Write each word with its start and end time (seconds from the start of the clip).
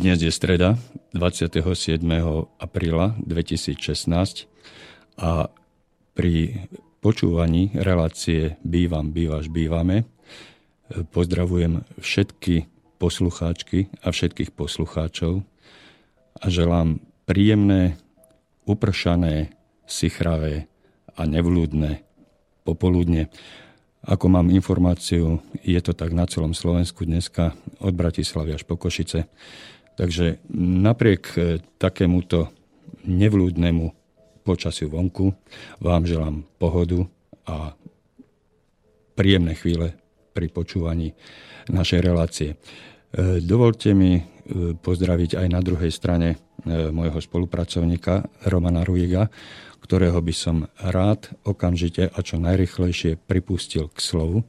Dnes 0.00 0.16
je 0.16 0.32
streda 0.32 0.80
27. 1.12 2.00
apríla 2.56 3.20
2016 3.20 4.48
a 5.20 5.52
pri 6.16 6.64
počúvaní 7.04 7.76
relácie 7.76 8.56
Bývam, 8.64 9.12
bývaš, 9.12 9.52
bývame 9.52 10.08
pozdravujem 11.12 11.84
všetky 12.00 12.64
poslucháčky 12.96 13.92
a 14.00 14.08
všetkých 14.08 14.56
poslucháčov 14.56 15.44
a 16.40 16.44
želám 16.48 17.04
príjemné, 17.28 18.00
upršané, 18.64 19.52
sichravé 19.84 20.64
a 21.12 21.28
nevľúdne 21.28 22.00
popoludne. 22.64 23.28
Ako 24.00 24.32
mám 24.32 24.48
informáciu, 24.48 25.44
je 25.60 25.76
to 25.84 25.92
tak 25.92 26.16
na 26.16 26.24
celom 26.24 26.56
Slovensku 26.56 27.04
dneska 27.04 27.52
od 27.84 27.92
Bratislavy 27.92 28.56
až 28.56 28.64
po 28.64 28.80
Košice. 28.80 29.28
Takže 30.00 30.40
napriek 30.56 31.22
e, 31.36 31.60
takémuto 31.76 32.48
nevľúdnemu 33.04 33.84
počasiu 34.48 34.88
vonku 34.88 35.36
vám 35.84 36.08
želám 36.08 36.48
pohodu 36.56 37.04
a 37.44 37.76
príjemné 39.12 39.52
chvíle 39.60 39.92
pri 40.32 40.48
počúvaní 40.48 41.12
našej 41.68 42.00
relácie. 42.00 42.56
E, 42.56 43.44
dovolte 43.44 43.92
mi 43.92 44.16
e, 44.16 44.22
pozdraviť 44.72 45.36
aj 45.36 45.46
na 45.52 45.60
druhej 45.60 45.92
strane 45.92 46.40
môjho 46.68 47.16
spolupracovníka 47.24 48.28
Romana 48.44 48.84
Ruiga, 48.84 49.32
ktorého 49.80 50.20
by 50.20 50.34
som 50.36 50.68
rád 50.76 51.32
okamžite 51.48 52.12
a 52.12 52.18
čo 52.20 52.36
najrychlejšie 52.36 53.16
pripustil 53.16 53.88
k 53.88 53.96
slovu. 53.96 54.44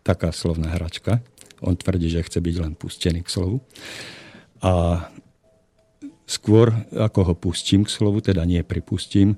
Taká 0.00 0.32
slovná 0.32 0.72
hračka. 0.72 1.20
On 1.60 1.76
tvrdí, 1.76 2.08
že 2.08 2.24
chce 2.24 2.40
byť 2.40 2.56
len 2.56 2.72
pustený 2.72 3.20
k 3.20 3.28
slovu. 3.28 3.60
A 4.60 5.08
skôr, 6.30 6.70
ako 6.94 7.32
ho 7.32 7.34
pustím 7.34 7.82
k 7.82 7.90
slovu, 7.90 8.22
teda 8.22 8.46
nie 8.46 8.62
pripustím, 8.62 9.34
e, 9.34 9.36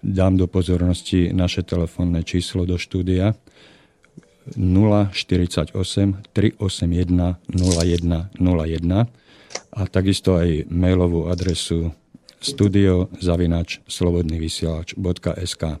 dám 0.00 0.40
do 0.40 0.46
pozornosti 0.48 1.34
naše 1.36 1.66
telefónne 1.66 2.24
číslo 2.24 2.64
do 2.64 2.80
štúdia 2.80 3.36
048 4.54 5.74
381 6.32 7.36
0101 7.50 9.06
a 9.76 9.80
takisto 9.90 10.38
aj 10.38 10.70
mailovú 10.70 11.26
adresu 11.26 11.90
studiozavinač 12.38 13.82
slobodnyvysielač.sk 13.90 15.62
e, 15.66 15.76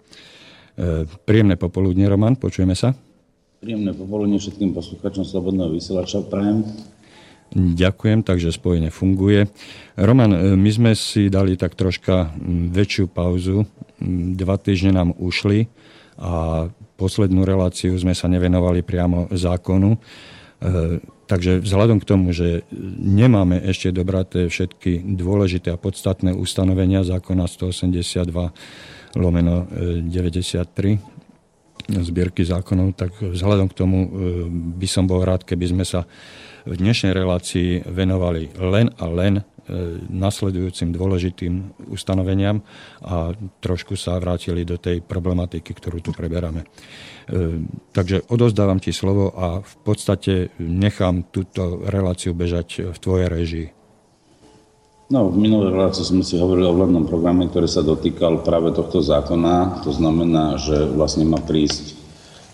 Príjemné 1.06 1.54
popoludne, 1.54 2.10
Roman, 2.10 2.34
počujeme 2.34 2.74
sa? 2.74 2.92
Príjemné 3.62 3.96
popoludne 3.96 4.36
všetkým 4.36 4.76
poslucháčom 4.76 5.24
Slobodného 5.24 5.72
vysielača 5.72 6.26
prajem. 6.28 6.66
Ďakujem, 7.54 8.26
takže 8.26 8.50
spojenie 8.50 8.90
funguje. 8.90 9.46
Roman, 9.94 10.34
e, 10.34 10.38
my 10.58 10.70
sme 10.72 10.92
si 10.98 11.30
dali 11.30 11.54
tak 11.54 11.78
troška 11.78 12.34
väčšiu 12.74 13.06
pauzu. 13.06 13.64
Dva 14.34 14.58
týždne 14.58 14.98
nám 14.98 15.14
ušli 15.14 15.70
a 16.18 16.66
poslednú 16.98 17.46
reláciu 17.46 17.94
sme 17.94 18.16
sa 18.18 18.26
nevenovali 18.26 18.82
priamo 18.82 19.30
zákonu. 19.30 19.94
E, 19.94 19.98
takže 21.30 21.62
vzhľadom 21.62 22.02
k 22.02 22.08
tomu, 22.08 22.34
že 22.34 22.66
nemáme 22.98 23.62
ešte 23.62 23.94
dobraté 23.94 24.50
všetky 24.50 25.06
dôležité 25.14 25.70
a 25.70 25.78
podstatné 25.78 26.34
ustanovenia 26.34 27.06
zákona 27.06 27.46
182 27.46 28.26
lomeno 29.16 29.70
93 29.70 30.66
e, 30.92 30.98
zbierky 32.02 32.42
zákonov, 32.42 32.98
tak 32.98 33.14
vzhľadom 33.22 33.70
k 33.70 33.78
tomu 33.78 33.98
by 34.76 34.88
som 34.90 35.06
bol 35.06 35.22
rád, 35.22 35.46
keby 35.46 35.70
sme 35.70 35.86
sa 35.86 36.02
v 36.66 36.74
dnešnej 36.74 37.14
relácii 37.14 37.86
venovali 37.86 38.50
len 38.58 38.90
a 38.98 39.06
len 39.06 39.38
e, 39.38 39.42
nasledujúcim 40.10 40.90
dôležitým 40.90 41.86
ustanoveniam 41.94 42.58
a 43.06 43.30
trošku 43.62 43.94
sa 43.94 44.18
vrátili 44.18 44.66
do 44.66 44.74
tej 44.74 44.98
problematiky, 45.00 45.70
ktorú 45.70 46.02
tu 46.02 46.10
preberáme. 46.10 46.66
E, 46.66 46.66
takže 47.94 48.26
odozdávam 48.26 48.82
ti 48.82 48.90
slovo 48.90 49.30
a 49.30 49.62
v 49.62 49.74
podstate 49.86 50.50
nechám 50.58 51.30
túto 51.30 51.86
reláciu 51.86 52.34
bežať 52.34 52.90
v 52.90 52.98
tvojej 52.98 53.28
režii. 53.30 53.68
No, 55.06 55.30
v 55.30 55.38
minulej 55.38 55.70
relácii 55.70 56.02
sme 56.02 56.26
si 56.26 56.34
hovorili 56.34 56.66
o 56.66 56.74
vládnom 56.74 57.06
programe, 57.06 57.46
ktorý 57.46 57.70
sa 57.70 57.86
dotýkal 57.86 58.42
práve 58.42 58.74
tohto 58.74 58.98
zákona. 58.98 59.86
To 59.86 59.94
znamená, 59.94 60.58
že 60.58 60.82
vlastne 60.82 61.22
má 61.22 61.38
prísť 61.38 61.95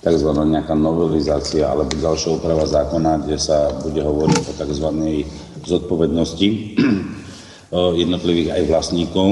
tzv. 0.02 0.30
nejaká 0.34 0.74
novelizácia 0.74 1.70
alebo 1.70 1.94
ďalšia 1.94 2.34
úprava 2.34 2.66
zákona, 2.66 3.22
kde 3.22 3.38
sa 3.38 3.70
bude 3.80 4.02
hovoriť 4.02 4.42
o 4.50 4.52
tzv. 4.58 4.88
zodpovednosti 5.62 6.48
jednotlivých 8.02 8.50
aj 8.58 8.62
vlastníkov, 8.66 9.28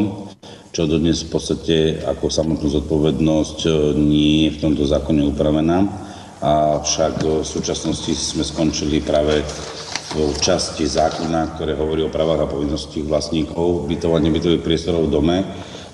čo 0.71 0.87
dodnes 0.87 1.27
v 1.27 1.31
podstate 1.35 1.77
ako 2.07 2.31
samotnú 2.31 2.71
zodpovednosť 2.71 3.59
e, 3.67 3.71
nie 3.99 4.47
je 4.47 4.51
v 4.55 4.61
tomto 4.63 4.87
zákone 4.87 5.27
upravená. 5.35 5.85
Avšak 6.41 7.21
v 7.21 7.45
súčasnosti 7.45 8.17
sme 8.17 8.41
skončili 8.47 9.05
práve 9.05 9.45
v 10.17 10.39
časti 10.41 10.89
zákona, 10.89 11.55
ktoré 11.55 11.77
hovorí 11.77 12.01
o 12.03 12.11
právach 12.11 12.47
a 12.47 12.51
povinnosti 12.51 13.05
vlastníkov 13.05 13.85
bytovania 13.87 14.33
bytových 14.33 14.65
priestorov 14.65 15.07
v 15.07 15.13
dome, 15.13 15.37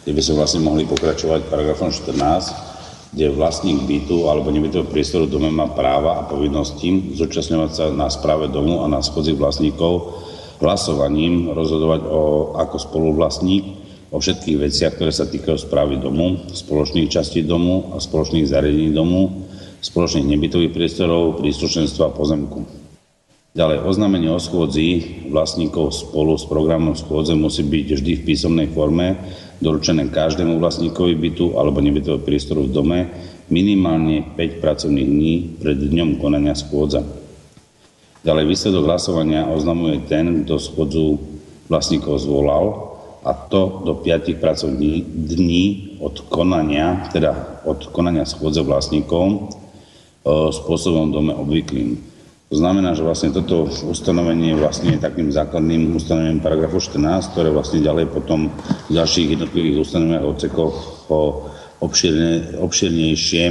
kde 0.06 0.12
by 0.14 0.22
sme 0.22 0.38
vlastne 0.38 0.62
mohli 0.62 0.86
pokračovať 0.86 1.50
paragrafom 1.50 1.90
14, 1.90 2.75
kde 3.12 3.32
vlastník 3.32 3.86
bytu 3.86 4.26
alebo 4.26 4.50
nebytového 4.50 4.90
priestoru 4.90 5.30
dome 5.30 5.50
má 5.52 5.70
práva 5.70 6.18
a 6.18 6.26
povinnosti 6.26 7.14
zúčastňovať 7.14 7.70
sa 7.70 7.84
na 7.94 8.10
správe 8.10 8.50
domu 8.50 8.82
a 8.82 8.90
na 8.90 9.04
schodzi 9.04 9.36
vlastníkov 9.36 10.24
hlasovaním 10.58 11.52
rozhodovať 11.52 12.00
o, 12.08 12.22
ako 12.56 12.76
spoluvlastník 12.80 13.64
o 14.10 14.16
všetkých 14.22 14.58
veciach, 14.70 14.92
ktoré 14.96 15.12
sa 15.12 15.26
týkajú 15.28 15.58
správy 15.58 16.00
domu, 16.00 16.48
spoločných 16.54 17.10
častí 17.10 17.42
domu 17.42 17.92
a 17.92 18.00
spoločných 18.00 18.48
zariadení 18.48 18.94
domu, 18.94 19.44
spoločných 19.82 20.26
nebytových 20.26 20.72
priestorov, 20.72 21.42
príslušenstva 21.42 22.10
a 22.10 22.14
pozemku. 22.14 22.64
Ďalej, 23.56 23.88
oznámenie 23.88 24.28
o 24.28 24.36
schôdzi 24.36 25.24
vlastníkov 25.32 25.88
spolu 25.88 26.36
s 26.36 26.44
programom 26.44 26.92
schôdze 26.92 27.32
musí 27.32 27.64
byť 27.64 27.86
vždy 27.96 28.12
v 28.20 28.26
písomnej 28.28 28.68
forme 28.68 29.16
doručené 29.60 30.08
každému 30.12 30.60
vlastníkovi 30.60 31.16
bytu 31.16 31.56
alebo 31.56 31.80
nebytového 31.80 32.22
priestoru 32.22 32.68
v 32.68 32.74
dome 32.74 32.98
minimálne 33.48 34.26
5 34.34 34.62
pracovných 34.62 35.08
dní 35.08 35.34
pred 35.62 35.78
dňom 35.78 36.18
konania 36.18 36.52
schôdza. 36.58 37.06
Ďalej 38.26 38.44
výsledok 38.50 38.90
hlasovania 38.90 39.46
oznamuje 39.46 40.02
ten, 40.10 40.42
kto 40.42 40.58
schôdzu 40.58 41.22
vlastníkov 41.70 42.26
zvolal 42.26 42.64
a 43.22 43.30
to 43.34 43.86
do 43.86 43.94
5 44.02 44.42
pracovných 44.42 45.02
dní 45.06 45.64
od 46.02 46.26
konania, 46.26 47.06
teda 47.14 47.62
od 47.66 47.90
konania 47.94 48.26
schôdze 48.26 48.62
vlastníkov 48.66 49.24
e, 49.30 49.38
spôsobom 50.50 51.10
dome 51.14 51.34
obvyklým. 51.34 52.15
To 52.46 52.54
znamená, 52.54 52.94
že 52.94 53.02
vlastne 53.02 53.34
toto 53.34 53.66
ustanovenie 53.66 54.54
je 54.54 54.62
vlastne 54.62 54.94
takým 55.02 55.34
základným 55.34 55.98
ustanovením 55.98 56.38
paragrafu 56.38 56.78
14, 56.78 57.34
ktoré 57.34 57.50
vlastne 57.50 57.82
ďalej 57.82 58.06
potom 58.14 58.54
v 58.86 58.90
ďalších 58.94 59.34
jednotlivých 59.34 59.82
ustanoveniach 59.82 60.30
odsekoch 60.30 60.74
ho 61.10 61.50
obširne, 61.82 62.62
obširnejšie 62.62 63.44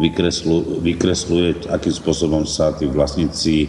vykreslu, 0.00 0.80
vykresluje, 0.80 1.68
akým 1.68 1.92
spôsobom 1.92 2.48
sa 2.48 2.72
tí 2.72 2.88
vlastníci 2.88 3.54
e, 3.64 3.68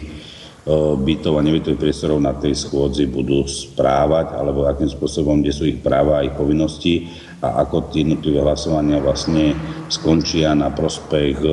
bytov 0.96 1.36
a 1.36 1.44
nebytových 1.44 1.84
priestorov 1.84 2.16
na 2.16 2.32
tej 2.32 2.56
schôdzi 2.56 3.04
budú 3.04 3.44
správať, 3.44 4.32
alebo 4.32 4.64
akým 4.64 4.88
spôsobom, 4.88 5.44
kde 5.44 5.52
sú 5.52 5.68
ich 5.68 5.84
práva 5.84 6.20
a 6.20 6.24
ich 6.24 6.32
povinnosti 6.32 7.12
a 7.44 7.68
ako 7.68 7.92
tie 7.92 8.00
jednotlivé 8.00 8.40
hlasovania 8.40 8.96
vlastne 8.96 9.52
skončia 9.92 10.56
na 10.56 10.72
prospech 10.72 11.36
e, 11.36 11.48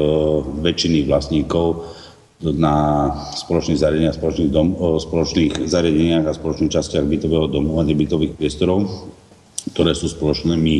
väčšiny 0.63 1.11
vlastníkov 1.11 1.94
na 2.43 2.75
spoločných 3.31 3.79
zariadeniach, 3.79 4.19
spoločných, 4.19 4.51
dom, 4.51 4.75
spoločných 4.99 5.71
zariadeniach 5.71 6.27
a 6.27 6.35
spoločných 6.35 6.73
častiach 6.73 7.07
bytového 7.07 7.47
domu 7.47 7.79
a 7.79 7.87
nebytových 7.87 8.35
priestorov, 8.35 9.07
ktoré 9.71 9.95
sú 9.95 10.11
spoločnými 10.11 10.75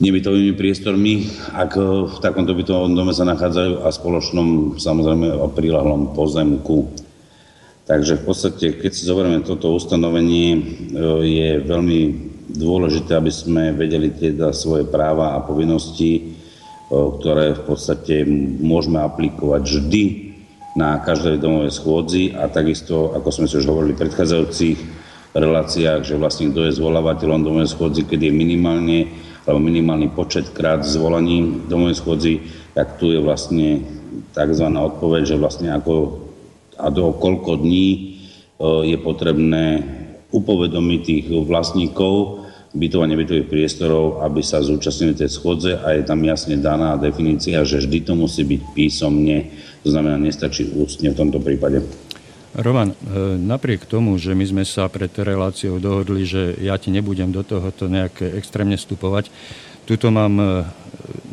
nebytovými 0.00 0.56
priestormi, 0.56 1.28
ak 1.52 1.72
v 2.08 2.16
takomto 2.24 2.56
bytovom 2.56 2.96
dome 2.96 3.12
sa 3.12 3.28
nachádzajú 3.28 3.84
a 3.84 3.88
spoločnom 3.92 4.80
samozrejme 4.80 5.28
o 5.36 5.52
prilahlom 5.52 6.16
pozemku. 6.16 6.88
Takže 7.84 8.16
v 8.16 8.24
podstate, 8.24 8.66
keď 8.80 8.90
si 8.96 9.04
zoberieme 9.04 9.44
toto 9.44 9.76
ustanovenie, 9.76 10.48
e, 10.56 10.60
je 11.26 11.48
veľmi 11.60 12.00
dôležité, 12.48 13.18
aby 13.18 13.32
sme 13.34 13.76
vedeli 13.76 14.14
teda 14.14 14.56
svoje 14.56 14.88
práva 14.88 15.36
a 15.36 15.44
povinnosti 15.44 16.39
ktoré 16.90 17.54
v 17.54 17.62
podstate 17.62 18.26
môžeme 18.58 18.98
aplikovať 18.98 19.62
vždy 19.62 20.04
na 20.74 20.98
každej 20.98 21.38
domovej 21.38 21.72
schôdzi 21.74 22.34
a 22.34 22.50
takisto, 22.50 23.14
ako 23.14 23.28
sme 23.30 23.46
si 23.46 23.62
už 23.62 23.70
hovorili 23.70 23.94
v 23.94 24.02
predchádzajúcich 24.06 24.78
reláciách, 25.30 26.02
že 26.02 26.18
vlastne 26.18 26.50
kto 26.50 26.66
je 26.66 26.78
zvolávateľom 26.78 27.46
domovej 27.46 27.70
schôdzi, 27.70 28.02
keď 28.06 28.30
je 28.30 28.32
minimálne 28.34 28.98
alebo 29.46 29.62
minimálny 29.62 30.10
počet 30.12 30.50
krát 30.50 30.82
zvolaní 30.82 31.64
domovej 31.70 32.02
schôdzi, 32.02 32.34
tak 32.74 32.98
tu 32.98 33.14
je 33.14 33.22
vlastne 33.22 33.86
tzv. 34.34 34.66
odpoveď, 34.66 35.22
že 35.34 35.40
vlastne 35.40 35.70
ako 35.74 36.26
a 36.80 36.88
do 36.88 37.12
koľko 37.12 37.60
dní 37.60 38.18
je 38.60 38.96
potrebné 39.00 39.84
upovedomiť 40.32 41.00
tých 41.04 41.26
vlastníkov 41.44 42.46
bytov 42.70 43.02
a 43.02 43.10
nebytových 43.10 43.50
priestorov, 43.50 44.22
aby 44.22 44.46
sa 44.46 44.62
zúčastnili 44.62 45.18
tej 45.18 45.26
schodze 45.26 45.74
a 45.74 45.90
je 45.98 46.06
tam 46.06 46.22
jasne 46.22 46.54
daná 46.54 46.94
definícia, 46.94 47.66
že 47.66 47.82
vždy 47.82 47.98
to 48.06 48.14
musí 48.14 48.46
byť 48.46 48.62
písomne, 48.70 49.50
to 49.82 49.88
znamená 49.90 50.14
nestačí 50.22 50.70
ústne 50.78 51.10
v 51.10 51.18
tomto 51.18 51.42
prípade. 51.42 51.82
Roman, 52.54 52.90
e, 52.90 52.96
napriek 53.38 53.86
tomu, 53.86 54.18
že 54.18 54.34
my 54.34 54.42
sme 54.42 54.64
sa 54.66 54.90
pred 54.90 55.10
reláciou 55.10 55.78
dohodli, 55.78 56.26
že 56.26 56.58
ja 56.58 56.74
ti 56.78 56.90
nebudem 56.90 57.30
do 57.30 57.46
tohoto 57.46 57.86
nejaké 57.86 58.26
extrémne 58.38 58.74
vstupovať, 58.74 59.30
tuto 59.86 60.10
mám, 60.10 60.34
e, 60.38 60.46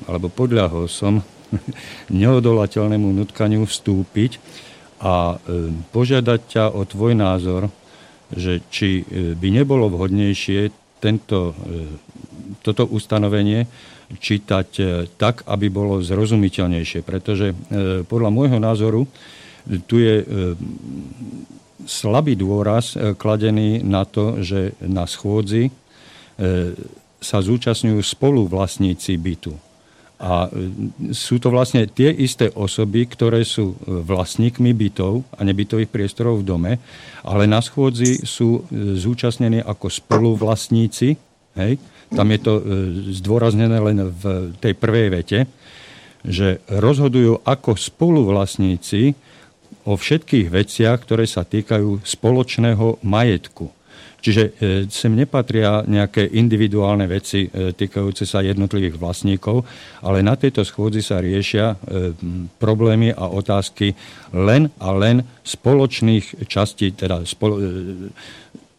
alebo 0.09 0.29
podľahol 0.33 0.89
som 0.89 1.21
neodolateľnému 2.21 3.13
nutkaniu 3.13 3.65
vstúpiť 3.65 4.41
a 5.01 5.37
e, 5.41 5.69
požiadať 5.93 6.39
ťa 6.49 6.65
o 6.73 6.81
tvoj 6.85 7.13
názor, 7.17 7.69
že 8.27 8.59
či 8.67 9.07
by 9.39 9.47
nebolo 9.55 9.87
vhodnejšie 9.87 10.86
tento, 10.97 11.53
toto 12.65 12.83
ustanovenie 12.89 13.69
čítať 14.07 14.69
tak, 15.19 15.43
aby 15.45 15.67
bolo 15.67 15.99
zrozumiteľnejšie. 15.99 17.05
Pretože 17.05 17.53
podľa 18.07 18.29
môjho 18.31 18.57
názoru 18.57 19.05
tu 19.87 19.99
je 19.99 20.23
e, 20.23 20.25
slabý 21.83 22.39
dôraz 22.39 22.95
e, 22.95 23.13
kladený 23.13 23.83
na 23.83 24.07
to, 24.07 24.39
že 24.39 24.79
na 24.79 25.03
schôdzi 25.03 25.67
e, 25.67 25.71
sa 27.19 27.39
zúčastňujú 27.43 27.99
spoluvlastníci 27.99 29.19
bytu. 29.19 29.66
A 30.17 30.49
sú 31.13 31.37
to 31.37 31.53
vlastne 31.53 31.85
tie 31.85 32.09
isté 32.09 32.49
osoby, 32.57 33.05
ktoré 33.05 33.45
sú 33.45 33.77
vlastníkmi 33.85 34.73
bytov 34.73 35.21
a 35.37 35.45
nebytových 35.45 35.93
priestorov 35.93 36.41
v 36.41 36.47
dome, 36.49 36.71
ale 37.21 37.45
na 37.45 37.61
schôdzi 37.61 38.25
sú 38.25 38.65
zúčastnení 38.73 39.61
ako 39.61 39.93
spoluvlastníci. 39.93 41.21
Hej? 41.53 41.77
Tam 42.09 42.27
je 42.33 42.39
to 42.41 42.53
zdôraznené 43.13 43.77
len 43.77 44.09
v 44.09 44.23
tej 44.57 44.73
prvej 44.73 45.07
vete, 45.13 45.39
že 46.25 46.65
rozhodujú 46.65 47.45
ako 47.45 47.77
spoluvlastníci 47.77 49.13
o 49.85 49.93
všetkých 49.93 50.49
veciach, 50.49 50.97
ktoré 51.05 51.29
sa 51.29 51.45
týkajú 51.45 52.01
spoločného 52.01 53.05
majetku. 53.05 53.76
Čiže 54.17 54.43
e, 54.43 54.51
sem 54.89 55.13
nepatria 55.13 55.85
nejaké 55.85 56.25
individuálne 56.25 57.05
veci 57.05 57.45
e, 57.45 57.71
týkajúce 57.71 58.25
sa 58.25 58.41
jednotlivých 58.41 58.97
vlastníkov, 58.97 59.61
ale 60.01 60.25
na 60.25 60.33
tejto 60.33 60.65
schôdzi 60.65 61.05
sa 61.05 61.21
riešia 61.21 61.77
e, 61.77 62.11
problémy 62.57 63.13
a 63.13 63.29
otázky 63.29 63.93
len 64.33 64.73
a 64.81 64.89
len 64.91 65.21
spoločných 65.45 66.49
častí, 66.49 66.97
teda 66.97 67.21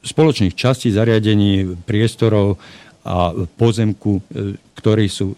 spoločných 0.03 0.55
častí 0.59 0.91
zariadení, 0.91 1.79
priestorov 1.87 2.59
a 3.09 3.33
pozemku, 3.33 4.21
ktorí 4.77 5.09
sú 5.09 5.33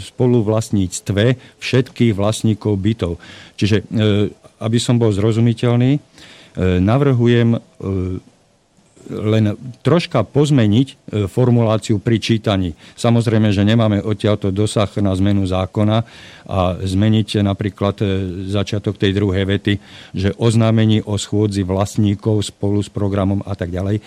spoluvlastníctve 0.00 1.24
všetkých 1.60 2.12
vlastníkov 2.16 2.80
bytov. 2.80 3.20
Čiže 3.60 3.84
aby 4.56 4.78
som 4.80 4.96
bol 4.96 5.12
zrozumiteľný, 5.12 6.00
navrhujem 6.80 7.60
len 9.10 9.54
troška 9.82 10.26
pozmeniť 10.26 10.86
e, 10.90 10.94
formuláciu 11.30 12.02
pri 12.02 12.18
čítaní. 12.18 12.74
Samozrejme, 12.98 13.54
že 13.54 13.66
nemáme 13.66 14.02
odtiaľto 14.02 14.50
dosah 14.50 14.90
na 15.02 15.14
zmenu 15.14 15.46
zákona 15.46 15.98
a 16.46 16.78
zmeniť 16.78 17.42
napríklad 17.42 17.98
začiatok 18.46 18.98
tej 18.98 19.18
druhej 19.18 19.44
vety, 19.50 19.74
že 20.14 20.30
oznámení 20.38 21.02
o 21.02 21.18
schôdzi 21.18 21.66
vlastníkov 21.66 22.46
spolu 22.46 22.78
s 22.82 22.90
programom 22.90 23.42
a 23.42 23.58
tak 23.58 23.74
ďalej. 23.74 23.98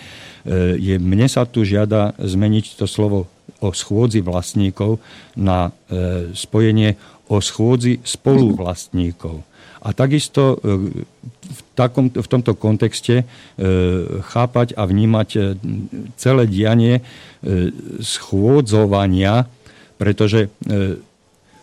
Je, 0.80 0.96
mne 0.96 1.28
sa 1.28 1.44
tu 1.44 1.68
žiada 1.68 2.16
zmeniť 2.16 2.80
to 2.80 2.88
slovo 2.88 3.28
o 3.60 3.76
schôdzi 3.76 4.24
vlastníkov 4.24 5.04
na 5.36 5.68
spojenie 6.32 6.96
o 7.28 7.38
schôdzi 7.38 8.02
spoluvlastníkov. 8.02 9.49
A 9.80 9.96
takisto 9.96 10.60
e, 10.60 11.04
v, 11.32 11.60
takom, 11.72 12.12
v 12.12 12.28
tomto 12.28 12.52
kontexte 12.52 13.22
e, 13.22 13.24
chápať 14.20 14.76
a 14.76 14.84
vnímať 14.84 15.28
e, 15.32 15.40
celé 16.20 16.44
dianie 16.44 17.00
schôdzovania, 18.04 19.48
pretože 19.96 20.52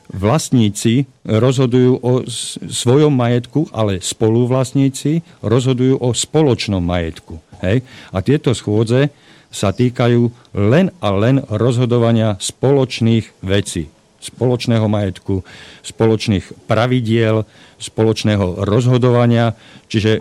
vlastníci 0.10 1.06
rozhodujú 1.22 2.02
o 2.02 2.26
svojom 2.66 3.14
majetku, 3.14 3.70
ale 3.70 4.02
spoluvlastníci 4.02 5.22
rozhodujú 5.46 6.02
o 6.02 6.10
spoločnom 6.18 6.82
majetku. 6.82 7.38
Hej? 7.62 7.86
A 8.10 8.26
tieto 8.26 8.58
schôdze 8.58 9.14
sa 9.54 9.70
týkajú 9.70 10.34
len 10.58 10.90
a 10.98 11.14
len 11.14 11.46
rozhodovania 11.46 12.42
spoločných 12.42 13.46
vecí 13.46 13.94
spoločného 14.18 14.86
majetku, 14.90 15.46
spoločných 15.86 16.68
pravidiel, 16.68 17.46
spoločného 17.78 18.66
rozhodovania. 18.66 19.54
Čiže 19.86 20.18
e, 20.18 20.20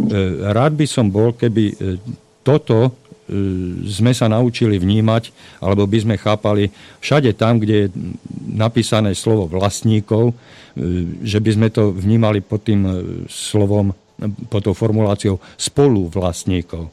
rád 0.53 0.77
by 0.77 0.87
som 0.87 1.09
bol, 1.09 1.33
keby 1.33 1.65
e, 1.73 1.75
toto 2.45 2.79
e, 2.87 2.91
sme 3.89 4.13
sa 4.13 4.29
naučili 4.29 4.77
vnímať, 4.77 5.33
alebo 5.65 5.89
by 5.89 5.99
sme 6.05 6.15
chápali 6.21 6.69
všade 7.01 7.33
tam, 7.35 7.59
kde 7.59 7.89
je 7.89 7.93
napísané 8.57 9.17
slovo 9.17 9.49
vlastníkov, 9.51 10.37
že 11.25 11.41
by 11.41 11.51
sme 11.57 11.69
to 11.73 11.89
vnímali 11.89 12.45
pod 12.45 12.69
tým 12.69 12.85
slovom, 13.33 13.97
pod 14.53 14.61
tou 14.61 14.77
formuláciou 14.77 15.41
spolu 15.57 16.13
vlastníkov. 16.13 16.93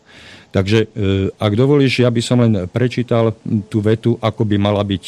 Takže 0.55 0.87
ak 1.35 1.51
dovolíš, 1.51 1.99
ja 1.99 2.07
by 2.07 2.21
som 2.23 2.39
len 2.39 2.63
prečítal 2.71 3.35
tú 3.67 3.83
vetu, 3.83 4.15
ako 4.23 4.47
by 4.47 4.55
mala 4.55 4.87
byť 4.87 5.05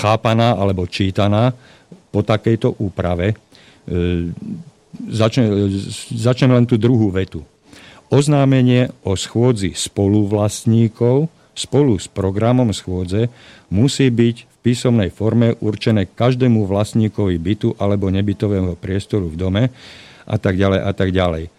chápaná 0.00 0.56
alebo 0.56 0.88
čítaná 0.88 1.52
po 2.08 2.24
takejto 2.24 2.80
úprave. 2.80 3.36
E, 3.86 4.30
začnem, 5.10 5.70
začnem 6.14 6.50
len 6.50 6.66
tú 6.66 6.74
druhú 6.74 7.10
vetu. 7.14 7.46
Oznámenie 8.06 8.94
o 9.02 9.18
schôdzi 9.18 9.74
spoluvlastníkov 9.74 11.26
spolu 11.56 11.98
s 11.98 12.06
programom 12.06 12.70
schôdze 12.70 13.26
musí 13.72 14.06
byť 14.12 14.36
v 14.46 14.56
písomnej 14.62 15.10
forme 15.10 15.58
určené 15.58 16.06
každému 16.06 16.68
vlastníkovi 16.68 17.34
bytu 17.40 17.68
alebo 17.80 18.12
nebytového 18.12 18.78
priestoru 18.78 19.26
v 19.32 19.38
dome 19.38 19.64
a 20.26 20.36
tak 20.38 20.54
ďalej 20.58 20.80
a 20.82 20.92
tak 20.94 21.10
ďalej. 21.10 21.44
E, 21.46 21.50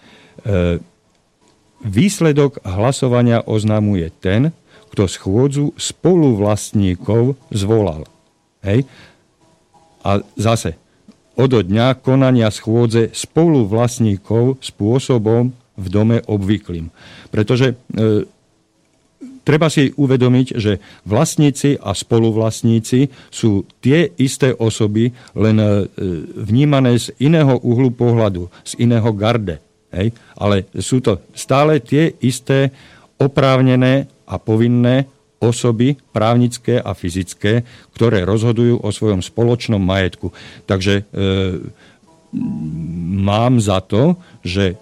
výsledok 1.83 2.63
hlasovania 2.63 3.43
oznamuje 3.43 4.11
ten, 4.19 4.55
kto 4.91 5.03
schôdzu 5.07 5.75
spoluvlastníkov 5.75 7.35
zvolal. 7.51 8.07
Hej? 8.63 8.87
A 10.01 10.23
zase, 10.39 10.79
od 11.37 11.51
dňa 11.63 12.01
konania 12.01 12.49
schôdze 12.49 13.13
spoluvlastníkov 13.13 14.57
spôsobom 14.59 15.53
v 15.77 15.87
dome 15.93 16.17
obvyklým. 16.25 16.89
Pretože 17.29 17.77
e, 17.77 18.25
treba 19.45 19.69
si 19.69 19.93
uvedomiť, 19.93 20.47
že 20.57 20.81
vlastníci 21.05 21.77
a 21.77 21.93
spoluvlastníci 21.93 23.13
sú 23.29 23.63
tie 23.79 24.09
isté 24.17 24.51
osoby, 24.51 25.13
len 25.37 25.57
e, 25.61 25.85
vnímané 26.41 26.97
z 26.97 27.13
iného 27.21 27.61
uhlu 27.61 27.93
pohľadu, 27.93 28.49
z 28.65 28.81
iného 28.81 29.07
garde. 29.13 29.61
Hej? 29.93 30.11
Ale 30.35 30.65
sú 30.81 30.99
to 30.99 31.21
stále 31.37 31.77
tie 31.79 32.17
isté 32.19 32.73
oprávnené 33.21 34.09
a 34.27 34.35
povinné 34.41 35.07
osoby 35.37 35.97
právnické 36.13 36.81
a 36.81 36.97
fyzické, 36.97 37.61
ktoré 37.93 38.25
rozhodujú 38.25 38.81
o 38.81 38.89
svojom 38.89 39.21
spoločnom 39.21 39.81
majetku. 39.81 40.33
Takže 40.65 41.01
e, 41.01 41.03
mám 43.21 43.61
za 43.61 43.81
to, 43.85 44.17
že 44.41 44.77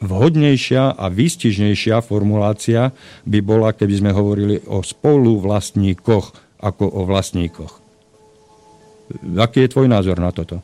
vhodnejšia 0.00 0.96
a 0.96 1.06
výstižnejšia 1.12 2.00
formulácia 2.00 2.90
by 3.28 3.38
bola, 3.44 3.76
keby 3.76 3.94
sme 4.00 4.10
hovorili 4.16 4.56
o 4.66 4.80
spoluvlastníkoch 4.80 6.58
ako 6.60 6.84
o 6.84 7.00
vlastníkoch. 7.08 7.72
Aký 9.36 9.66
je 9.66 9.72
tvoj 9.72 9.88
názor 9.90 10.20
na 10.20 10.30
toto? 10.30 10.62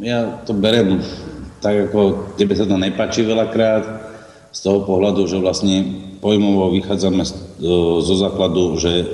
Ja 0.00 0.40
to 0.48 0.56
berem 0.56 1.04
tak, 1.60 1.90
ako 1.90 2.32
tebe 2.34 2.56
sa 2.56 2.64
to 2.64 2.74
nepáči 2.80 3.22
veľakrát, 3.22 4.11
z 4.52 4.58
toho 4.60 4.84
pohľadu, 4.84 5.24
že 5.24 5.40
vlastne 5.40 5.82
pojmovo 6.20 6.70
vychádzame 6.76 7.24
zo 8.04 8.14
základu, 8.20 8.76
že 8.76 9.08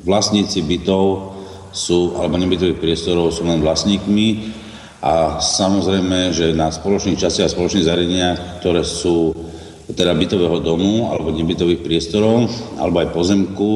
vlastníci 0.00 0.62
bytov 0.62 1.34
sú, 1.74 2.16
alebo 2.16 2.38
nebytových 2.38 2.80
priestorov 2.80 3.34
sú 3.34 3.44
len 3.44 3.60
vlastníkmi 3.60 4.54
a 5.02 5.38
samozrejme, 5.42 6.32
že 6.32 6.56
na 6.56 6.70
spoločných 6.70 7.18
častiach 7.18 7.50
a 7.50 7.54
spoločných 7.54 7.86
zariadeniach, 7.86 8.38
ktoré 8.62 8.82
sú 8.86 9.34
teda 9.92 10.14
bytového 10.14 10.62
domu 10.62 11.10
alebo 11.10 11.34
nebytových 11.34 11.82
priestorov, 11.82 12.48
alebo 12.78 13.02
aj 13.02 13.12
pozemku, 13.12 13.72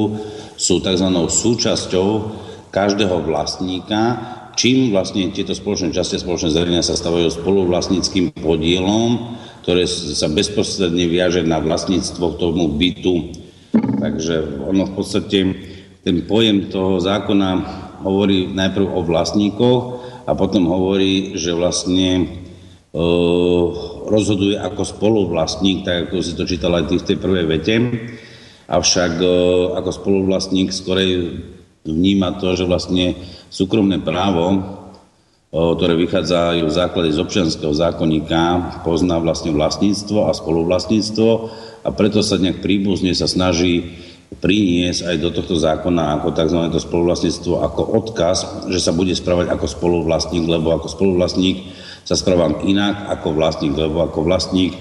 sú 0.55 0.79
tzv. 0.79 1.07
súčasťou 1.13 2.07
každého 2.69 3.21
vlastníka, 3.27 4.01
čím 4.53 4.93
vlastne 4.93 5.29
tieto 5.33 5.53
spoločné 5.53 5.93
časti 5.93 6.17
a 6.17 6.23
spoločné 6.23 6.49
zariadenia 6.53 6.85
sa 6.85 6.97
stavajú 6.97 7.29
spoluvlastníckým 7.29 8.33
podielom, 8.37 9.37
ktoré 9.63 9.87
sa 9.87 10.27
bezprostredne 10.27 11.07
viaže 11.07 11.39
na 11.47 11.63
vlastníctvo 11.63 12.35
tomu 12.35 12.67
bytu. 12.75 13.31
Takže 13.73 14.59
ono 14.67 14.91
v 14.91 14.93
podstate, 14.93 15.39
ten 16.03 16.17
pojem 16.27 16.67
toho 16.67 16.99
zákona 16.99 17.49
hovorí 18.03 18.51
najprv 18.51 18.83
o 18.91 18.99
vlastníkoch 19.07 19.81
a 20.27 20.35
potom 20.35 20.67
hovorí, 20.67 21.39
že 21.39 21.55
vlastne 21.55 22.09
e, 22.19 22.25
rozhoduje 24.11 24.59
ako 24.59 24.83
spoluvlastník, 24.83 25.87
tak 25.87 26.11
ako 26.11 26.19
si 26.19 26.35
to 26.35 26.43
čítal 26.43 26.75
aj 26.75 26.91
v 26.91 27.07
tej 27.07 27.17
prvej 27.23 27.45
vete. 27.47 27.75
Avšak 28.67 29.13
e, 29.23 29.27
ako 29.79 29.89
spoluvlastník 29.95 30.75
skorej 30.75 31.39
vníma 31.87 32.35
to, 32.35 32.59
že 32.59 32.67
vlastne 32.67 33.15
súkromné 33.47 34.03
právo, 34.03 34.82
ktoré 35.53 35.93
vychádza 35.93 36.57
v 36.65 36.73
základe 36.73 37.13
z 37.13 37.21
občianského 37.21 37.69
zákonníka, 37.77 38.81
pozná 38.81 39.21
vlastne 39.21 39.53
vlastníctvo 39.53 40.25
a 40.25 40.33
spoluvlastníctvo 40.33 41.29
a 41.85 41.89
preto 41.93 42.25
sa 42.25 42.41
nejak 42.41 42.65
príbuzne 42.65 43.13
sa 43.13 43.29
snaží 43.29 43.93
priniesť 44.41 45.13
aj 45.13 45.15
do 45.21 45.29
tohto 45.29 45.53
zákona 45.53 46.17
ako 46.17 46.33
tzv. 46.33 46.57
to 46.73 46.81
spoluvlastníctvo 46.81 47.53
ako 47.69 47.81
odkaz, 47.85 48.65
že 48.73 48.81
sa 48.81 48.97
bude 48.97 49.13
správať 49.13 49.53
ako 49.53 49.65
spoluvlastník, 49.69 50.49
lebo 50.49 50.73
ako 50.73 50.89
spoluvlastník 50.89 51.69
sa 52.01 52.17
správam 52.17 52.65
inak 52.65 53.13
ako 53.13 53.37
vlastník, 53.37 53.77
lebo 53.77 54.01
ako 54.01 54.25
vlastník 54.25 54.73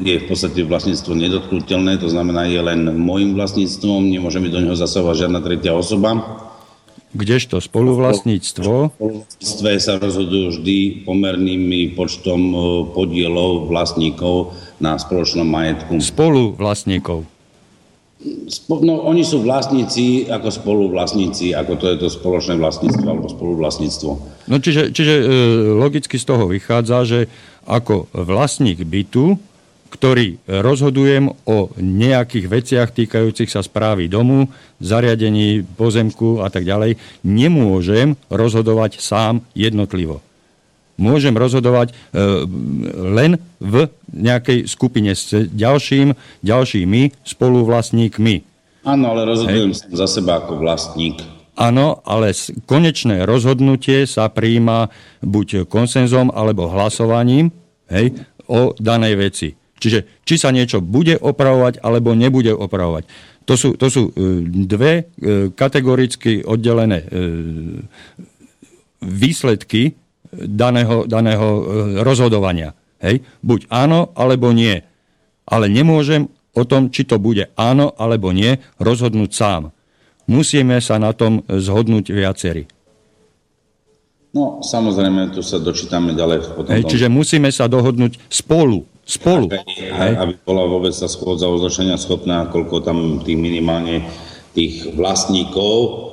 je 0.00 0.16
v 0.16 0.26
podstate 0.28 0.64
vlastníctvo 0.64 1.12
nedotknutelné, 1.12 2.00
to 2.00 2.08
znamená, 2.08 2.48
je 2.48 2.60
len 2.60 2.88
môjim 2.96 3.36
vlastníctvom, 3.36 4.00
nemôže 4.00 4.40
mi 4.40 4.48
do 4.48 4.64
neho 4.64 4.76
zasahovať 4.76 5.28
žiadna 5.28 5.40
tretia 5.44 5.76
osoba. 5.76 6.16
Kdežto 7.16 7.64
spoluvlastníctvo? 7.64 8.92
Spoluvlastníctve 8.92 9.70
sa 9.80 9.96
rozhodujú 9.96 10.60
vždy 10.60 11.08
pomerným 11.08 11.96
počtom 11.96 12.52
podielov 12.92 13.72
vlastníkov 13.72 14.52
na 14.76 15.00
spoločnom 15.00 15.48
majetku. 15.48 15.96
Spoluvlastníkov. 15.96 17.24
No, 18.68 18.94
oni 19.06 19.22
sú 19.22 19.44
vlastníci 19.44 20.26
ako 20.26 20.48
spoluvlastníci, 20.48 21.52
ako 21.52 21.72
to 21.76 21.86
je 21.92 21.96
to 22.00 22.08
spoločné 22.10 22.56
vlastníctvo 22.58 23.06
alebo 23.06 23.28
spoluvlastníctvo. 23.28 24.10
No 24.48 24.56
čiže, 24.56 24.90
čiže 24.90 25.14
e, 25.20 25.24
logicky 25.76 26.16
z 26.16 26.24
toho 26.24 26.48
vychádza, 26.48 27.06
že 27.06 27.20
ako 27.68 28.08
vlastník 28.16 28.82
bytu, 28.82 29.36
ktorý 29.88 30.42
rozhodujem 30.46 31.32
o 31.46 31.70
nejakých 31.78 32.46
veciach 32.46 32.88
týkajúcich 32.92 33.50
sa 33.50 33.62
správy 33.62 34.10
domu, 34.10 34.50
zariadení, 34.82 35.64
pozemku 35.76 36.42
a 36.44 36.52
tak 36.52 36.66
ďalej, 36.68 37.00
nemôžem 37.24 38.18
rozhodovať 38.28 38.98
sám 39.00 39.42
jednotlivo 39.54 40.22
môžem 40.96 41.36
rozhodovať 41.36 41.92
e, 41.92 41.94
len 42.96 43.36
v 43.60 43.88
nejakej 44.16 44.64
skupine 44.64 45.12
s 45.12 45.28
ďalším, 45.32 46.16
ďalšími 46.40 47.20
spoluvlastníkmi. 47.20 48.36
Áno, 48.86 49.04
ale 49.12 49.28
rozhodujem 49.28 49.76
Hej. 49.76 49.92
za 49.92 50.06
seba 50.08 50.40
ako 50.40 50.56
vlastník. 50.56 51.20
Áno, 51.56 52.04
ale 52.04 52.36
konečné 52.68 53.24
rozhodnutie 53.24 54.04
sa 54.04 54.28
príjma 54.28 54.92
buď 55.24 55.64
konsenzom 55.64 56.28
alebo 56.28 56.68
hlasovaním 56.68 57.48
hej, 57.88 58.12
o 58.44 58.76
danej 58.76 59.14
veci. 59.16 59.48
Čiže 59.76 60.24
či 60.24 60.34
sa 60.40 60.52
niečo 60.52 60.80
bude 60.80 61.20
opravovať 61.20 61.84
alebo 61.84 62.16
nebude 62.16 62.52
opravovať. 62.52 63.04
To 63.46 63.54
sú, 63.54 63.78
to 63.78 63.86
sú 63.86 64.02
e, 64.10 64.12
dve 64.66 64.92
e, 64.98 65.02
kategoricky 65.54 66.42
oddelené 66.42 66.98
e, 66.98 67.08
výsledky 69.06 69.94
daného, 70.34 71.06
daného 71.06 71.48
rozhodovania. 72.02 72.74
Hej? 72.98 73.22
Buď 73.46 73.70
áno, 73.70 74.10
alebo 74.18 74.50
nie. 74.50 74.82
Ale 75.46 75.70
nemôžem 75.70 76.26
o 76.58 76.62
tom, 76.66 76.90
či 76.90 77.06
to 77.06 77.22
bude 77.22 77.52
áno, 77.54 77.94
alebo 77.94 78.34
nie, 78.34 78.58
rozhodnúť 78.82 79.30
sám. 79.30 79.62
Musíme 80.26 80.82
sa 80.82 80.98
na 80.98 81.14
tom 81.14 81.46
zhodnúť 81.46 82.10
viacerí. 82.10 82.66
No, 84.34 84.58
samozrejme, 84.60 85.32
tu 85.32 85.40
sa 85.40 85.56
dočítame 85.56 86.12
ďalej. 86.12 86.52
Potom 86.52 86.72
Hej, 86.74 86.90
čiže 86.90 87.08
musíme 87.08 87.48
sa 87.48 87.70
dohodnúť 87.70 88.20
spolu. 88.28 88.84
Spolu. 89.06 89.46
Aby, 89.94 90.12
aby 90.18 90.32
bola 90.42 90.66
vôbec 90.66 90.90
sa 90.90 91.06
schôdza 91.06 91.46
označenia 91.46 91.94
schopná, 91.94 92.50
koľko 92.50 92.82
tam 92.82 93.22
tých 93.22 93.38
minimálne 93.38 94.02
tých 94.50 94.98
vlastníkov 94.98 96.10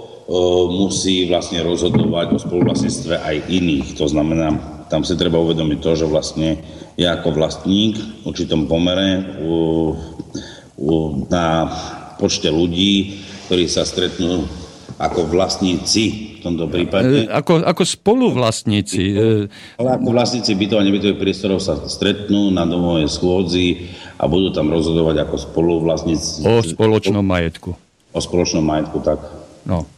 musí 0.72 1.28
vlastne 1.28 1.66
rozhodovať 1.66 2.28
o 2.32 2.40
spoluvlastníctve 2.40 3.16
aj 3.18 3.38
iných. 3.50 3.88
To 4.00 4.06
znamená, 4.08 4.56
tam 4.88 5.02
si 5.02 5.18
treba 5.18 5.42
uvedomiť 5.42 5.80
to, 5.82 5.92
že 6.00 6.06
vlastne 6.06 6.62
ja 6.96 7.18
ako 7.18 7.34
vlastník 7.34 7.98
v 7.98 8.24
určitom 8.30 8.70
pomere 8.70 9.42
u, 9.42 9.54
u, 10.78 10.94
na 11.28 11.68
počte 12.22 12.48
ľudí, 12.54 13.20
ktorí 13.50 13.66
sa 13.68 13.84
stretnú 13.84 14.46
ako 14.98 15.26
vlastníci 15.30 16.38
v 16.38 16.40
tomto 16.44 16.70
prípade. 16.70 17.26
E, 17.26 17.32
ako, 17.32 17.64
ako 17.64 17.84
spoluvlastníci. 17.84 19.04
E, 19.14 19.48
Ale 19.80 19.90
ako 19.98 20.10
vlastníci 20.14 20.54
bytov 20.54 20.78
a 20.80 20.84
nebytových 20.86 21.20
priestorov 21.20 21.60
sa 21.64 21.80
stretnú 21.88 22.54
na 22.54 22.68
domovej 22.68 23.10
schôdzi 23.10 23.90
a 24.20 24.28
budú 24.30 24.54
tam 24.54 24.70
rozhodovať 24.70 25.26
ako 25.26 25.36
spoluvlastníci. 25.52 26.46
O 26.46 26.62
spoločnom 26.62 27.24
majetku. 27.24 27.74
O 28.14 28.20
spoločnom 28.22 28.62
majetku, 28.62 29.02
tak. 29.02 29.20
No. 29.66 29.90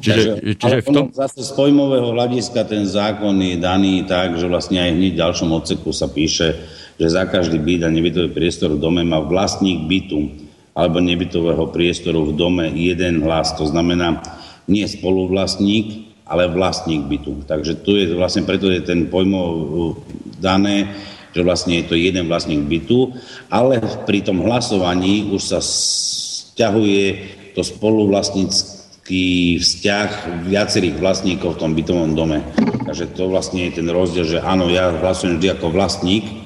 Čiže, 0.00 0.40
Takže, 0.40 0.56
čiže 0.56 0.76
v 0.80 0.88
tom... 0.96 1.04
Zase 1.12 1.44
z 1.44 1.52
pojmového 1.52 2.16
hľadiska 2.16 2.64
ten 2.64 2.88
zákon 2.88 3.36
je 3.36 3.60
daný 3.60 4.08
tak, 4.08 4.40
že 4.40 4.48
vlastne 4.48 4.80
aj 4.80 4.90
hneď 4.96 5.12
v 5.12 5.20
ďalšom 5.20 5.50
odseku 5.52 5.92
sa 5.92 6.08
píše, 6.08 6.56
že 6.96 7.06
za 7.06 7.28
každý 7.28 7.60
byt 7.60 7.84
a 7.84 7.92
nebytový 7.92 8.32
priestor 8.32 8.74
v 8.74 8.80
dome 8.80 9.04
má 9.04 9.20
vlastník 9.20 9.84
bytu 9.84 10.49
alebo 10.80 11.04
nebytového 11.04 11.68
priestoru 11.68 12.32
v 12.32 12.36
dome 12.40 12.64
jeden 12.72 13.20
hlas. 13.20 13.52
To 13.60 13.68
znamená 13.68 14.24
nie 14.64 14.88
spoluvlastník, 14.88 16.16
ale 16.24 16.48
vlastník 16.48 17.04
bytu. 17.04 17.44
Takže 17.44 17.84
tu 17.84 18.00
je 18.00 18.16
vlastne, 18.16 18.48
preto 18.48 18.72
je 18.72 18.80
ten 18.80 19.12
pojmov 19.12 20.00
dané, 20.40 20.88
že 21.36 21.44
vlastne 21.44 21.84
je 21.84 21.92
to 21.92 22.00
jeden 22.00 22.24
vlastník 22.32 22.64
bytu, 22.64 23.12
ale 23.52 23.84
pri 24.08 24.24
tom 24.24 24.40
hlasovaní 24.40 25.28
už 25.28 25.42
sa 25.52 25.60
stiahuje 25.60 27.04
to 27.52 27.60
spoluvlastníctvo 27.60 28.80
taký 29.10 29.58
vzťah 29.58 30.10
viacerých 30.46 31.02
vlastníkov 31.02 31.58
v 31.58 31.60
tom 31.66 31.74
bytovom 31.74 32.14
dome. 32.14 32.46
Takže 32.86 33.10
to 33.18 33.26
vlastne 33.26 33.66
je 33.66 33.82
ten 33.82 33.90
rozdiel, 33.90 34.22
že 34.22 34.38
áno, 34.38 34.70
ja 34.70 34.94
hlasujem 34.94 35.42
vždy 35.42 35.58
ako 35.58 35.74
vlastník, 35.74 36.39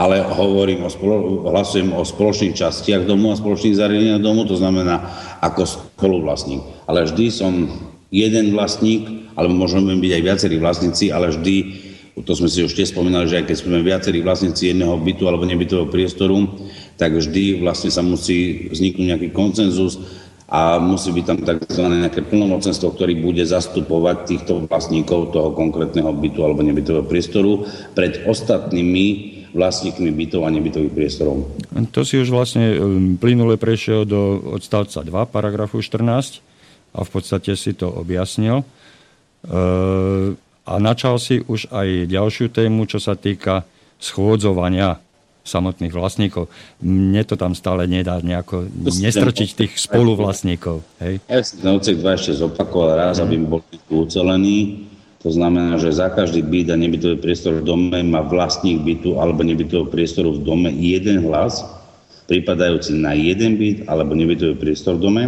ale 0.00 0.24
hovorím 0.24 0.88
o 0.88 0.90
spolo- 0.90 1.44
hlasujem 1.44 1.92
o 1.92 2.00
spoločných 2.00 2.56
častiach 2.56 3.04
domu 3.04 3.28
a 3.28 3.36
spoločných 3.36 3.76
zariadeniach 3.76 4.24
domu, 4.24 4.48
to 4.48 4.56
znamená 4.56 5.04
ako 5.44 5.68
spoluvlastník. 5.68 6.64
Ale 6.88 7.04
vždy 7.04 7.28
som 7.28 7.68
jeden 8.08 8.56
vlastník, 8.56 9.28
alebo 9.36 9.52
môžeme 9.52 9.92
byť 10.00 10.12
aj 10.16 10.22
viacerí 10.24 10.56
vlastníci, 10.56 11.12
ale 11.12 11.36
vždy, 11.36 11.54
to 12.24 12.32
sme 12.32 12.48
si 12.48 12.64
už 12.64 12.72
tiež 12.72 12.96
spomínali, 12.96 13.28
že 13.28 13.44
aj 13.44 13.52
keď 13.52 13.56
sme 13.60 13.84
viacerí 13.84 14.24
vlastníci 14.24 14.72
jedného 14.72 14.96
bytu 14.96 15.28
alebo 15.28 15.44
nebytového 15.44 15.92
priestoru, 15.92 16.48
tak 16.96 17.20
vždy 17.20 17.60
vlastne 17.60 17.92
sa 17.92 18.00
musí 18.00 18.72
vzniknúť 18.72 19.04
nejaký 19.04 19.28
koncenzus, 19.36 20.00
a 20.50 20.82
musí 20.82 21.14
byť 21.14 21.24
tam 21.30 21.38
tzv. 21.46 21.84
nejaké 21.86 22.26
plnomocenstvo, 22.26 22.98
ktorý 22.98 23.22
bude 23.22 23.46
zastupovať 23.46 24.16
týchto 24.26 24.66
vlastníkov 24.66 25.30
toho 25.30 25.54
konkrétneho 25.54 26.10
bytu 26.10 26.42
alebo 26.42 26.66
nebytového 26.66 27.06
priestoru 27.06 27.70
pred 27.94 28.26
ostatnými 28.26 29.39
vlastníkmi 29.50 30.10
bytov 30.14 30.46
a 30.46 30.50
nebytových 30.50 30.94
priestorov. 30.94 31.50
To 31.94 32.00
si 32.06 32.18
už 32.18 32.30
vlastne 32.30 32.76
um, 32.76 33.14
plynule 33.18 33.58
prešiel 33.58 34.06
do 34.06 34.40
odstavca 34.54 35.02
2, 35.02 35.10
paragrafu 35.30 35.82
14 35.82 36.42
a 36.94 37.00
v 37.02 37.10
podstate 37.10 37.54
si 37.58 37.74
to 37.74 37.90
objasnil. 37.90 38.62
Uh, 39.46 40.36
a 40.68 40.78
načal 40.78 41.18
si 41.18 41.42
už 41.42 41.66
aj 41.72 42.06
ďalšiu 42.06 42.52
tému, 42.52 42.86
čo 42.86 43.02
sa 43.02 43.18
týka 43.18 43.66
schôdzovania 43.98 45.02
samotných 45.40 45.90
vlastníkov. 45.90 46.52
Mne 46.84 47.24
to 47.24 47.34
tam 47.34 47.56
stále 47.56 47.88
nedá 47.88 48.20
nejako 48.20 48.68
nestrčiť 48.76 49.48
tých 49.56 49.72
spoluvlastníkov. 49.80 50.84
Hej? 51.00 51.24
Ja 51.26 51.40
si 51.40 51.58
ten 51.58 51.70
odsek 51.72 51.96
2 51.98 52.16
ešte 52.16 52.32
zopakoval 52.38 52.90
raz, 52.94 53.18
mm. 53.18 53.24
aby 53.24 53.34
bol 53.40 53.60
ucelený. 53.88 54.89
To 55.20 55.28
znamená, 55.28 55.76
že 55.76 55.92
za 55.92 56.08
každý 56.08 56.40
byt 56.40 56.72
a 56.72 56.80
nebytový 56.80 57.20
priestor 57.20 57.60
v 57.60 57.66
dome 57.68 58.00
má 58.00 58.24
vlastník 58.24 58.80
bytu 58.80 59.20
alebo 59.20 59.44
nebytového 59.44 59.92
priestoru 59.92 60.32
v 60.32 60.40
dome 60.40 60.72
jeden 60.72 61.20
hlas, 61.28 61.60
pripadajúci 62.24 62.96
na 62.96 63.12
jeden 63.12 63.60
byt 63.60 63.84
alebo 63.84 64.16
nebytový 64.16 64.56
priestor 64.56 64.96
v 64.96 65.04
dome. 65.04 65.24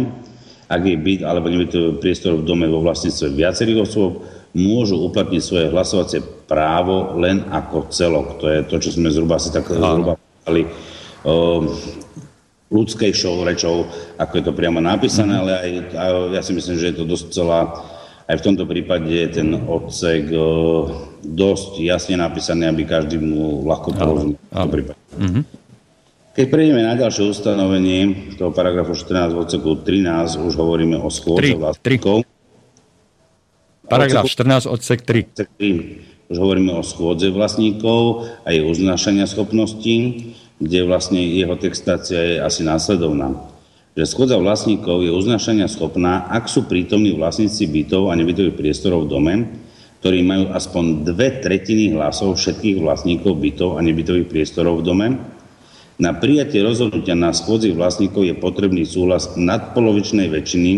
Ak 0.65 0.81
je 0.81 0.97
byt 0.97 1.21
alebo 1.21 1.45
nebytový 1.45 2.01
priestor 2.01 2.41
v 2.41 2.47
dome 2.47 2.65
vo 2.65 2.81
vlastníctve 2.81 3.37
viacerých 3.37 3.85
osôb, 3.85 4.25
môžu 4.57 4.97
uplatniť 4.97 5.41
svoje 5.41 5.65
hlasovacie 5.69 6.21
právo 6.49 7.13
len 7.21 7.45
ako 7.53 7.89
celok. 7.93 8.41
To 8.41 8.49
je 8.49 8.59
to, 8.65 8.75
čo 8.81 8.97
sme 8.97 9.13
zhruba 9.13 9.37
si 9.37 9.53
tak 9.53 9.69
zhruba 9.69 10.17
povedali. 10.17 10.69
Ehm, 11.25 11.69
ľudskejšou 12.73 13.45
rečou, 13.45 13.85
ako 14.17 14.33
je 14.41 14.43
to 14.49 14.57
priamo 14.57 14.81
napísané, 14.81 15.37
ale 15.37 15.51
aj, 15.53 15.71
ja 16.33 16.41
si 16.41 16.57
myslím, 16.57 16.75
že 16.81 16.89
je 16.89 16.97
to 16.97 17.05
dosť 17.05 17.25
celá, 17.29 17.69
aj 18.23 18.35
v 18.39 18.45
tomto 18.45 18.63
prípade 18.63 19.11
je 19.11 19.27
ten 19.29 19.49
odsek 19.53 20.31
dosť 21.23 21.71
jasne 21.83 22.15
napísaný, 22.19 22.71
aby 22.71 22.83
každý 22.87 23.19
mu 23.19 23.63
ľahko 23.67 23.89
porozumel. 23.95 24.39
Mm-hmm. 24.51 25.43
Keď 26.33 26.45
prejdeme 26.49 26.81
na 26.81 26.97
ďalšie 26.97 27.29
ustanovenie 27.29 28.33
toho 28.41 28.49
paragrafu 28.49 28.97
14 28.97 29.37
v 29.37 29.39
odseku 29.45 29.69
13, 29.85 30.41
už 30.41 30.53
hovoríme 30.57 30.97
o 30.97 31.05
schôdze 31.13 31.53
vlastníkov. 31.53 32.25
Paragraf 33.85 34.25
14 34.25 34.65
odsek 34.65 35.05
3. 35.05 35.29
Odsek 35.29 35.49
3. 35.61 36.33
Už 36.33 36.37
hovoríme 36.41 36.73
o 36.73 36.81
schôdze 36.81 37.29
vlastníkov 37.29 38.25
a 38.41 38.49
jej 38.49 38.65
uznášania 38.65 39.29
schopností, 39.29 40.33
kde 40.57 40.79
vlastne 40.89 41.21
jeho 41.21 41.53
textácia 41.53 42.17
je 42.17 42.35
asi 42.41 42.65
následovná. 42.65 43.37
Že 43.93 44.09
schôdza 44.09 44.41
vlastníkov 44.41 45.05
je 45.05 45.13
uznášania 45.13 45.69
schopná, 45.69 46.25
ak 46.25 46.49
sú 46.49 46.65
prítomní 46.65 47.13
vlastníci 47.13 47.69
bytov 47.69 48.09
a 48.09 48.17
nebytových 48.17 48.57
priestorov 48.57 49.05
v 49.05 49.11
dome, 49.13 49.33
ktorí 50.01 50.25
majú 50.25 50.49
aspoň 50.49 51.05
dve 51.05 51.37
tretiny 51.37 51.93
hlasov 51.93 52.41
všetkých 52.41 52.81
vlastníkov 52.81 53.37
bytov 53.37 53.77
a 53.77 53.85
nebytových 53.85 54.33
priestorov 54.33 54.81
v 54.81 54.85
dome, 54.89 55.07
na 56.01 56.09
prijatie 56.09 56.65
rozhodnutia 56.65 57.13
na 57.13 57.29
schôdzi 57.37 57.69
vlastníkov 57.77 58.25
je 58.25 58.33
potrebný 58.33 58.81
súhlas 58.81 59.37
nadpolovičnej 59.37 60.25
väčšiny 60.25 60.73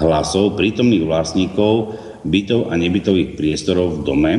hlasov 0.00 0.56
prítomných 0.56 1.04
vlastníkov 1.04 2.00
bytov 2.24 2.72
a 2.72 2.80
nebytových 2.80 3.36
priestorov 3.36 4.00
v 4.00 4.04
dome, 4.08 4.32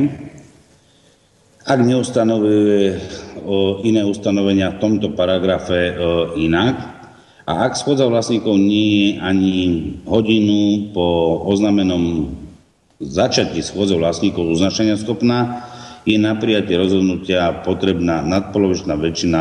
ak 1.62 1.78
neustanovuje 1.78 2.98
iné 3.86 4.02
ustanovenia 4.02 4.74
v 4.74 4.80
tomto 4.82 5.14
paragrafe 5.14 5.94
inak 6.34 6.99
a 7.48 7.66
ak 7.66 7.76
schôdza 7.76 8.08
vlastníkov 8.08 8.56
nie 8.60 8.88
je 8.88 9.08
ani 9.20 9.54
hodinu 10.04 10.92
po 10.92 11.40
oznamenom 11.48 12.36
začatí 13.00 13.64
schôdze 13.64 13.96
vlastníkov 13.96 14.56
uznašania 14.56 15.00
schopná, 15.00 15.64
je 16.04 16.16
na 16.20 16.36
prijatie 16.36 16.76
rozhodnutia 16.76 17.64
potrebná 17.64 18.24
nadpolovičná 18.24 18.96
väčšina 18.96 19.40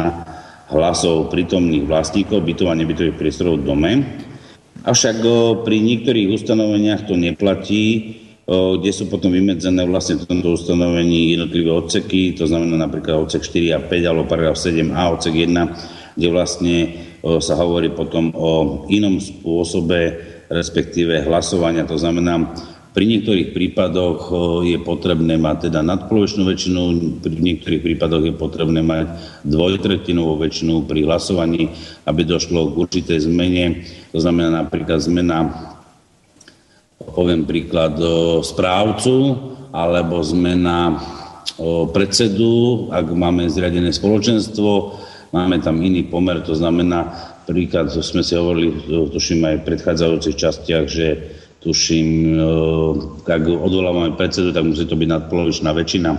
hlasov 0.70 1.32
prítomných 1.32 1.88
vlastníkov 1.88 2.46
bytov 2.46 2.68
a 2.72 2.80
nebytových 2.80 3.20
priestorov 3.20 3.60
v 3.60 3.68
dome. 3.68 3.92
Avšak 4.86 5.24
pri 5.68 5.78
niektorých 5.84 6.32
ustanoveniach 6.32 7.04
to 7.04 7.20
neplatí, 7.20 8.16
kde 8.50 8.92
sú 8.96 9.12
potom 9.12 9.30
vymedzené 9.30 9.86
vlastne 9.86 10.18
v 10.18 10.26
tomto 10.26 10.56
ustanovení 10.56 11.36
jednotlivé 11.36 11.70
odseky, 11.70 12.34
to 12.34 12.48
znamená 12.48 12.80
napríklad 12.80 13.28
odsek 13.28 13.44
4 13.46 13.76
a 13.76 13.80
5 13.84 14.10
alebo 14.10 14.26
paragraf 14.26 14.58
7a, 14.58 15.14
odsek 15.14 15.36
1, 15.36 16.18
kde 16.18 16.28
vlastne 16.32 16.76
sa 17.22 17.54
hovorí 17.60 17.92
potom 17.92 18.32
o 18.36 18.84
inom 18.88 19.20
spôsobe, 19.20 20.18
respektíve 20.50 21.28
hlasovania, 21.28 21.86
to 21.86 22.00
znamená 22.00 22.42
pri 22.90 23.06
niektorých 23.06 23.54
prípadoch 23.54 24.34
je 24.66 24.82
potrebné 24.82 25.38
mať 25.38 25.70
teda 25.70 25.86
nadpolovičnú 25.86 26.42
väčšinu, 26.42 26.82
pri 27.22 27.38
niektorých 27.38 27.86
prípadoch 27.86 28.26
je 28.26 28.34
potrebné 28.34 28.82
mať 28.82 29.06
dvojtretinovú 29.46 30.42
väčšinu 30.42 30.90
pri 30.90 31.06
hlasovaní, 31.06 31.70
aby 32.10 32.26
došlo 32.26 32.74
k 32.74 32.80
určitej 32.82 33.30
zmene. 33.30 33.86
To 34.10 34.18
znamená 34.18 34.66
napríklad 34.66 35.06
zmena, 35.06 35.54
poviem 37.14 37.46
príklad, 37.46 37.94
správcu 38.42 39.38
alebo 39.70 40.26
zmena 40.26 40.98
predsedu, 41.94 42.90
ak 42.90 43.06
máme 43.14 43.46
zriadené 43.54 43.94
spoločenstvo, 43.94 44.98
máme 45.34 45.62
tam 45.62 45.82
iný 45.82 46.04
pomer, 46.08 46.42
to 46.42 46.56
znamená, 46.56 47.10
príklad, 47.50 47.90
sme 47.90 48.22
si 48.22 48.38
hovorili, 48.38 48.74
tuším 48.88 49.46
aj 49.46 49.56
v 49.62 49.68
predchádzajúcich 49.74 50.36
častiach, 50.38 50.86
že 50.86 51.08
tuším, 51.60 52.08
eh, 52.38 53.32
ak 53.32 53.44
odvolávame 53.48 54.16
predsedu, 54.16 54.56
tak 54.56 54.64
musí 54.64 54.86
to 54.86 54.96
byť 54.96 55.10
nadpolovičná 55.10 55.70
väčšina. 55.76 56.12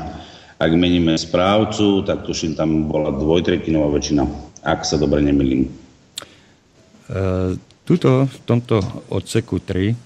Ak 0.60 0.76
meníme 0.76 1.16
správcu, 1.16 2.04
tak 2.04 2.28
tuším, 2.28 2.52
tam 2.52 2.84
bola 2.84 3.08
dvojtretinová 3.16 3.96
väčšina, 3.96 4.28
ak 4.60 4.84
sa 4.84 5.00
dobre 5.00 5.24
nemýlim. 5.24 5.64
E, 5.64 7.56
tuto, 7.88 8.28
v 8.28 8.38
tomto 8.44 8.84
odseku 9.08 9.56
3 9.56 9.96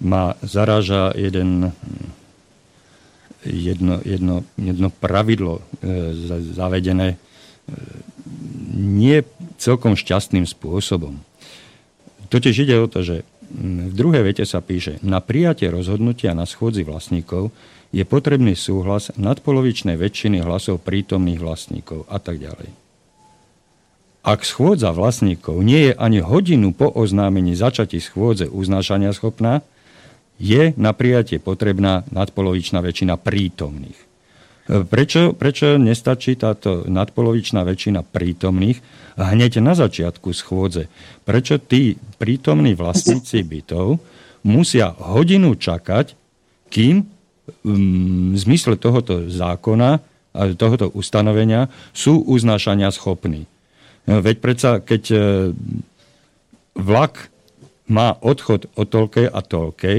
ma 0.00 0.40
zaráža 0.40 1.12
jeden, 1.12 1.68
jedno, 3.44 4.00
jedno, 4.08 4.40
jedno 4.56 4.88
pravidlo 4.88 5.60
e, 5.84 6.16
zavedené 6.56 7.08
e, 7.12 7.16
nie 8.74 9.22
celkom 9.60 9.94
šťastným 9.94 10.48
spôsobom. 10.48 11.20
Totiž 12.32 12.66
ide 12.66 12.76
o 12.80 12.88
to, 12.88 13.04
že 13.04 13.16
v 13.54 13.92
druhej 13.94 14.26
vete 14.26 14.42
sa 14.48 14.64
píše, 14.64 14.98
na 15.04 15.22
prijatie 15.22 15.70
rozhodnutia 15.70 16.34
na 16.34 16.48
schôdzi 16.48 16.82
vlastníkov 16.82 17.54
je 17.94 18.02
potrebný 18.02 18.58
súhlas 18.58 19.14
nadpolovičnej 19.14 19.94
väčšiny 19.94 20.42
hlasov 20.42 20.82
prítomných 20.82 21.38
vlastníkov 21.38 22.08
a 22.10 22.18
tak 22.18 22.42
ďalej. 22.42 22.74
Ak 24.24 24.40
schôdza 24.42 24.90
vlastníkov 24.90 25.60
nie 25.60 25.92
je 25.92 25.94
ani 25.94 26.24
hodinu 26.24 26.72
po 26.72 26.88
oznámení 26.88 27.52
začatí 27.52 28.00
schôdze 28.00 28.48
uznášania 28.48 29.12
schopná, 29.12 29.60
je 30.40 30.74
na 30.74 30.96
prijatie 30.96 31.38
potrebná 31.38 32.02
nadpolovičná 32.10 32.82
väčšina 32.82 33.20
prítomných. 33.20 34.13
Prečo, 34.64 35.36
prečo 35.36 35.76
nestačí 35.76 36.40
táto 36.40 36.88
nadpolovičná 36.88 37.68
väčšina 37.68 38.00
prítomných 38.00 38.80
hneď 39.20 39.60
na 39.60 39.76
začiatku 39.76 40.32
schôdze? 40.32 40.88
Prečo 41.28 41.60
tí 41.60 42.00
prítomní 42.16 42.72
vlastníci 42.72 43.44
bytov 43.44 44.00
musia 44.40 44.96
hodinu 44.96 45.52
čakať, 45.52 46.16
kým 46.72 47.04
mm, 47.04 48.32
v 48.32 48.38
zmysle 48.40 48.80
tohoto 48.80 49.28
zákona 49.28 50.00
a 50.32 50.40
tohoto 50.56 50.88
ustanovenia 50.96 51.68
sú 51.92 52.24
uznášania 52.24 52.88
schopní? 52.88 53.44
No, 54.08 54.24
veď 54.24 54.36
predsa, 54.40 54.70
keď 54.80 55.02
e, 55.12 55.18
vlak 56.72 57.28
má 57.84 58.16
odchod 58.16 58.68
o 58.80 58.88
toľkej 58.88 59.28
a 59.28 59.40
toľkej, 59.44 59.98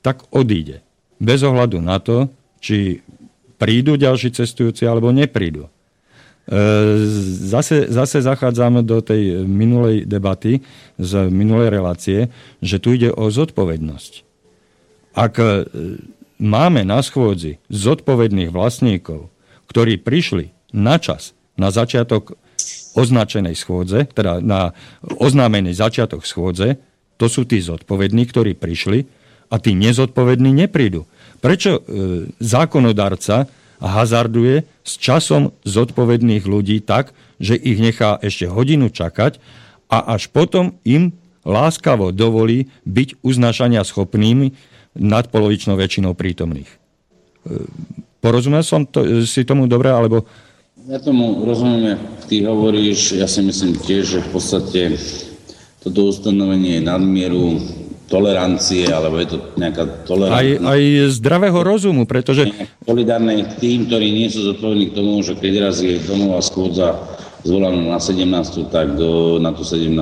tak 0.00 0.24
odíde. 0.32 0.80
Bez 1.20 1.44
ohľadu 1.44 1.84
na 1.84 2.00
to, 2.00 2.32
či 2.60 3.04
prídu 3.56 3.96
ďalší 3.96 4.32
cestujúci 4.32 4.84
alebo 4.84 5.12
neprídu. 5.12 5.66
E, 5.66 5.70
zase, 7.42 7.90
zase 7.90 8.22
zachádzame 8.22 8.86
do 8.86 9.02
tej 9.02 9.42
minulej 9.42 10.06
debaty, 10.06 10.62
z 11.00 11.12
minulej 11.26 11.74
relácie, 11.74 12.30
že 12.62 12.78
tu 12.78 12.94
ide 12.94 13.10
o 13.10 13.26
zodpovednosť. 13.26 14.12
Ak 15.16 15.40
e, 15.40 15.66
máme 16.38 16.84
na 16.84 17.00
schôdzi 17.02 17.58
zodpovedných 17.72 18.52
vlastníkov, 18.52 19.32
ktorí 19.66 19.98
prišli 19.98 20.54
na 20.76 21.00
čas, 21.02 21.34
na 21.56 21.72
začiatok 21.72 22.36
označenej 22.96 23.56
schôdze, 23.56 24.08
teda 24.12 24.40
na 24.40 24.72
oznámený 25.04 25.76
začiatok 25.76 26.24
schôdze, 26.24 26.80
to 27.16 27.26
sú 27.28 27.48
tí 27.48 27.60
zodpovední, 27.60 28.28
ktorí 28.28 28.52
prišli 28.56 29.08
a 29.48 29.56
tí 29.56 29.72
nezodpovední 29.72 30.52
neprídu. 30.52 31.08
Prečo 31.40 31.78
e, 31.78 31.80
zákonodarca 32.40 33.46
hazarduje 33.80 34.64
s 34.80 34.92
časom 34.96 35.52
zodpovedných 35.68 36.48
ľudí 36.48 36.80
tak, 36.80 37.12
že 37.36 37.56
ich 37.56 37.76
nechá 37.76 38.16
ešte 38.24 38.48
hodinu 38.48 38.88
čakať 38.88 39.36
a 39.92 40.16
až 40.16 40.32
potom 40.32 40.80
im 40.88 41.12
láskavo 41.44 42.10
dovolí 42.10 42.72
byť 42.88 43.20
uznášania 43.22 43.84
schopnými 43.84 44.56
nadpolovičnou 44.96 45.76
väčšinou 45.76 46.16
prítomných. 46.16 46.66
E, 46.66 46.76
porozumel 48.24 48.64
som 48.64 48.88
to, 48.88 49.24
si 49.28 49.44
tomu 49.44 49.68
dobre, 49.68 49.92
alebo... 49.92 50.24
Ja 50.86 51.02
tomu 51.02 51.44
rozumiem, 51.44 51.98
ty 52.30 52.46
hovoríš, 52.46 53.18
ja 53.18 53.26
si 53.26 53.42
myslím 53.42 53.76
tiež, 53.76 54.02
že 54.06 54.24
v 54.24 54.28
podstate 54.30 54.82
toto 55.82 56.10
ustanovenie 56.10 56.80
je 56.80 56.82
nadmieru 56.82 57.62
tolerancie, 58.06 58.86
alebo 58.86 59.18
je 59.18 59.34
to 59.34 59.38
nejaká 59.58 60.06
tolerancia. 60.06 60.62
Aj, 60.62 60.78
aj 60.78 60.82
zdravého 61.18 61.60
rozumu, 61.66 62.06
pretože... 62.06 62.46
Solidárne 62.86 63.46
tým, 63.58 63.90
ktorí 63.90 64.14
nie 64.14 64.30
sú 64.30 64.46
zodpovední 64.46 64.94
k 64.94 64.96
tomu, 64.96 65.20
že 65.26 65.34
keď 65.34 65.52
raz 65.70 65.82
je 65.82 65.98
domová 66.06 66.38
schôdza 66.38 66.94
zvolanú 67.46 67.90
na 67.90 68.02
17, 68.02 68.26
tak 68.74 68.98
do, 68.98 69.38
na 69.38 69.54
tú 69.54 69.62
17 69.62 69.94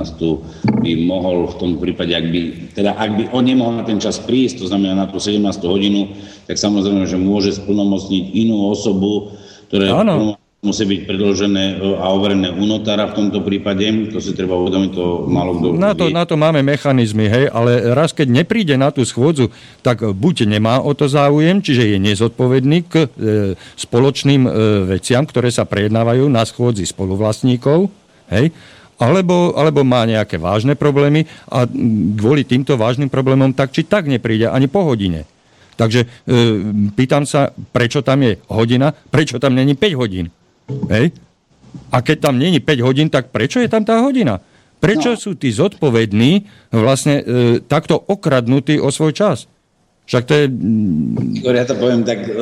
by 0.80 0.92
mohol 1.04 1.48
v 1.52 1.54
tom 1.60 1.70
prípade, 1.76 2.16
ak 2.16 2.26
by, 2.28 2.40
teda 2.72 2.96
ak 2.96 3.10
by 3.12 3.22
on 3.36 3.44
nemohol 3.44 3.74
na 3.76 3.84
ten 3.84 4.00
čas 4.00 4.16
prísť, 4.16 4.64
to 4.64 4.66
znamená 4.72 4.96
na 4.96 5.06
tú 5.08 5.20
17 5.20 5.44
hodinu, 5.64 6.08
tak 6.48 6.56
samozrejme, 6.56 7.04
že 7.04 7.20
môže 7.20 7.56
splnomocniť 7.56 8.24
inú 8.32 8.72
osobu, 8.72 9.36
ktoré 9.68 9.92
musí 10.64 10.88
byť 10.88 11.00
predložené 11.04 11.64
e, 11.76 12.00
a 12.00 12.08
overené 12.10 12.48
u 12.50 12.64
notára 12.64 13.12
v 13.12 13.20
tomto 13.20 13.44
prípade. 13.44 13.84
To 14.10 14.18
si 14.18 14.32
treba 14.32 14.56
uvedomiť, 14.56 14.90
to 14.96 15.28
málo 15.28 15.60
kto 15.60 15.66
na 15.76 15.92
to, 15.92 16.08
na 16.08 16.24
to 16.24 16.40
máme 16.40 16.64
mechanizmy, 16.64 17.28
hej, 17.28 17.52
ale 17.52 17.92
raz 17.92 18.16
keď 18.16 18.42
nepríde 18.42 18.74
na 18.80 18.88
tú 18.88 19.04
schôdzu, 19.04 19.52
tak 19.84 20.00
buď 20.00 20.48
nemá 20.48 20.80
o 20.80 20.96
to 20.96 21.06
záujem, 21.06 21.60
čiže 21.60 21.94
je 21.94 21.98
nezodpovedný 22.00 22.78
k 22.88 22.94
e, 23.04 23.06
spoločným 23.76 24.42
e, 24.48 24.50
veciam, 24.96 25.28
ktoré 25.28 25.52
sa 25.52 25.68
prejednávajú 25.68 26.24
na 26.32 26.42
schôdzi 26.48 26.88
spoluvlastníkov, 26.88 27.92
hej, 28.32 28.48
alebo, 28.96 29.52
alebo 29.58 29.82
má 29.84 30.06
nejaké 30.08 30.40
vážne 30.40 30.78
problémy 30.78 31.26
a 31.50 31.66
kvôli 32.16 32.46
týmto 32.46 32.78
vážnym 32.78 33.10
problémom 33.10 33.50
tak 33.52 33.74
či 33.74 33.84
tak 33.84 34.06
nepríde 34.06 34.48
ani 34.48 34.70
po 34.70 34.86
hodine. 34.86 35.28
Takže 35.74 36.06
e, 36.06 36.08
pýtam 36.94 37.26
sa, 37.26 37.50
prečo 37.74 38.00
tam 38.06 38.22
je 38.22 38.38
hodina, 38.46 38.94
prečo 38.94 39.42
tam 39.42 39.58
není 39.58 39.74
5 39.74 40.00
hodín. 40.00 40.30
Hej? 40.90 41.12
A 41.90 42.00
keď 42.00 42.30
tam 42.30 42.38
není 42.38 42.60
5 42.60 42.86
hodín, 42.86 43.08
tak 43.10 43.30
prečo 43.34 43.58
je 43.58 43.68
tam 43.70 43.82
tá 43.82 43.98
hodina? 44.00 44.40
Prečo 44.78 45.16
no. 45.16 45.20
sú 45.20 45.32
tí 45.34 45.48
zodpovední 45.48 46.44
vlastne 46.74 47.20
e, 47.20 47.24
takto 47.64 47.96
okradnutí 47.96 48.76
o 48.76 48.92
svoj 48.92 49.16
čas? 49.16 49.48
Však 50.04 50.22
to 50.28 50.32
je... 50.36 50.44
Ja 51.48 51.64
to 51.64 51.80
poviem 51.80 52.04
tak 52.04 52.28
e, 52.28 52.32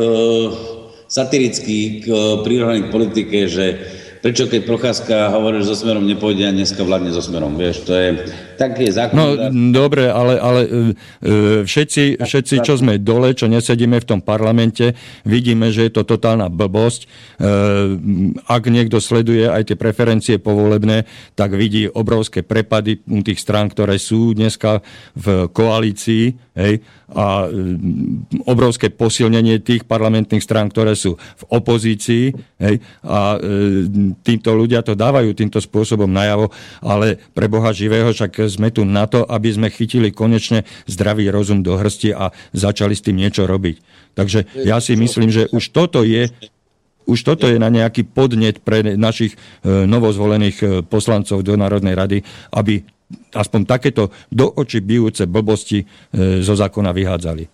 satiricky 1.07 2.03
k 2.03 2.07
e, 2.11 2.81
k 2.83 2.87
politike, 2.91 3.47
že 3.47 3.79
prečo 4.23 4.47
keď 4.47 4.63
Procházka 4.63 5.35
hovorí, 5.35 5.61
že 5.61 5.75
so 5.75 5.77
smerom 5.83 6.07
nepôjde 6.07 6.47
a 6.47 6.55
dneska 6.55 6.79
vládne 6.87 7.11
so 7.11 7.19
smerom, 7.19 7.59
vieš, 7.59 7.83
to 7.83 7.93
je, 7.93 8.23
tak 8.55 8.79
je 8.79 8.95
zákon. 8.95 9.19
No 9.19 9.27
dobre, 9.75 10.07
ale, 10.07 10.39
ale 10.39 10.61
e, 10.63 10.69
e, 10.71 10.81
všetci, 11.67 12.23
všetci, 12.23 12.63
čo 12.63 12.79
sme 12.79 13.03
dole, 13.03 13.35
čo 13.35 13.51
nesedíme 13.51 13.99
v 13.99 14.07
tom 14.07 14.21
parlamente, 14.23 14.95
vidíme, 15.27 15.75
že 15.75 15.91
je 15.91 15.93
to 15.99 16.07
totálna 16.07 16.47
blbosť. 16.47 17.01
E, 17.03 17.07
ak 18.47 18.63
niekto 18.71 19.03
sleduje 19.03 19.51
aj 19.51 19.75
tie 19.75 19.77
preferencie 19.77 20.39
povolebné, 20.39 21.03
tak 21.35 21.59
vidí 21.59 21.91
obrovské 21.91 22.47
prepady 22.47 23.03
tých 23.27 23.43
strán, 23.43 23.75
ktoré 23.75 23.99
sú 23.99 24.39
dneska 24.39 24.87
v 25.19 25.51
koalícii, 25.51 26.55
hej, 26.55 26.79
a 27.13 27.45
obrovské 28.49 28.89
posilnenie 28.89 29.61
tých 29.61 29.85
parlamentných 29.85 30.41
strán, 30.41 30.73
ktoré 30.73 30.97
sú 30.97 31.19
v 31.19 31.45
opozícii, 31.51 32.33
hej, 32.57 32.81
a 33.05 33.37
tímto 34.21 34.53
ľudia 34.53 34.85
to 34.85 34.93
dávajú 34.93 35.33
týmto 35.33 35.59
spôsobom 35.59 36.09
najavo, 36.09 36.53
ale 36.85 37.17
pre 37.33 37.49
Boha 37.49 37.73
živého 37.73 38.13
však 38.13 38.53
sme 38.53 38.69
tu 38.69 38.85
na 38.85 39.09
to, 39.09 39.25
aby 39.25 39.49
sme 39.49 39.69
chytili 39.73 40.13
konečne 40.13 40.69
zdravý 40.85 41.33
rozum 41.33 41.65
do 41.65 41.81
hrsti 41.81 42.13
a 42.13 42.31
začali 42.53 42.93
s 42.93 43.05
tým 43.05 43.17
niečo 43.17 43.49
robiť. 43.49 43.77
Takže 44.13 44.65
ja 44.69 44.77
si 44.79 44.93
myslím, 44.95 45.33
že 45.33 45.49
už 45.49 45.73
toto 45.73 46.05
je 46.05 46.29
už 47.03 47.19
toto 47.27 47.51
je 47.51 47.59
na 47.59 47.67
nejaký 47.67 48.07
podnet 48.07 48.63
pre 48.63 48.95
našich 48.95 49.35
e, 49.35 49.39
novozvolených 49.91 50.57
e, 50.63 50.67
poslancov 50.87 51.43
do 51.43 51.59
Národnej 51.59 51.99
rady, 51.99 52.19
aby 52.55 52.87
aspoň 53.35 53.61
takéto 53.67 54.15
do 54.31 54.47
očí 54.55 54.79
bijúce 54.79 55.27
blbosti 55.27 55.83
e, 55.83 55.87
zo 56.41 56.55
zákona 56.55 56.95
vyhádzali. 56.95 57.45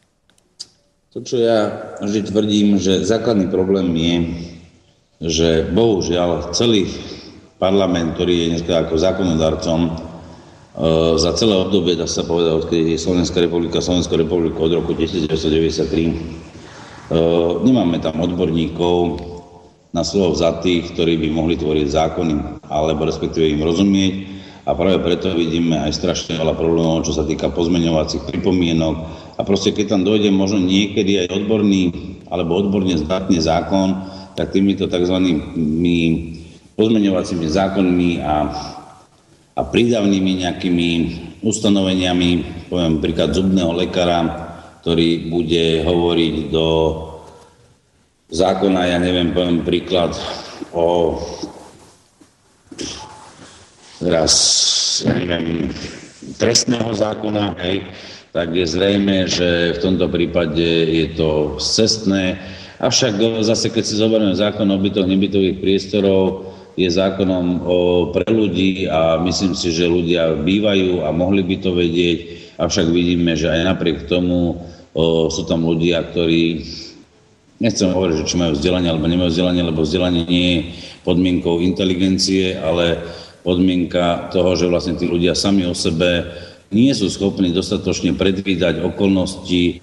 To, 1.16 1.25
čo 1.25 1.40
ja 1.40 1.73
vždy 2.05 2.21
tvrdím, 2.29 2.68
že 2.77 3.01
základný 3.01 3.49
problém 3.49 3.88
je, 3.97 4.16
že 5.18 5.66
bohužiaľ 5.74 6.54
celý 6.54 6.87
parlament, 7.59 8.14
ktorý 8.14 8.35
je 8.38 8.50
dneska 8.54 8.87
ako 8.87 8.94
zákonodarcom, 9.02 9.81
e, 9.83 9.90
za 11.18 11.35
celé 11.35 11.59
obdobie, 11.59 11.98
dá 11.98 12.07
sa 12.07 12.22
povedať, 12.22 12.54
odkedy 12.54 12.94
je 12.94 13.02
Slovenská 13.02 13.42
republika, 13.42 13.83
Slovenská 13.83 14.14
republika 14.14 14.62
od 14.62 14.78
roku 14.78 14.94
1993, 14.94 16.14
e, 16.14 17.18
nemáme 17.66 17.98
tam 17.98 18.22
odborníkov 18.22 19.18
na 19.90 20.07
slovo 20.07 20.38
za 20.38 20.62
tých, 20.62 20.94
ktorí 20.94 21.18
by 21.18 21.28
mohli 21.35 21.59
tvoriť 21.59 21.87
zákony, 21.90 22.35
alebo 22.70 23.02
respektíve 23.02 23.59
im 23.59 23.66
rozumieť. 23.66 24.14
A 24.68 24.76
práve 24.76 25.00
preto 25.00 25.33
vidíme 25.33 25.81
aj 25.81 25.96
strašne 25.96 26.37
veľa 26.37 26.52
problémov, 26.52 27.09
čo 27.09 27.16
sa 27.16 27.24
týka 27.24 27.48
pozmeňovacích 27.48 28.28
pripomienok. 28.28 28.94
A 29.35 29.42
proste 29.42 29.72
keď 29.72 29.96
tam 29.96 30.02
dojde 30.04 30.28
možno 30.28 30.61
niekedy 30.61 31.24
aj 31.24 31.40
odborný 31.40 31.88
alebo 32.28 32.61
odborne 32.61 32.92
zdatný 33.00 33.40
zákon, 33.40 33.96
tak 34.38 34.55
týmito 34.55 34.87
tzv. 34.87 35.18
pozmeňovacími 36.79 37.46
zákonmi 37.51 38.22
a, 38.22 38.35
a 39.59 39.61
prídavnými 39.66 40.46
nejakými 40.46 40.90
ustanoveniami, 41.42 42.31
poviem 42.70 43.03
príklad 43.03 43.35
zubného 43.35 43.74
lekára, 43.74 44.22
ktorý 44.79 45.27
bude 45.27 45.83
hovoriť 45.83 46.55
do 46.55 46.66
zákona, 48.31 48.94
ja 48.94 48.98
neviem, 49.03 49.35
poviem 49.35 49.66
príklad 49.66 50.14
o 50.70 51.18
teraz, 53.98 54.35
ja 55.03 55.18
neviem, 55.18 55.74
trestného 56.38 56.94
zákona, 56.94 57.59
hej, 57.66 57.90
tak 58.31 58.55
je 58.55 58.62
zrejme, 58.70 59.27
že 59.27 59.74
v 59.74 59.83
tomto 59.83 60.07
prípade 60.07 60.62
je 60.87 61.07
to 61.18 61.59
cestné, 61.59 62.38
Avšak 62.79 63.43
zase, 63.43 63.75
keď 63.75 63.85
si 63.85 63.99
zoberieme 63.99 64.38
zákon 64.38 64.67
o 64.71 64.79
bytoch 64.79 65.11
nebytových 65.11 65.59
priestorov, 65.59 66.55
je 66.79 66.87
zákonom 66.87 67.67
pre 68.14 68.31
ľudí 68.31 68.87
a 68.87 69.19
myslím 69.19 69.59
si, 69.59 69.75
že 69.75 69.91
ľudia 69.91 70.38
bývajú 70.38 71.03
a 71.03 71.11
mohli 71.11 71.43
by 71.43 71.57
to 71.59 71.75
vedieť, 71.75 72.19
avšak 72.55 72.87
vidíme, 72.95 73.35
že 73.35 73.51
aj 73.51 73.75
napriek 73.75 74.07
tomu 74.07 74.62
o, 74.95 75.27
sú 75.27 75.43
tam 75.51 75.67
ľudia, 75.67 76.07
ktorí, 76.07 76.62
nechcem 77.59 77.91
hovoriť, 77.91 78.14
že 78.23 78.29
či 78.31 78.38
majú 78.38 78.55
vzdelanie 78.55 78.95
alebo 78.95 79.11
nemajú 79.11 79.27
vzdelanie, 79.27 79.62
lebo 79.67 79.83
vzdelanie 79.83 80.23
nie 80.31 80.47
je 80.47 80.59
podmienkou 81.03 81.59
inteligencie, 81.59 82.55
ale 82.55 83.03
podmienka 83.43 84.31
toho, 84.31 84.55
že 84.55 84.71
vlastne 84.71 84.95
tí 84.95 85.11
ľudia 85.11 85.35
sami 85.35 85.67
o 85.67 85.75
sebe 85.75 86.31
nie 86.71 86.95
sú 86.95 87.11
schopní 87.11 87.51
dostatočne 87.51 88.14
predvídať 88.14 88.87
okolnosti, 88.87 89.83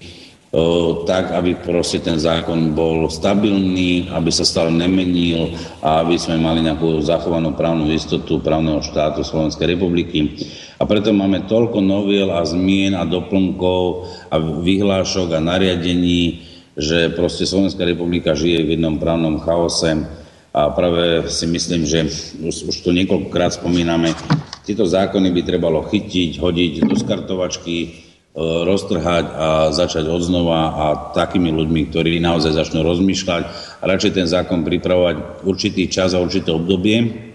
tak, 1.04 1.36
aby 1.36 1.52
proste 1.60 2.00
ten 2.00 2.16
zákon 2.16 2.72
bol 2.72 3.12
stabilný, 3.12 4.08
aby 4.08 4.30
sa 4.32 4.46
stále 4.46 4.72
nemenil 4.72 5.52
a 5.84 6.00
aby 6.00 6.16
sme 6.16 6.40
mali 6.40 6.64
nejakú 6.64 7.04
zachovanú 7.04 7.52
právnu 7.52 7.92
istotu 7.92 8.40
právneho 8.40 8.80
štátu 8.80 9.20
Slovenskej 9.20 9.76
republiky. 9.76 10.40
A 10.80 10.88
preto 10.88 11.12
máme 11.12 11.44
toľko 11.44 11.84
noviel 11.84 12.32
a 12.32 12.40
zmien 12.44 12.96
a 12.96 13.04
doplnkov 13.04 14.08
a 14.32 14.36
vyhlášok 14.40 15.36
a 15.36 15.44
nariadení, 15.44 16.40
že 16.76 17.12
proste 17.12 17.44
Slovenská 17.48 17.84
republika 17.84 18.36
žije 18.36 18.64
v 18.64 18.72
jednom 18.76 18.96
právnom 18.96 19.40
chaose 19.40 20.08
a 20.56 20.72
práve 20.72 21.28
si 21.28 21.44
myslím, 21.48 21.84
že 21.84 22.08
už, 22.40 22.72
už 22.72 22.76
to 22.80 22.96
niekoľkokrát 22.96 23.60
spomíname, 23.60 24.16
tieto 24.64 24.88
zákony 24.88 25.28
by 25.36 25.42
trebalo 25.44 25.84
chytiť, 25.84 26.40
hodiť 26.40 26.72
do 26.88 26.96
skartovačky, 26.96 28.05
roztrhať 28.36 29.24
a 29.32 29.48
začať 29.72 30.12
odznova 30.12 30.60
a 30.76 30.84
takými 31.16 31.48
ľuďmi, 31.56 31.88
ktorí 31.88 32.20
naozaj 32.20 32.52
začnú 32.52 32.84
rozmýšľať 32.84 33.42
a 33.80 33.84
radšej 33.88 34.12
ten 34.12 34.28
zákon 34.28 34.60
pripravovať 34.60 35.40
určitý 35.48 35.88
čas 35.88 36.12
a 36.12 36.20
určité 36.20 36.52
obdobie 36.52 37.32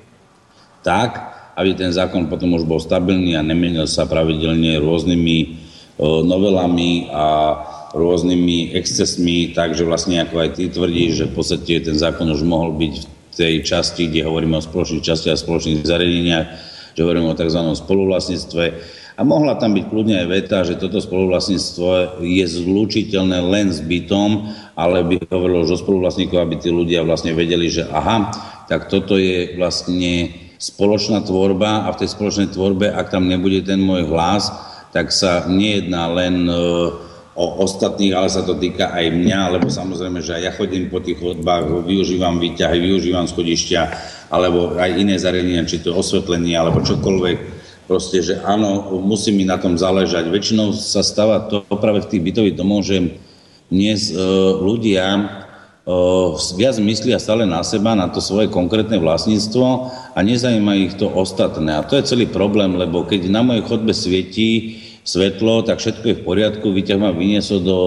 tak, 0.85 1.33
aby 1.57 1.73
ten 1.73 1.89
zákon 1.89 2.29
potom 2.29 2.53
už 2.53 2.69
bol 2.69 2.77
stabilný 2.77 3.33
a 3.33 3.41
nemenil 3.41 3.89
sa 3.89 4.05
pravidelne 4.05 4.77
rôznymi 4.77 5.37
e, 5.41 5.47
novelami 6.05 7.09
a 7.09 7.25
rôznymi 7.97 8.77
excesmi, 8.77 9.57
takže 9.57 9.83
vlastne 9.83 10.21
ako 10.21 10.35
aj 10.37 10.49
ty 10.57 10.69
tvrdíš, 10.69 11.11
že 11.17 11.25
v 11.27 11.33
podstate 11.33 11.73
ten 11.81 11.97
zákon 11.97 12.29
už 12.29 12.45
mohol 12.45 12.77
byť 12.77 12.93
v 13.01 13.07
tej 13.35 13.53
časti, 13.65 14.05
kde 14.05 14.29
hovoríme 14.29 14.53
o 14.53 14.63
spoločných 14.63 15.01
častiach 15.01 15.33
a 15.33 15.43
spoločných 15.43 15.81
zariadeniach, 15.83 16.47
že 16.93 17.01
hovoríme 17.03 17.31
o 17.31 17.35
tzv. 17.35 17.61
spoluvlastníctve, 17.73 18.63
a 19.21 19.23
mohla 19.23 19.53
tam 19.53 19.77
byť 19.77 19.85
kľudne 19.85 20.17
aj 20.17 20.27
veta, 20.33 20.65
že 20.65 20.81
toto 20.81 20.97
spoluvlastníctvo 20.97 22.17
je 22.25 22.41
zlúčiteľné 22.41 23.37
len 23.53 23.69
s 23.69 23.77
bytom, 23.77 24.49
ale 24.73 25.05
by 25.05 25.29
hovorilo 25.29 25.61
už 25.61 25.77
o 25.77 25.81
spoluvlastníkov, 25.85 26.41
aby 26.41 26.57
tí 26.57 26.73
ľudia 26.73 27.05
vlastne 27.05 27.37
vedeli, 27.37 27.69
že 27.69 27.85
aha, 27.85 28.33
tak 28.65 28.89
toto 28.89 29.21
je 29.21 29.53
vlastne 29.61 30.33
spoločná 30.57 31.21
tvorba 31.21 31.85
a 31.85 31.93
v 31.93 32.01
tej 32.01 32.17
spoločnej 32.17 32.49
tvorbe, 32.49 32.89
ak 32.89 33.13
tam 33.13 33.29
nebude 33.29 33.61
ten 33.61 33.77
môj 33.77 34.09
hlas, 34.09 34.49
tak 34.89 35.13
sa 35.13 35.45
nejedná 35.45 36.09
len 36.17 36.49
e, 36.49 36.57
o 37.37 37.45
ostatných, 37.61 38.17
ale 38.17 38.25
sa 38.25 38.41
to 38.41 38.57
týka 38.57 38.89
aj 38.89 39.05
mňa, 39.05 39.61
lebo 39.61 39.69
samozrejme, 39.69 40.17
že 40.25 40.33
aj 40.33 40.41
ja 40.49 40.51
chodím 40.57 40.89
po 40.89 40.97
tých 40.97 41.21
chodbách, 41.21 41.85
využívam 41.85 42.41
výťahy, 42.41 42.89
využívam 42.89 43.29
schodišťa, 43.29 43.81
alebo 44.33 44.81
aj 44.81 44.97
iné 44.97 45.21
zariadenia, 45.21 45.69
či 45.69 45.77
to 45.77 45.93
osvetlenie, 45.93 46.57
alebo 46.57 46.81
čokoľvek 46.81 47.60
proste, 47.91 48.23
že 48.23 48.39
áno, 48.47 48.87
musí 49.03 49.35
mi 49.35 49.43
na 49.43 49.59
tom 49.59 49.75
záležať. 49.75 50.31
Väčšinou 50.31 50.71
sa 50.71 51.03
stáva 51.03 51.43
to 51.51 51.59
práve 51.75 52.07
v 52.07 52.09
tých 52.15 52.23
bytových 52.23 52.55
domoch, 52.55 52.87
že 52.87 53.19
dnes 53.67 54.07
e, 54.07 54.15
ľudia 54.63 55.03
e, 55.11 55.23
viac 56.55 56.79
myslia 56.79 57.19
stále 57.19 57.43
na 57.43 57.59
seba, 57.67 57.91
na 57.91 58.07
to 58.07 58.23
svoje 58.23 58.47
konkrétne 58.47 58.95
vlastníctvo 58.95 59.91
a 60.15 60.19
nezajíma 60.23 60.87
ich 60.87 60.95
to 60.95 61.11
ostatné. 61.11 61.75
A 61.75 61.83
to 61.83 61.99
je 61.99 62.07
celý 62.07 62.31
problém, 62.31 62.79
lebo 62.79 63.03
keď 63.03 63.27
na 63.27 63.43
mojej 63.43 63.67
chodbe 63.67 63.91
svietí 63.91 64.79
svetlo, 65.01 65.65
tak 65.65 65.81
všetko 65.81 66.05
je 66.05 66.19
v 66.21 66.25
poriadku, 66.25 66.69
výťah 66.69 66.99
ma 67.01 67.09
vyniesol 67.09 67.59
do, 67.65 67.79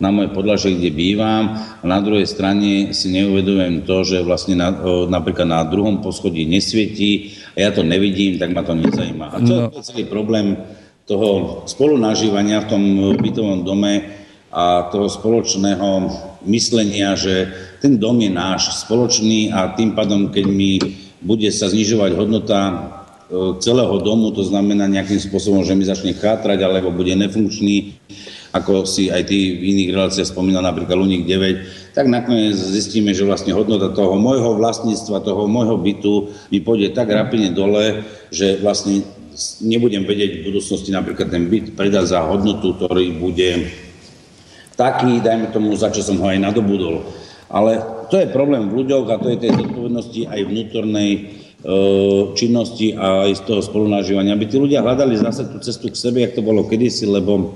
na 0.00 0.08
moje 0.08 0.32
podlaže, 0.32 0.72
kde 0.72 0.88
bývam 0.88 1.60
a 1.60 1.84
na 1.84 2.00
druhej 2.00 2.24
strane 2.24 2.96
si 2.96 3.12
neuvedomujem 3.12 3.84
to, 3.84 3.96
že 4.08 4.24
vlastne 4.24 4.56
na, 4.56 4.72
napríklad 5.08 5.44
na 5.44 5.62
druhom 5.68 6.00
poschodí 6.00 6.48
nesvietí 6.48 7.36
a 7.52 7.68
ja 7.68 7.70
to 7.76 7.84
nevidím, 7.84 8.40
tak 8.40 8.56
ma 8.56 8.64
to 8.64 8.72
nezajíma. 8.72 9.26
A 9.28 9.36
to 9.44 9.52
no. 9.52 9.68
je 9.68 9.84
celý 9.84 10.08
problém 10.08 10.56
toho 11.04 11.62
spolunažívania 11.68 12.64
v 12.64 12.70
tom 12.72 12.82
bytovom 13.20 13.68
dome 13.68 14.22
a 14.52 14.88
toho 14.88 15.12
spoločného 15.12 16.08
myslenia, 16.48 17.16
že 17.16 17.52
ten 17.84 18.00
dom 18.00 18.16
je 18.20 18.32
náš 18.32 18.84
spoločný 18.84 19.52
a 19.52 19.76
tým 19.76 19.92
pádom, 19.92 20.32
keď 20.32 20.44
mi 20.48 20.80
bude 21.22 21.48
sa 21.52 21.68
znižovať 21.68 22.10
hodnota 22.16 22.60
celého 23.64 23.96
domu, 24.04 24.28
to 24.36 24.44
znamená 24.44 24.84
nejakým 24.84 25.16
spôsobom, 25.16 25.64
že 25.64 25.72
mi 25.72 25.88
začne 25.88 26.12
chátrať 26.12 26.60
alebo 26.60 26.92
bude 26.92 27.16
nefunkčný, 27.16 27.96
ako 28.52 28.84
si 28.84 29.08
aj 29.08 29.32
ty 29.32 29.56
v 29.56 29.62
iných 29.72 29.90
reláciách 29.96 30.28
spomínal, 30.28 30.60
napríklad 30.60 31.00
Luník 31.00 31.24
9, 31.24 31.96
tak 31.96 32.12
nakoniec 32.12 32.52
zistíme, 32.52 33.16
že 33.16 33.24
vlastne 33.24 33.56
hodnota 33.56 33.88
toho 33.96 34.20
môjho 34.20 34.52
vlastníctva, 34.60 35.24
toho 35.24 35.48
môjho 35.48 35.80
bytu 35.80 36.12
mi 36.52 36.60
pôjde 36.60 36.92
tak 36.92 37.08
rapidne 37.08 37.56
dole, 37.56 38.04
že 38.28 38.60
vlastne 38.60 39.00
nebudem 39.64 40.04
vedieť 40.04 40.44
v 40.44 40.52
budúcnosti 40.52 40.92
napríklad 40.92 41.32
ten 41.32 41.48
byt 41.48 41.72
predať 41.72 42.12
za 42.12 42.20
hodnotu, 42.28 42.76
ktorý 42.76 43.16
bude 43.16 43.72
taký, 44.76 45.24
dajme 45.24 45.48
tomu, 45.48 45.72
za 45.72 45.88
čo 45.88 46.04
som 46.04 46.20
ho 46.20 46.28
aj 46.28 46.36
nadobudol. 46.36 47.08
Ale 47.48 47.80
to 48.12 48.20
je 48.20 48.28
problém 48.28 48.68
v 48.68 48.84
ľuďoch 48.84 49.08
a 49.08 49.20
to 49.20 49.32
je 49.32 49.40
tej 49.40 49.52
zodpovednosti 49.56 50.28
aj 50.28 50.40
vnútornej 50.44 51.10
činnosti 52.34 52.90
a 52.98 53.30
aj 53.30 53.38
z 53.38 53.42
toho 53.46 53.62
spolunažívania, 53.62 54.34
aby 54.34 54.50
tí 54.50 54.58
ľudia 54.58 54.82
hľadali 54.82 55.14
zase 55.14 55.46
tú 55.46 55.62
cestu 55.62 55.94
k 55.94 55.96
sebe, 55.96 56.18
jak 56.22 56.34
to 56.34 56.42
bolo 56.42 56.66
kedysi, 56.66 57.06
lebo 57.06 57.54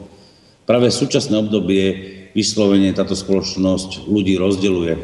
práve 0.63 0.95
v 0.95 0.99
súčasné 0.99 1.35
obdobie 1.35 1.85
vyslovene 2.31 2.95
táto 2.95 3.19
spoločnosť 3.19 4.07
ľudí 4.07 4.39
rozdeluje. 4.39 5.01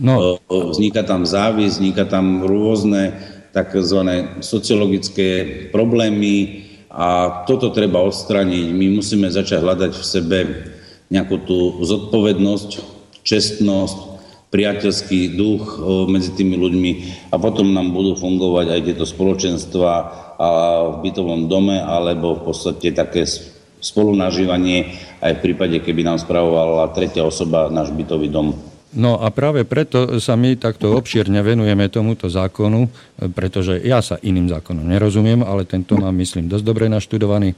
No. 0.00 0.38
E, 0.38 0.54
vzniká 0.72 1.04
tam 1.04 1.28
závisť, 1.28 1.82
vzniká 1.82 2.08
tam 2.08 2.46
rôzne 2.46 3.18
tzv. 3.52 4.00
sociologické 4.40 5.28
problémy 5.74 6.64
a 6.88 7.42
toto 7.44 7.68
treba 7.74 8.00
odstraniť. 8.00 8.72
My 8.72 8.86
musíme 8.96 9.28
začať 9.28 9.60
hľadať 9.60 9.92
v 9.92 10.04
sebe 10.04 10.38
nejakú 11.12 11.36
tú 11.44 11.58
zodpovednosť, 11.84 12.70
čestnosť, 13.24 13.98
priateľský 14.48 15.36
duch 15.36 15.76
medzi 16.08 16.32
tými 16.32 16.56
ľuďmi 16.56 16.90
a 17.32 17.36
potom 17.36 17.68
nám 17.68 17.92
budú 17.92 18.16
fungovať 18.16 18.66
aj 18.72 18.80
tieto 18.80 19.04
spoločenstva 19.04 19.92
a 20.38 20.48
v 20.94 20.96
bytovom 21.04 21.50
dome 21.50 21.76
alebo 21.76 22.38
v 22.38 22.42
podstate 22.48 22.96
také 22.96 23.28
spolunažívanie 23.78 24.96
aj 25.20 25.38
v 25.38 25.42
prípade, 25.42 25.76
keby 25.84 26.06
nám 26.06 26.18
spravovala 26.22 26.94
tretia 26.96 27.26
osoba 27.26 27.68
náš 27.68 27.92
bytový 27.92 28.30
dom. 28.32 28.56
No 28.88 29.20
a 29.20 29.28
práve 29.28 29.68
preto 29.68 30.16
sa 30.16 30.32
my 30.32 30.56
takto 30.56 30.96
obšírne 30.96 31.44
venujeme 31.44 31.92
tomuto 31.92 32.32
zákonu, 32.32 32.88
pretože 33.36 33.76
ja 33.84 34.00
sa 34.00 34.16
iným 34.24 34.48
zákonom 34.48 34.88
nerozumiem, 34.88 35.44
ale 35.44 35.68
tento 35.68 36.00
mám, 36.00 36.16
myslím, 36.16 36.48
dosť 36.48 36.64
dobre 36.64 36.88
naštudovaný 36.88 37.52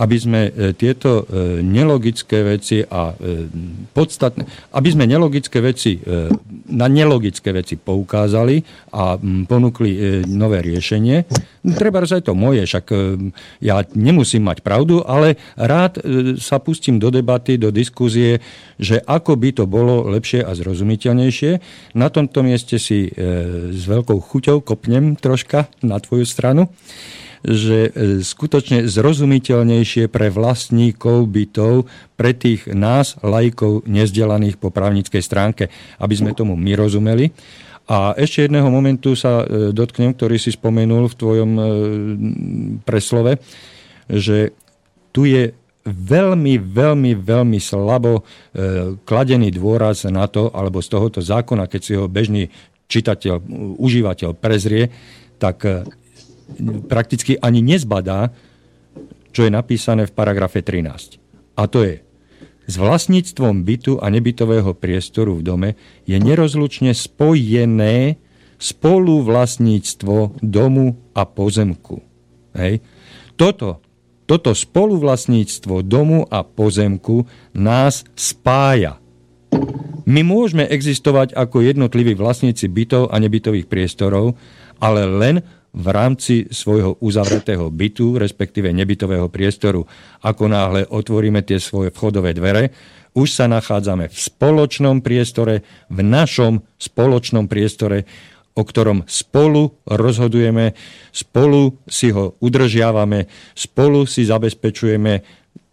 aby 0.00 0.16
sme 0.16 0.40
e, 0.48 0.50
tieto 0.72 1.28
e, 1.28 1.60
nelogické 1.60 2.40
veci 2.40 2.80
a 2.80 3.12
e, 3.12 3.44
podstatné, 3.92 4.72
aby 4.72 4.88
sme 4.88 5.04
nelogické 5.04 5.60
veci, 5.60 6.00
na 6.70 6.86
nelogické 6.86 7.50
veci 7.52 7.74
poukázali 7.74 8.62
a 8.94 9.18
ponúkli 9.20 10.22
nové 10.30 10.62
riešenie. 10.62 11.26
Treba 11.76 12.00
aj 12.06 12.30
to 12.30 12.32
moje, 12.38 12.62
však 12.64 12.86
ja 13.60 13.82
nemusím 13.98 14.46
mať 14.46 14.62
pravdu, 14.62 15.02
ale 15.02 15.36
rád 15.58 15.98
sa 16.38 16.62
pustím 16.62 17.02
do 17.02 17.10
debaty, 17.10 17.58
do 17.58 17.74
diskuzie, 17.74 18.38
že 18.78 19.02
ako 19.02 19.34
by 19.36 19.50
to 19.52 19.64
bolo 19.66 20.06
lepšie 20.08 20.46
a 20.46 20.54
zrozumiteľnejšie. 20.54 21.50
Na 21.98 22.08
tomto 22.08 22.46
mieste 22.46 22.78
si 22.78 23.10
s 23.10 23.82
veľkou 23.84 24.22
chuťou 24.22 24.62
kopnem 24.62 25.18
troška 25.18 25.66
na 25.82 25.98
tvoju 25.98 26.24
stranu 26.24 26.70
že 27.40 27.88
e, 27.88 27.90
skutočne 28.20 28.84
zrozumiteľnejšie 28.84 30.12
pre 30.12 30.28
vlastníkov 30.28 31.24
bytov, 31.32 31.88
pre 32.20 32.36
tých 32.36 32.68
nás, 32.68 33.16
lajkov, 33.24 33.88
nezdelaných 33.88 34.60
po 34.60 34.68
právnickej 34.68 35.22
stránke, 35.24 35.72
aby 36.00 36.14
sme 36.16 36.36
tomu 36.36 36.52
my 36.56 36.72
rozumeli. 36.76 37.32
A 37.90 38.14
ešte 38.14 38.46
jedného 38.46 38.68
momentu 38.68 39.16
sa 39.16 39.42
e, 39.42 39.72
dotknem, 39.72 40.12
ktorý 40.12 40.36
si 40.36 40.52
spomenul 40.52 41.08
v 41.08 41.18
tvojom 41.18 41.50
e, 41.56 41.64
preslove, 42.84 43.40
že 44.06 44.52
tu 45.10 45.24
je 45.24 45.56
veľmi, 45.88 46.60
veľmi, 46.60 47.12
veľmi 47.18 47.56
slabo 47.56 48.22
kladený 49.08 49.48
dôraz 49.56 50.04
na 50.12 50.28
to, 50.28 50.52
alebo 50.52 50.84
z 50.84 50.92
tohoto 50.92 51.20
zákona, 51.24 51.66
keď 51.66 51.80
si 51.80 51.96
ho 51.96 52.04
bežný 52.04 52.52
čitateľ, 52.84 53.40
užívateľ 53.80 54.36
prezrie, 54.36 54.92
tak 55.40 55.64
prakticky 56.88 57.38
ani 57.38 57.62
nezbadá, 57.62 58.32
čo 59.30 59.46
je 59.46 59.50
napísané 59.50 60.06
v 60.06 60.12
paragrafe 60.14 60.64
13. 60.64 61.20
A 61.56 61.62
to 61.70 61.86
je, 61.86 62.02
s 62.70 62.74
vlastníctvom 62.78 63.66
bytu 63.66 63.98
a 63.98 64.06
nebytového 64.14 64.78
priestoru 64.78 65.38
v 65.38 65.42
dome 65.42 65.70
je 66.06 66.14
nerozlučne 66.22 66.94
spojené 66.94 68.22
spoluvlastníctvo 68.62 70.38
domu 70.38 70.86
a 71.10 71.22
pozemku. 71.26 71.98
Hej. 72.54 72.78
Toto, 73.34 73.82
toto 74.28 74.54
spoluvlastníctvo 74.54 75.82
domu 75.82 76.22
a 76.30 76.46
pozemku 76.46 77.26
nás 77.58 78.06
spája. 78.14 79.02
My 80.06 80.22
môžeme 80.22 80.62
existovať 80.70 81.34
ako 81.34 81.66
jednotliví 81.66 82.14
vlastníci 82.14 82.70
bytov 82.70 83.10
a 83.10 83.18
nebytových 83.18 83.66
priestorov, 83.66 84.38
ale 84.78 85.10
len 85.10 85.42
v 85.70 85.86
rámci 85.86 86.50
svojho 86.50 86.98
uzavretého 86.98 87.70
bytu, 87.70 88.18
respektíve 88.18 88.74
nebytového 88.74 89.30
priestoru. 89.30 89.86
Ako 90.22 90.50
náhle 90.50 90.86
otvoríme 90.90 91.46
tie 91.46 91.62
svoje 91.62 91.94
vchodové 91.94 92.34
dvere, 92.34 92.74
už 93.14 93.28
sa 93.34 93.50
nachádzame 93.50 94.06
v 94.06 94.16
spoločnom 94.16 95.02
priestore, 95.02 95.66
v 95.90 96.00
našom 96.02 96.62
spoločnom 96.78 97.50
priestore, 97.50 98.06
o 98.54 98.62
ktorom 98.62 99.06
spolu 99.06 99.82
rozhodujeme, 99.86 100.74
spolu 101.14 101.78
si 101.86 102.10
ho 102.10 102.34
udržiavame, 102.42 103.30
spolu 103.54 104.06
si 104.06 104.26
zabezpečujeme 104.26 105.22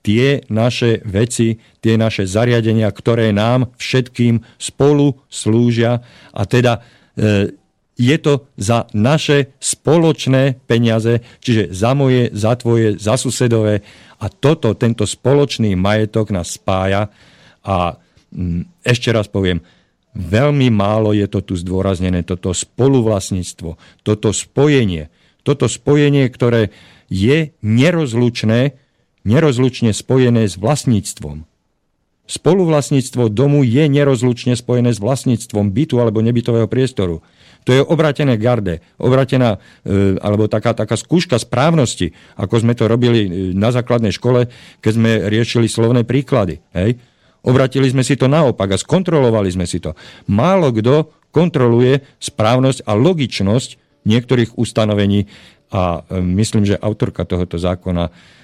tie 0.05 0.45
naše 0.47 1.03
veci, 1.03 1.60
tie 1.83 1.99
naše 1.99 2.23
zariadenia, 2.23 2.88
ktoré 2.88 3.36
nám 3.36 3.75
všetkým 3.75 4.39
spolu 4.55 5.19
slúžia 5.27 5.99
a 6.31 6.41
teda 6.47 6.79
e, 6.79 7.51
je 7.97 8.17
to 8.21 8.45
za 8.55 8.86
naše 8.93 9.57
spoločné 9.57 10.62
peniaze, 10.69 11.25
čiže 11.41 11.73
za 11.73 11.97
moje, 11.97 12.29
za 12.29 12.53
tvoje, 12.53 12.95
za 13.01 13.17
susedové. 13.17 13.81
A 14.21 14.29
toto, 14.29 14.77
tento 14.77 15.10
spoločný 15.10 15.73
majetok 15.73 16.29
nás 16.29 16.62
spája. 16.62 17.10
A 17.65 17.97
mm, 18.31 18.86
ešte 18.86 19.10
raz 19.10 19.25
poviem, 19.25 19.65
veľmi 20.13 20.69
málo 20.69 21.12
je 21.17 21.25
to 21.25 21.41
tu 21.41 21.53
zdôraznené, 21.57 22.21
toto 22.21 22.53
spoluvlastníctvo, 22.53 23.81
toto 24.05 24.29
spojenie. 24.29 25.10
Toto 25.41 25.65
spojenie, 25.65 26.29
ktoré 26.29 26.69
je 27.10 27.55
nerozlučné, 27.65 28.77
nerozlučne 29.25 29.89
spojené 29.89 30.45
s 30.45 30.60
vlastníctvom. 30.60 31.49
Spoluvlastníctvo 32.27 33.31
domu 33.31 33.63
je 33.63 33.88
nerozlučne 33.88 34.60
spojené 34.60 34.91
s 34.91 34.99
vlastníctvom 34.99 35.71
bytu 35.71 35.95
alebo 36.03 36.19
nebytového 36.19 36.67
priestoru. 36.67 37.23
To 37.67 37.75
je 37.75 37.84
obratené 37.84 38.39
garde, 38.39 38.80
obratená, 38.95 39.60
e, 39.84 40.15
alebo 40.23 40.47
taká, 40.47 40.71
taká 40.71 40.95
skúška 40.95 41.36
správnosti, 41.36 42.15
ako 42.39 42.63
sme 42.63 42.71
to 42.71 42.88
robili 42.88 43.27
e, 43.27 43.30
na 43.51 43.75
základnej 43.75 44.15
škole, 44.15 44.47
keď 44.80 44.91
sme 44.95 45.12
riešili 45.27 45.67
slovné 45.67 46.08
príklady. 46.08 46.63
Hej? 46.71 46.95
Obratili 47.43 47.91
sme 47.91 48.08
si 48.08 48.15
to 48.15 48.32
naopak 48.32 48.71
a 48.71 48.80
skontrolovali 48.80 49.51
sme 49.51 49.67
si 49.67 49.84
to. 49.84 49.99
Málo 50.32 50.71
kto 50.71 51.12
kontroluje 51.36 51.99
správnosť 52.23 52.88
a 52.88 52.95
logičnosť 52.95 53.69
niektorých 54.08 54.56
ustanovení 54.56 55.27
a 55.75 56.08
e, 56.08 56.23
myslím, 56.23 56.63
že 56.63 56.80
autorka 56.80 57.27
tohoto 57.27 57.60
zákona 57.60 58.36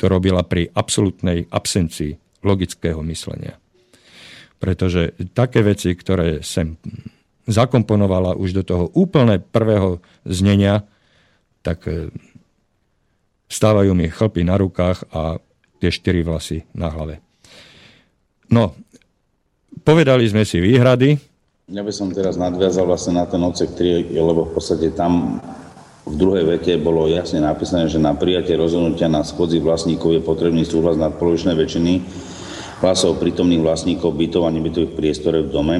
to 0.00 0.04
robila 0.08 0.40
pri 0.40 0.72
absolútnej 0.72 1.44
absencii 1.52 2.40
logického 2.40 3.04
myslenia 3.04 3.60
pretože 4.58 5.14
také 5.34 5.62
veci, 5.62 5.94
ktoré 5.94 6.42
sem 6.42 6.78
zakomponovala 7.48 8.36
už 8.36 8.60
do 8.60 8.62
toho 8.62 8.84
úplne 8.92 9.40
prvého 9.40 10.04
znenia, 10.28 10.84
tak 11.64 11.88
e, 11.88 12.12
stávajú 13.48 13.96
mi 13.96 14.12
chlpy 14.12 14.44
na 14.44 14.60
rukách 14.60 15.08
a 15.08 15.40
tie 15.80 15.88
štyri 15.88 16.20
vlasy 16.20 16.68
na 16.76 16.92
hlave. 16.92 17.24
No, 18.52 18.76
povedali 19.86 20.28
sme 20.28 20.44
si 20.44 20.60
výhrady. 20.60 21.16
Ja 21.68 21.84
by 21.84 21.92
som 21.92 22.12
teraz 22.12 22.36
nadviazal 22.36 22.88
vlastne 22.88 23.20
na 23.20 23.24
ten 23.28 23.40
odsek 23.40 23.76
3, 23.76 24.12
lebo 24.12 24.48
v 24.48 24.52
podstate 24.56 24.92
tam 24.92 25.40
v 26.08 26.14
druhej 26.16 26.44
vete 26.48 26.72
bolo 26.80 27.04
jasne 27.08 27.44
napísané, 27.44 27.92
že 27.92 28.00
na 28.00 28.16
prijatie 28.16 28.56
rozhodnutia 28.56 29.12
na 29.12 29.20
schodzi 29.20 29.60
vlastníkov 29.60 30.16
je 30.16 30.24
potrebný 30.24 30.64
súhlas 30.64 30.96
nadpolovičnej 30.96 31.52
väčšiny 31.52 31.92
hlasov 32.78 33.18
prítomných 33.18 33.62
vlastníkov 33.62 34.14
bytov 34.14 34.46
a 34.46 34.54
nebytových 34.54 34.94
priestorov 34.94 35.50
v 35.50 35.54
dome. 35.54 35.76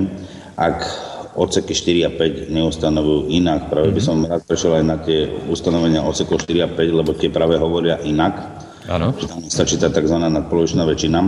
Ak 0.58 0.82
odseky 1.38 1.70
4 1.70 2.08
a 2.08 2.10
5 2.10 2.50
neustanovujú 2.50 3.30
inak, 3.30 3.70
práve 3.70 3.94
by 3.94 4.00
mhm. 4.02 4.06
som 4.06 4.16
rád 4.26 4.42
prešiel 4.42 4.82
aj 4.82 4.84
na 4.84 4.96
tie 4.98 5.30
ustanovenia 5.46 6.02
odsekov 6.02 6.42
4 6.42 6.66
a 6.66 6.68
5, 6.74 6.98
lebo 6.98 7.14
tie 7.14 7.30
práve 7.30 7.54
hovoria 7.56 8.02
inak. 8.02 8.66
Áno. 8.88 9.12
Tam 9.14 9.44
stačí 9.46 9.76
tá 9.76 9.92
tzv. 9.92 10.16
nadpolovičná 10.16 10.82
väčšina. 10.88 11.20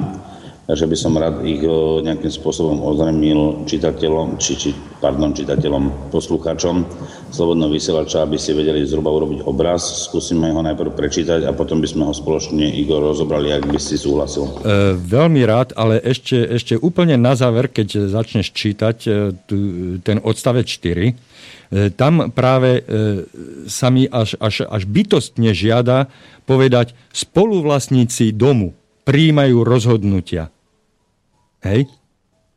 Takže 0.71 0.87
by 0.87 0.95
som 0.95 1.19
rád 1.19 1.43
ich 1.43 1.67
nejakým 2.07 2.31
spôsobom 2.31 2.79
ozremil 2.87 3.67
čitateľom, 3.67 4.39
či, 4.39 4.55
či, 4.55 4.71
pardon, 5.03 5.35
čitateľom, 5.35 6.15
poslucháčom 6.15 6.87
Slobodného 7.35 7.75
vysielača, 7.75 8.23
aby 8.23 8.39
si 8.39 8.55
vedeli 8.55 8.87
zhruba 8.87 9.11
urobiť 9.11 9.51
obraz. 9.51 10.07
Skúsime 10.07 10.55
ho 10.55 10.63
najprv 10.63 10.95
prečítať 10.95 11.43
a 11.43 11.51
potom 11.51 11.83
by 11.83 11.91
sme 11.91 12.07
ho 12.07 12.15
spoločne, 12.15 12.71
Igor, 12.71 13.03
rozobrali, 13.03 13.51
ak 13.51 13.67
by 13.67 13.83
si 13.83 13.99
súhlasil. 13.99 14.47
E, 14.47 14.95
veľmi 14.95 15.43
rád, 15.43 15.75
ale 15.75 15.99
ešte, 16.07 16.39
ešte 16.39 16.79
úplne 16.79 17.19
na 17.19 17.35
záver, 17.35 17.67
keď 17.67 18.07
začneš 18.07 18.55
čítať 18.55 18.97
e, 19.07 19.11
ten 20.07 20.23
odstavec 20.23 20.71
4, 20.71 21.03
e, 21.03 21.13
tam 21.99 22.31
práve 22.31 22.79
e, 22.79 22.83
sa 23.67 23.91
mi 23.91 24.07
až, 24.07 24.39
až, 24.39 24.71
až 24.71 24.87
bytostne 24.87 25.51
žiada 25.51 26.07
povedať 26.47 26.95
spoluvlastníci 27.11 28.31
domu 28.39 28.79
príjmajú 29.03 29.67
rozhodnutia. 29.67 30.55
Hej? 31.65 31.89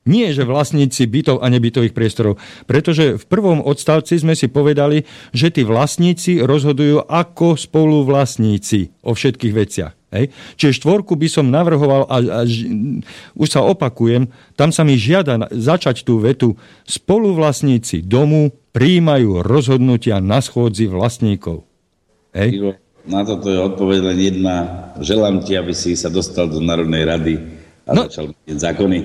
Nie, 0.04 0.36
že 0.36 0.44
vlastníci 0.44 1.08
bytov 1.08 1.40
a 1.40 1.48
nebytových 1.48 1.96
priestorov. 1.96 2.36
Pretože 2.68 3.16
v 3.16 3.24
prvom 3.24 3.64
odstavci 3.64 4.20
sme 4.20 4.36
si 4.36 4.52
povedali, 4.52 5.08
že 5.32 5.48
tí 5.48 5.64
vlastníci 5.64 6.44
rozhodujú 6.44 7.08
ako 7.08 7.56
spoluvlastníci 7.56 9.00
o 9.08 9.16
všetkých 9.16 9.54
veciach. 9.56 9.94
Hej. 10.12 10.30
Čiže 10.60 10.84
štvorku 10.84 11.16
by 11.16 11.28
som 11.32 11.48
navrhoval, 11.48 12.06
a, 12.06 12.18
a 12.20 12.40
už 13.34 13.48
sa 13.48 13.64
opakujem, 13.64 14.28
tam 14.60 14.76
sa 14.76 14.84
mi 14.84 15.00
žiada 15.00 15.40
začať 15.50 16.04
tú 16.04 16.20
vetu. 16.20 16.60
Spoluvlastníci 16.84 18.04
domu 18.04 18.52
príjmajú 18.76 19.40
rozhodnutia 19.42 20.20
na 20.20 20.44
schôdzi 20.44 20.92
vlastníkov. 20.92 21.64
Hej. 22.36 22.76
Na 23.08 23.24
toto 23.24 23.48
je 23.48 23.60
odpoveď 23.60 24.00
len 24.04 24.20
jedna. 24.20 24.56
Želám 25.00 25.48
ti, 25.48 25.56
aby 25.56 25.72
si 25.72 25.96
sa 25.96 26.12
dostal 26.12 26.52
do 26.52 26.60
Národnej 26.60 27.04
rady 27.08 27.63
a 27.84 27.92
no, 27.92 28.08
začal 28.08 28.32
zákony. 28.48 29.00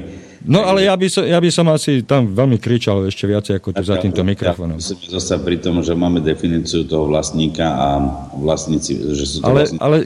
No 0.46 0.62
ale 0.62 0.86
ja 0.86 0.94
by, 0.94 1.10
som, 1.10 1.26
ja 1.26 1.42
by 1.42 1.50
som 1.50 1.66
asi 1.66 2.06
tam 2.06 2.30
veľmi 2.30 2.62
kričal 2.62 3.10
ešte 3.10 3.26
viacej 3.26 3.58
ako 3.58 3.74
tu 3.74 3.82
za 3.82 3.98
týmto 3.98 4.22
mikrofónom. 4.22 4.78
Ja 4.78 4.94
musíme 4.94 5.10
zostať 5.10 5.38
pri 5.42 5.56
tom, 5.58 5.82
že 5.82 5.98
máme 5.98 6.22
definíciu 6.22 6.86
toho 6.86 7.10
vlastníka 7.10 7.66
a 7.66 7.88
vlastníci, 8.38 9.02
že 9.18 9.24
sú 9.26 9.36
to 9.42 9.50
ale, 9.50 9.66
vlastníci, 9.66 9.82
ale 9.82 9.96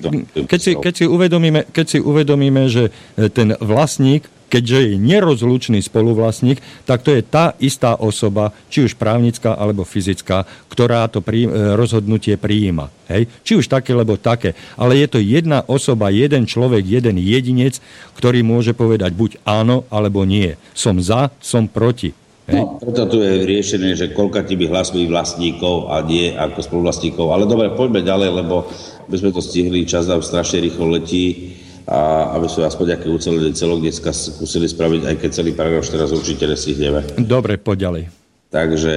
keď, 0.49 0.61
si, 0.65 0.71
keď, 0.81 0.95
si 0.97 1.05
uvedomíme, 1.05 1.61
keď 1.69 1.87
si 1.87 1.99
uvedomíme, 2.01 2.63
že 2.73 2.89
ten 3.37 3.53
vlastník 3.61 4.25
keďže 4.53 4.79
je 4.85 5.01
nerozlučný 5.01 5.81
spoluvlastník, 5.81 6.61
tak 6.85 7.01
to 7.01 7.17
je 7.17 7.25
tá 7.25 7.57
istá 7.57 7.97
osoba, 7.97 8.53
či 8.69 8.85
už 8.85 9.01
právnická 9.01 9.57
alebo 9.57 9.89
fyzická, 9.89 10.45
ktorá 10.69 11.09
to 11.09 11.25
e, 11.25 11.49
rozhodnutie 11.73 12.37
prijíma. 12.37 12.93
Hej? 13.09 13.33
Či 13.49 13.65
už 13.65 13.73
také, 13.73 13.97
lebo 13.97 14.21
také. 14.21 14.53
Ale 14.77 15.01
je 15.01 15.09
to 15.09 15.19
jedna 15.25 15.65
osoba, 15.65 16.13
jeden 16.13 16.45
človek, 16.45 16.85
jeden 16.85 17.17
jedinec, 17.17 17.81
ktorý 18.13 18.45
môže 18.45 18.77
povedať 18.77 19.17
buď 19.17 19.41
áno, 19.49 19.89
alebo 19.89 20.29
nie. 20.29 20.61
Som 20.77 21.01
za, 21.01 21.33
som 21.41 21.65
proti. 21.65 22.13
Hej? 22.53 22.61
No, 22.61 22.77
preto 22.77 23.09
tu 23.09 23.25
je 23.25 23.49
riešenie, 23.49 23.97
že 23.97 24.13
koľka 24.13 24.45
ti 24.45 24.61
by 24.61 24.69
hlasových 24.69 25.09
vlastníkov 25.09 25.89
a 25.89 26.05
nie 26.05 26.37
ako 26.37 26.61
spoluvlastníkov. 26.61 27.33
Ale 27.33 27.49
dobre, 27.49 27.73
poďme 27.73 28.05
ďalej, 28.05 28.31
lebo 28.45 28.69
by 29.09 29.17
sme 29.17 29.31
to 29.33 29.41
stihli, 29.41 29.89
čas 29.89 30.13
nám 30.13 30.21
strašne 30.21 30.61
rýchlo 30.61 30.93
letí 30.93 31.57
a 31.87 32.31
aby 32.39 32.47
sú 32.47 32.63
aspoň 32.63 32.95
nejaké 32.95 33.09
ucelené 33.11 33.51
celok 33.55 33.83
dneska 33.83 34.15
skúsili 34.15 34.71
spraviť, 34.71 35.03
aj 35.09 35.17
keď 35.19 35.31
celý 35.35 35.51
paragraf 35.55 35.83
14 35.83 36.15
určite 36.15 36.45
nestihneme. 36.47 37.01
Dobre, 37.19 37.59
poď 37.59 37.77
ďalej. 37.91 38.05
Takže 38.53 38.93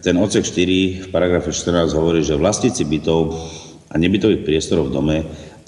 ten 0.00 0.16
odsek 0.16 0.46
4 0.46 1.04
v 1.04 1.08
paragrafe 1.12 1.52
14 1.52 1.92
hovorí, 1.92 2.24
že 2.24 2.38
vlastníci 2.38 2.88
bytov 2.88 3.36
a 3.92 4.00
nebytových 4.00 4.46
priestorov 4.46 4.88
v 4.88 4.94
dome 4.96 5.16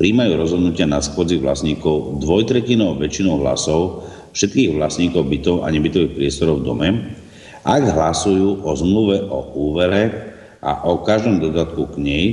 príjmajú 0.01 0.33
rozhodnutia 0.35 0.89
na 0.89 1.05
schôdzi 1.05 1.39
vlastníkov 1.39 2.25
dvojtretinou 2.25 2.97
väčšinou 2.97 3.45
hlasov 3.45 4.09
všetkých 4.35 4.75
vlastníkov 4.75 5.29
bytov 5.31 5.57
a 5.63 5.71
nebytových 5.71 6.17
priestorov 6.17 6.63
v 6.63 6.67
dome, 6.67 6.89
ak 7.65 7.83
hlasujú 7.85 8.67
o 8.67 8.71
zmluve 8.75 9.25
o 9.31 9.39
úvere 9.71 10.35
a 10.61 10.85
o 10.89 11.01
každom 11.05 11.39
dodatku 11.39 11.95
k 11.95 11.97
nej, 12.01 12.25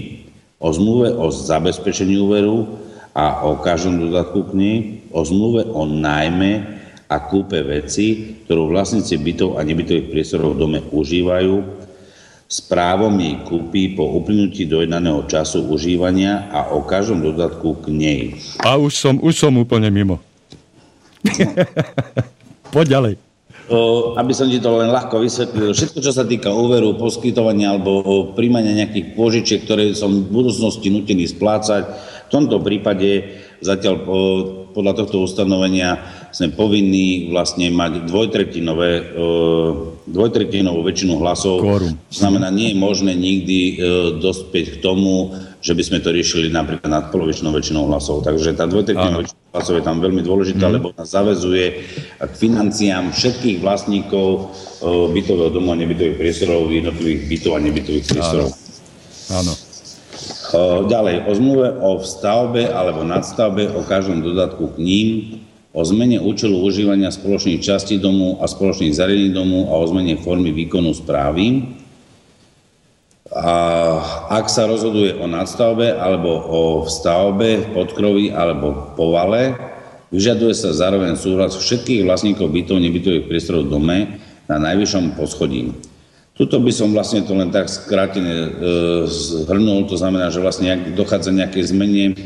o 0.57 0.69
zmluve 0.73 1.13
o 1.13 1.29
zabezpečení 1.29 2.17
úveru, 2.19 2.67
a 3.11 3.43
o 3.43 3.59
každom 3.59 3.99
dodatku 3.99 4.47
k 4.47 4.51
nej, 4.55 4.77
o 5.11 5.19
zmluve 5.23 5.67
o 5.67 5.83
nájme 5.83 6.79
a 7.11 7.15
kúpe 7.19 7.59
veci, 7.59 8.39
ktorú 8.47 8.71
vlastníci 8.71 9.19
bytov 9.19 9.59
a 9.59 9.67
nebytových 9.67 10.07
priestorov 10.07 10.55
v 10.55 10.59
dome 10.63 10.79
užívajú, 10.95 11.83
s 12.51 12.59
právom 12.59 13.15
jej 13.15 13.35
kúpy 13.47 13.95
po 13.95 14.03
uplynutí 14.19 14.67
dojednaného 14.67 15.23
času 15.27 15.71
užívania 15.71 16.51
a 16.51 16.75
o 16.75 16.83
každom 16.83 17.23
dodatku 17.23 17.79
k 17.79 17.85
nej. 17.91 18.21
A 18.59 18.75
už 18.75 18.91
som, 18.91 19.15
už 19.23 19.39
som 19.39 19.55
úplne 19.55 19.87
mimo. 19.87 20.19
Poď 22.75 22.87
ďalej. 22.99 23.13
O, 23.71 24.11
aby 24.19 24.35
som 24.35 24.51
ti 24.51 24.59
to 24.59 24.83
len 24.83 24.91
ľahko 24.91 25.23
vysvetlil, 25.23 25.71
všetko, 25.71 26.03
čo 26.03 26.11
sa 26.11 26.27
týka 26.27 26.51
úveru, 26.51 26.99
poskytovania 26.99 27.71
alebo 27.71 28.35
príjmania 28.35 28.83
nejakých 28.83 29.15
pôžičiek, 29.15 29.63
ktoré 29.63 29.95
som 29.95 30.11
v 30.11 30.27
budúcnosti 30.27 30.91
nutený 30.91 31.31
splácať, 31.31 31.87
tomto 32.31 32.63
prípade 32.63 33.37
zatiaľ 33.61 33.95
podľa 34.71 35.03
tohto 35.03 35.21
ustanovenia 35.27 35.99
sme 36.31 36.55
povinní 36.55 37.27
vlastne 37.29 37.67
mať 37.75 38.07
dvojtretinové, 38.07 38.91
e, 38.95 39.03
dvojtretinovú 40.07 40.79
väčšinu 40.87 41.19
hlasov. 41.19 41.59
To 41.59 42.15
znamená, 42.15 42.47
nie 42.49 42.71
je 42.71 42.77
možné 42.79 43.11
nikdy 43.13 43.59
e, 43.59 43.73
dospieť 44.23 44.79
k 44.79 44.81
tomu, 44.81 45.35
že 45.59 45.75
by 45.75 45.83
sme 45.83 45.99
to 45.99 46.09
riešili 46.15 46.47
napríklad 46.49 46.87
nad 46.87 47.05
polovičnou 47.11 47.51
väčšinou 47.51 47.91
hlasov. 47.91 48.23
Takže 48.23 48.55
tá 48.55 48.65
dvojtretinová 48.65 49.27
väčšina 49.27 49.51
hlasov 49.51 49.75
je 49.77 49.83
tam 49.83 49.99
veľmi 49.99 50.23
dôležitá, 50.23 50.65
mm. 50.71 50.73
lebo 50.73 50.87
nás 50.95 51.11
zavezuje 51.11 51.83
k 52.17 52.33
financiám 52.39 53.11
všetkých 53.11 53.59
vlastníkov 53.59 54.27
e, 54.31 54.43
bytového 55.11 55.51
domu 55.51 55.75
a 55.75 55.77
nebytových 55.77 56.15
priestorov, 56.15 56.71
jednotlivých 56.71 57.21
bytov 57.27 57.51
a 57.53 57.59
nebytových 57.59 58.05
priestorov. 58.07 58.49
Áno. 58.55 59.51
Áno. 59.51 59.53
Ďalej, 60.87 61.27
o 61.27 61.31
zmluve 61.31 61.67
o 61.79 61.89
stavbe 62.03 62.67
alebo 62.67 63.07
nadstavbe, 63.07 63.71
o 63.71 63.85
každom 63.87 64.19
dodatku 64.19 64.75
k 64.75 64.77
ním, 64.83 65.07
o 65.71 65.81
zmene 65.87 66.19
účelu 66.19 66.59
užívania 66.59 67.07
spoločných 67.07 67.63
častí 67.63 67.95
domu 67.95 68.39
a 68.43 68.47
spoločných 68.47 68.91
zariadení 68.91 69.31
domu 69.31 69.71
a 69.71 69.79
o 69.79 69.85
zmene 69.87 70.19
formy 70.19 70.51
výkonu 70.51 70.91
správy. 70.91 71.71
A 73.31 73.55
ak 74.27 74.51
sa 74.51 74.67
rozhoduje 74.67 75.15
o 75.15 75.23
nadstavbe 75.23 75.95
alebo 75.95 76.27
o 76.35 76.61
stavbe, 76.83 77.71
podkroví 77.71 78.35
alebo 78.35 78.91
povale, 78.99 79.55
vyžaduje 80.11 80.51
sa 80.51 80.75
zároveň 80.75 81.15
súhlas 81.15 81.55
všetkých 81.55 82.03
vlastníkov 82.03 82.51
bytov 82.51 82.83
nebytových 82.83 83.31
priestorov 83.31 83.71
v 83.71 83.71
dome 83.71 83.97
na 84.51 84.59
najvyššom 84.59 85.15
poschodí. 85.15 85.90
Tuto 86.41 86.57
by 86.57 86.73
som 86.73 86.89
vlastne 86.89 87.21
to 87.21 87.37
len 87.37 87.53
tak 87.53 87.69
skrátene 87.69 88.33
e, 88.33 88.49
zhrnul, 89.45 89.85
to 89.85 89.93
znamená, 89.93 90.33
že 90.33 90.41
vlastne 90.41 90.73
dochádza 90.97 91.29
nejaké 91.29 91.61
zmene 91.61 92.17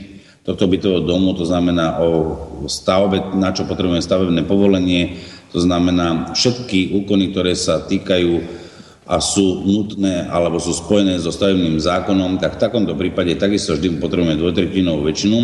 tohto 0.48 0.72
bytového 0.72 1.04
domu, 1.04 1.36
to 1.36 1.44
znamená 1.44 2.00
o 2.00 2.40
stavbe, 2.64 3.36
na 3.36 3.52
čo 3.52 3.68
potrebujeme 3.68 4.00
stavebné 4.00 4.48
povolenie, 4.48 5.20
to 5.52 5.60
znamená 5.60 6.32
všetky 6.32 6.96
úkony, 6.96 7.36
ktoré 7.36 7.60
sa 7.60 7.84
týkajú 7.84 8.64
a 9.04 9.20
sú 9.20 9.68
nutné 9.68 10.32
alebo 10.32 10.64
sú 10.64 10.72
spojené 10.72 11.20
so 11.20 11.36
stavebným 11.36 11.76
zákonom, 11.76 12.40
tak 12.40 12.56
v 12.56 12.62
takomto 12.72 12.96
prípade 12.96 13.36
takisto 13.36 13.76
vždy 13.76 14.00
potrebujeme 14.00 14.40
dvojtretinovú 14.40 15.12
väčšinu. 15.12 15.38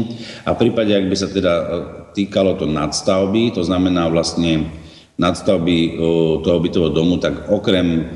A 0.48 0.56
v 0.56 0.60
prípade, 0.64 0.96
ak 0.96 1.12
by 1.12 1.16
sa 1.20 1.28
teda 1.28 1.54
e, 1.60 1.64
týkalo 2.16 2.56
to 2.56 2.72
nadstavby, 2.72 3.52
to 3.52 3.68
znamená 3.68 4.08
vlastne 4.08 4.72
nadstavby 5.20 5.76
e, 5.76 5.90
toho 6.40 6.58
bytového 6.64 6.96
domu, 6.96 7.20
tak 7.20 7.52
okrem 7.52 8.08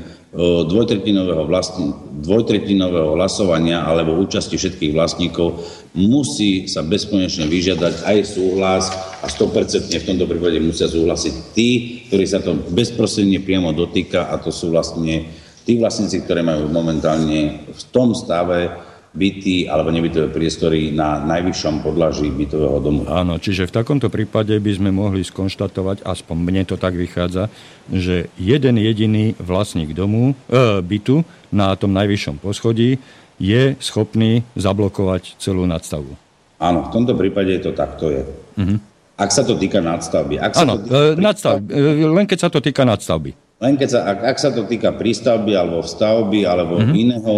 dvojtretinového, 0.68 1.48
vlastní, 1.48 1.96
dvojtretinového 2.20 3.16
hlasovania 3.16 3.88
alebo 3.88 4.20
účasti 4.20 4.60
všetkých 4.60 4.92
vlastníkov 4.92 5.56
musí 5.96 6.68
sa 6.68 6.84
bezkonečne 6.84 7.48
vyžiadať 7.48 8.04
aj 8.04 8.18
súhlas 8.36 8.92
a 9.24 9.26
100% 9.32 9.96
v 9.96 10.04
tomto 10.04 10.28
prípade 10.28 10.60
musia 10.60 10.92
súhlasiť 10.92 11.34
tí, 11.56 11.70
ktorí 12.12 12.24
sa 12.28 12.44
to 12.44 12.52
bezprostredne 12.52 13.40
priamo 13.40 13.72
dotýka 13.72 14.28
a 14.28 14.36
to 14.36 14.52
sú 14.52 14.68
vlastne 14.68 15.24
tí 15.64 15.80
vlastníci, 15.80 16.20
ktoré 16.28 16.44
majú 16.44 16.68
momentálne 16.68 17.64
v 17.72 17.82
tom 17.88 18.12
stave 18.12 18.70
byty 19.16 19.66
alebo 19.66 19.88
nebytové 19.88 20.28
priestory 20.28 20.92
na 20.92 21.24
najvyššom 21.24 21.80
podlaží 21.80 22.28
bytového 22.28 22.78
domu. 22.84 23.00
Áno, 23.08 23.40
čiže 23.40 23.64
v 23.64 23.76
takomto 23.80 24.12
prípade 24.12 24.52
by 24.60 24.72
sme 24.76 24.92
mohli 24.92 25.24
skonštatovať, 25.24 26.04
aspoň 26.04 26.36
mne 26.36 26.62
to 26.68 26.76
tak 26.76 26.92
vychádza, 26.92 27.48
že 27.88 28.28
jeden 28.36 28.76
jediný 28.76 29.32
vlastník 29.40 29.96
domu, 29.96 30.36
e, 30.52 30.84
bytu 30.84 31.24
na 31.48 31.72
tom 31.80 31.96
najvyššom 31.96 32.44
poschodí 32.44 33.00
je 33.40 33.76
schopný 33.80 34.44
zablokovať 34.52 35.40
celú 35.40 35.64
nadstavbu. 35.64 36.12
Áno, 36.60 36.88
v 36.88 36.90
tomto 36.92 37.12
prípade 37.16 37.56
to 37.60 37.72
takto 37.72 38.12
je. 38.12 38.22
Uh-huh. 38.56 38.78
Ak 39.16 39.32
sa 39.32 39.44
to 39.44 39.56
týka 39.56 39.80
nadstavby. 39.80 40.36
Ak 40.36 40.56
sa 40.56 40.64
Áno, 40.64 40.76
to 40.76 40.88
týka... 40.88 41.16
E, 41.16 41.24
nadstavby, 41.24 41.68
e, 41.72 42.04
len 42.04 42.26
keď 42.28 42.38
sa 42.38 42.48
to 42.52 42.60
týka 42.60 42.84
nadstavby. 42.84 43.45
Len 43.56 43.72
keď 43.80 43.88
sa, 43.88 44.00
ak, 44.04 44.18
ak 44.20 44.36
sa 44.36 44.52
to 44.52 44.68
týka 44.68 44.92
prístavby 44.92 45.56
alebo 45.56 45.80
stavby 45.80 46.44
alebo 46.44 46.76
mm-hmm. 46.76 46.92
iného 46.92 47.34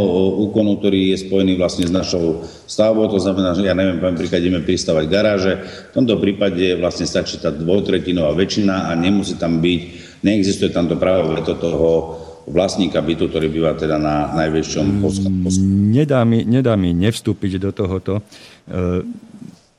úkonu, 0.50 0.82
ktorý 0.82 1.14
je 1.14 1.22
spojený 1.22 1.54
vlastne 1.54 1.86
s 1.86 1.94
našou 1.94 2.42
stavbou, 2.66 3.06
to 3.06 3.22
znamená, 3.22 3.54
že 3.54 3.62
ja 3.62 3.70
neviem, 3.70 4.02
poviem 4.02 4.18
príklad, 4.18 4.42
ideme 4.42 4.66
pristavať 4.66 5.04
garáže, 5.06 5.62
v 5.62 5.94
tomto 5.94 6.18
prípade 6.18 6.74
vlastne 6.74 7.06
stačí 7.06 7.38
tá 7.38 7.54
dvojtretinová 7.54 8.34
väčšina 8.34 8.90
a 8.90 8.98
nemusí 8.98 9.38
tam 9.38 9.62
byť, 9.62 9.82
neexistuje 10.26 10.74
tam 10.74 10.90
to 10.90 10.98
právo 10.98 11.38
veto 11.38 11.54
toho 11.54 12.18
vlastníka 12.50 12.98
bytu, 12.98 13.30
ktorý 13.30 13.46
býva 13.46 13.78
teda 13.78 13.94
na 13.94 14.34
najväčšom 14.42 14.98
poschodí. 14.98 15.62
Nedá 15.94 16.26
mi, 16.26 16.42
nedá 16.42 16.74
mi 16.74 16.98
nevstúpiť 16.98 17.62
do 17.62 17.70
tohoto. 17.70 18.18
E, 18.18 18.22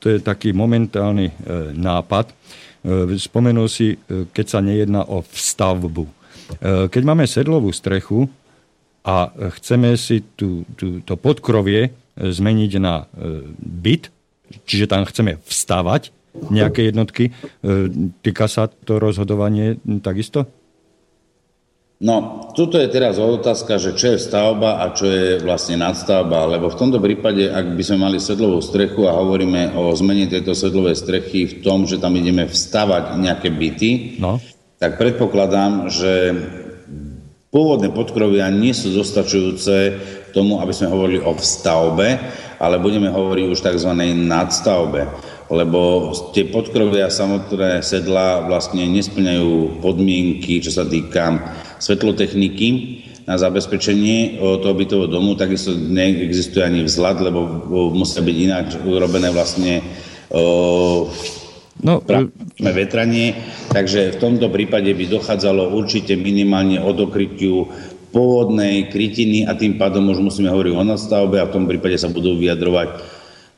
to 0.00 0.06
je 0.08 0.18
taký 0.24 0.56
momentálny 0.56 1.28
e, 1.28 1.34
nápad. 1.76 2.32
E, 2.32 2.34
spomenul 3.20 3.68
si, 3.68 3.92
e, 3.92 4.24
keď 4.32 4.46
sa 4.48 4.64
nejedná 4.64 5.04
o 5.04 5.20
vstavbu 5.20 6.19
keď 6.60 7.02
máme 7.06 7.30
sedlovú 7.30 7.70
strechu 7.70 8.26
a 9.06 9.32
chceme 9.60 9.96
si 9.96 10.20
tú, 10.36 10.66
tú, 10.76 11.00
to 11.00 11.16
podkrovie 11.16 11.88
e, 11.88 11.90
zmeniť 12.20 12.72
na 12.76 13.04
e, 13.04 13.04
byt, 13.56 14.12
čiže 14.68 14.90
tam 14.90 15.08
chceme 15.08 15.40
vstávať 15.46 16.12
nejaké 16.30 16.94
jednotky, 16.94 17.34
týka 18.22 18.46
sa 18.46 18.70
to 18.70 19.02
rozhodovanie 19.02 19.82
takisto? 19.98 20.46
No, 22.00 22.48
tuto 22.56 22.80
je 22.80 22.88
teraz 22.88 23.20
otázka, 23.20 23.76
že 23.76 23.92
čo 23.92 24.16
je 24.16 24.24
stavba 24.24 24.80
a 24.80 24.96
čo 24.96 25.04
je 25.04 25.42
vlastne 25.44 25.76
nadstavba, 25.76 26.48
lebo 26.48 26.72
v 26.72 26.78
tomto 26.80 26.96
prípade, 26.96 27.44
ak 27.44 27.76
by 27.76 27.82
sme 27.84 27.98
mali 28.08 28.16
sedlovú 28.16 28.64
strechu 28.64 29.04
a 29.04 29.12
hovoríme 29.20 29.76
o 29.76 29.92
zmene 29.92 30.24
tejto 30.24 30.56
sedlovej 30.56 30.96
strechy 30.96 31.44
v 31.44 31.54
tom, 31.60 31.84
že 31.84 32.00
tam 32.00 32.16
ideme 32.16 32.48
vstavať 32.48 33.20
nejaké 33.20 33.52
byty, 33.52 34.16
no 34.16 34.40
tak 34.80 34.96
predpokladám, 34.96 35.92
že 35.92 36.32
pôvodné 37.52 37.92
podkrovia 37.92 38.48
nie 38.48 38.72
sú 38.72 38.96
dostačujúce 38.96 40.00
tomu, 40.32 40.56
aby 40.64 40.72
sme 40.72 40.88
hovorili 40.88 41.20
o 41.20 41.36
vstavbe, 41.36 42.16
ale 42.56 42.80
budeme 42.80 43.12
hovoriť 43.12 43.44
už 43.52 43.60
tzv. 43.60 43.92
nadstavbe, 44.24 45.04
lebo 45.52 46.10
tie 46.32 46.48
podkrovia 46.48 47.12
samotné 47.12 47.84
sedla 47.84 48.48
vlastne 48.48 48.88
nesplňajú 48.88 49.84
podmienky, 49.84 50.64
čo 50.64 50.72
sa 50.72 50.88
týka 50.88 51.44
svetlotechniky 51.76 52.68
na 53.28 53.36
zabezpečenie 53.36 54.40
toho 54.40 54.72
bytového 54.72 55.12
domu, 55.12 55.36
takisto 55.36 55.76
neexistuje 55.76 56.64
ani 56.64 56.88
vzhľad, 56.88 57.20
lebo 57.20 57.40
musia 57.92 58.24
byť 58.24 58.36
ináč 58.48 58.68
urobené 58.80 59.28
vlastne 59.28 59.84
No, 61.80 62.04
sme 62.60 62.72
vetranie, 62.76 63.40
takže 63.72 64.16
v 64.16 64.20
tomto 64.20 64.52
prípade 64.52 64.92
by 64.92 65.04
dochádzalo 65.08 65.72
určite 65.72 66.12
minimálne 66.12 66.76
o 66.76 66.92
dokrytiu 66.92 67.72
pôvodnej 68.10 68.90
krytiny 68.90 69.46
a 69.46 69.54
tým 69.54 69.78
pádom 69.78 70.10
už 70.10 70.20
musíme 70.20 70.50
hovoriť 70.50 70.72
o 70.74 70.82
nadstavbe 70.84 71.38
a 71.40 71.48
v 71.48 71.54
tom 71.54 71.64
prípade 71.70 71.96
sa 71.96 72.10
budú 72.10 72.34
vyjadrovať 72.36 72.88
e, 72.90 72.96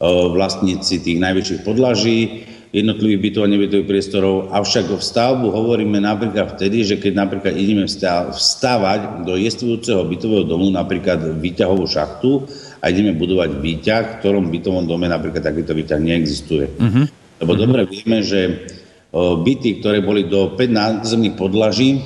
vlastníci 0.07 1.01
tých 1.01 1.19
najväčších 1.19 1.61
podlaží 1.65 2.45
jednotlivých 2.73 3.21
bytov 3.21 3.43
a 3.45 3.53
nebytových 3.53 3.89
priestorov. 3.89 4.35
Avšak 4.49 4.97
v 4.97 5.03
stavbu 5.05 5.53
hovoríme 5.53 6.01
napríklad 6.01 6.57
vtedy, 6.57 6.89
že 6.89 6.97
keď 6.97 7.13
napríklad 7.21 7.53
ideme 7.53 7.85
vstávať 7.85 9.29
do 9.29 9.37
jestvujúceho 9.37 10.01
bytového 10.09 10.49
domu, 10.49 10.73
napríklad 10.73 11.37
výťahovú 11.37 11.85
šachtu 11.85 12.49
a 12.81 12.89
ideme 12.89 13.13
budovať 13.13 13.61
výťah, 13.61 14.05
v 14.09 14.19
ktorom 14.25 14.49
bytovom 14.49 14.89
dome 14.89 15.05
napríklad 15.05 15.45
takýto 15.45 15.77
výťah 15.77 16.01
neexistuje. 16.01 16.65
Uh-huh. 16.81 17.05
Lebo 17.43 17.59
dobre 17.59 17.91
vieme, 17.91 18.23
že 18.23 18.71
byty, 19.13 19.83
ktoré 19.83 19.99
boli 19.99 20.31
do 20.31 20.55
5 20.55 20.63
názemných 20.71 21.35
podlaží, 21.35 21.99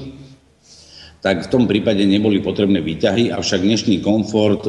tak 1.20 1.44
v 1.44 1.52
tom 1.52 1.68
prípade 1.68 2.00
neboli 2.08 2.40
potrebné 2.40 2.80
výťahy, 2.80 3.28
avšak 3.36 3.60
dnešný 3.60 4.00
komfort 4.00 4.64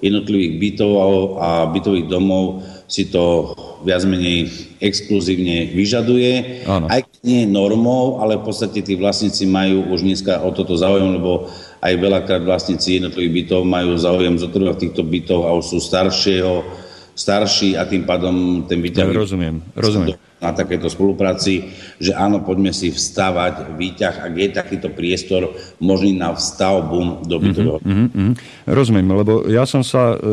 jednotlivých 0.00 0.52
bytov 0.56 0.92
a 1.36 1.68
bytových 1.68 2.08
domov 2.08 2.64
si 2.88 3.12
to 3.12 3.52
viac 3.84 4.08
menej 4.08 4.48
exkluzívne 4.78 5.74
vyžaduje. 5.76 6.64
Áno. 6.64 6.86
Aj 6.88 7.02
keď 7.04 7.18
nie 7.26 7.38
je 7.44 7.48
normou, 7.50 8.22
ale 8.24 8.38
v 8.38 8.46
podstate 8.46 8.80
tí 8.82 8.94
vlastníci 8.96 9.44
majú 9.44 9.92
už 9.92 10.06
dneska 10.06 10.42
o 10.42 10.50
toto 10.54 10.78
záujem, 10.78 11.18
lebo 11.18 11.50
aj 11.82 11.92
veľakrát 11.98 12.42
vlastníci 12.46 13.02
jednotlivých 13.02 13.46
bytov 13.46 13.66
majú 13.66 13.98
záujem 13.98 14.38
zotrvať 14.38 14.76
týchto 14.78 15.02
bytov 15.02 15.44
a 15.44 15.54
už 15.54 15.76
sú 15.76 15.78
staršieho 15.82 16.62
starší 17.12 17.76
a 17.76 17.84
tým 17.84 18.08
pádom 18.08 18.64
ten 18.64 18.80
výťah... 18.80 19.04
No, 19.08 19.20
rozumiem, 19.20 19.60
rozumiem. 19.76 20.16
Na 20.42 20.50
takéto 20.50 20.90
spolupráci, 20.90 21.70
že 22.02 22.18
áno, 22.18 22.42
poďme 22.42 22.74
si 22.74 22.90
vstávať 22.90 23.78
výťah, 23.78 24.26
ak 24.26 24.34
je 24.34 24.48
takýto 24.50 24.88
priestor 24.90 25.54
možný 25.78 26.18
na 26.18 26.34
vstavbu 26.34 27.22
do 27.22 27.36
bytového. 27.38 27.78
Mm-hmm, 27.78 28.08
mm-hmm. 28.10 28.34
Rozumiem, 28.66 29.06
lebo 29.06 29.46
ja 29.46 29.62
som 29.70 29.86
sa 29.86 30.18
e, 30.18 30.26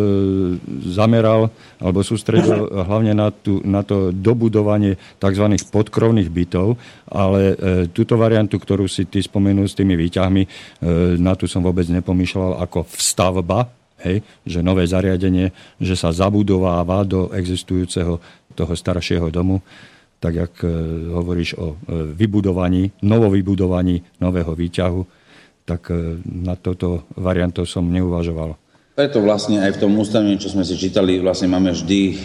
zameral 0.90 1.54
alebo 1.78 2.02
sústredil 2.02 2.74
hlavne 2.90 3.14
na, 3.14 3.30
tú, 3.30 3.62
na 3.62 3.86
to 3.86 4.10
dobudovanie 4.10 4.98
tzv. 5.22 5.46
podkrovných 5.70 6.34
bytov, 6.34 6.74
ale 7.06 7.54
e, 7.54 7.56
túto 7.94 8.18
variantu, 8.18 8.58
ktorú 8.58 8.90
si 8.90 9.06
ty 9.06 9.22
spomenul 9.22 9.70
s 9.70 9.78
tými 9.78 9.94
výťahmi, 9.94 10.42
e, 10.42 10.50
na 11.22 11.38
tú 11.38 11.46
som 11.46 11.62
vôbec 11.62 11.86
nepomýšľal 11.86 12.66
ako 12.66 12.90
vstavba, 12.98 13.70
hej, 14.04 14.24
že 14.47 14.64
nové 14.64 14.88
zariadenie, 14.88 15.52
že 15.80 15.95
sa 15.95 16.12
zabudováva 16.16 17.04
do 17.04 17.32
existujúceho 17.36 18.20
toho 18.56 18.74
staršieho 18.76 19.32
domu, 19.32 19.64
tak 20.20 20.36
jak 20.36 20.54
e, 20.64 20.72
hovoríš 21.16 21.56
o 21.56 21.68
e, 21.74 21.76
vybudovaní, 22.12 22.91
novovybudovaní 23.00 24.04
nového 24.20 24.52
výťahu, 24.52 25.02
tak 25.64 25.95
e, 25.95 26.20
na 26.28 26.60
toto 26.60 27.08
variantu 27.16 27.64
som 27.64 27.88
neuvažoval. 27.88 28.60
Preto 29.00 29.24
vlastne 29.24 29.64
aj 29.64 29.80
v 29.80 29.82
tom 29.88 29.95
ústavení, 29.95 30.36
čo 30.36 30.52
sme 30.52 30.68
si 30.68 30.76
čítali, 30.76 31.24
vlastne 31.24 31.47
máme 31.47 31.72
vždy, 31.72 32.20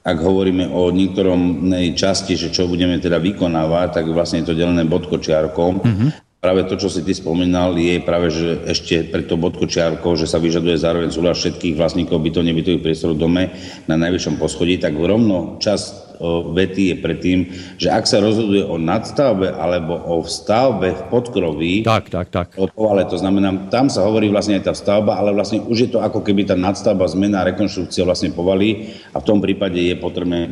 ak 0.00 0.16
hovoríme 0.24 0.72
o 0.72 0.88
niektorom 0.88 1.68
časti, 1.92 2.32
že 2.32 2.48
čo 2.48 2.64
budeme 2.64 2.96
teda 2.96 3.20
vykonávať, 3.20 4.00
tak 4.00 4.08
vlastne 4.08 4.40
je 4.40 4.48
to 4.48 4.56
delené 4.56 4.88
bodkočiarkom. 4.88 5.84
Mm-hmm 5.84 6.31
práve 6.42 6.66
to, 6.66 6.74
čo 6.74 6.90
si 6.90 7.06
ty 7.06 7.14
spomínal, 7.14 7.78
je 7.78 8.02
práve, 8.02 8.26
že 8.34 8.66
ešte 8.66 9.06
pred 9.06 9.30
to 9.30 9.38
bodku 9.38 9.70
čiarkou, 9.70 10.18
že 10.18 10.26
sa 10.26 10.42
vyžaduje 10.42 10.74
zároveň 10.74 11.14
súhlas 11.14 11.38
všetkých 11.38 11.78
vlastníkov 11.78 12.18
bytov, 12.18 12.42
nebytových 12.42 12.82
priestorov 12.82 13.14
v 13.14 13.22
dome 13.22 13.44
na 13.86 13.94
najvyššom 13.94 14.42
poschodí, 14.42 14.82
tak 14.82 14.98
rovno 14.98 15.62
čas 15.62 16.10
vety 16.22 16.82
je 16.90 16.96
predtým, 16.98 17.38
že 17.78 17.94
ak 17.94 18.10
sa 18.10 18.18
rozhoduje 18.18 18.66
o 18.66 18.74
nadstavbe 18.74 19.54
alebo 19.54 19.94
o 19.94 20.26
vstavbe 20.26 20.98
v 20.98 21.02
podkroví, 21.14 21.74
tak, 21.86 22.10
tak, 22.10 22.26
tak. 22.34 22.58
ale 22.58 23.06
to 23.06 23.22
znamená, 23.22 23.70
tam 23.70 23.86
sa 23.86 24.02
hovorí 24.02 24.26
vlastne 24.26 24.58
aj 24.58 24.66
tá 24.66 24.74
stavba, 24.74 25.22
ale 25.22 25.30
vlastne 25.30 25.62
už 25.62 25.78
je 25.78 25.88
to 25.94 26.02
ako 26.02 26.26
keby 26.26 26.42
tá 26.42 26.58
nadstavba, 26.58 27.06
zmena, 27.06 27.46
rekonštrukcia 27.54 28.02
vlastne 28.02 28.34
povalí 28.34 28.90
a 29.14 29.22
v 29.22 29.26
tom 29.30 29.38
prípade 29.38 29.78
je 29.78 29.94
potrebné 29.94 30.50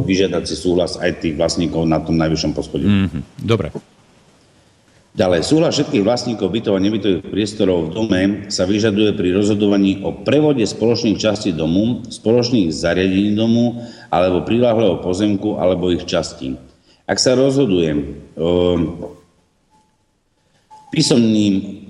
vyžiadať 0.00 0.48
si 0.48 0.56
súhlas 0.56 0.96
aj 0.96 1.20
tých 1.20 1.36
vlastníkov 1.36 1.84
na 1.84 2.00
tom 2.00 2.16
najvyššom 2.16 2.52
poschodí. 2.56 2.88
Mm-hmm. 2.88 3.44
Dobre. 3.44 3.93
Ďalej, 5.14 5.46
súhlas 5.46 5.78
všetkých 5.78 6.02
vlastníkov 6.02 6.50
bytov 6.50 6.74
a 6.74 6.82
nebytových 6.82 7.30
priestorov 7.30 7.86
v 7.86 7.92
dome 7.94 8.22
sa 8.50 8.66
vyžaduje 8.66 9.14
pri 9.14 9.30
rozhodovaní 9.30 10.02
o 10.02 10.10
prevode 10.10 10.66
spoločných 10.66 11.22
častí 11.22 11.54
domu, 11.54 12.02
spoločných 12.02 12.74
zariadení 12.74 13.30
domu 13.38 13.78
alebo 14.10 14.42
priláhleho 14.42 14.98
pozemku 14.98 15.54
alebo 15.54 15.94
ich 15.94 16.02
častí. 16.02 16.58
Ak 17.06 17.22
sa 17.22 17.38
rozhoduje 17.38 17.94
o 18.34 18.50
písomným 20.90 21.84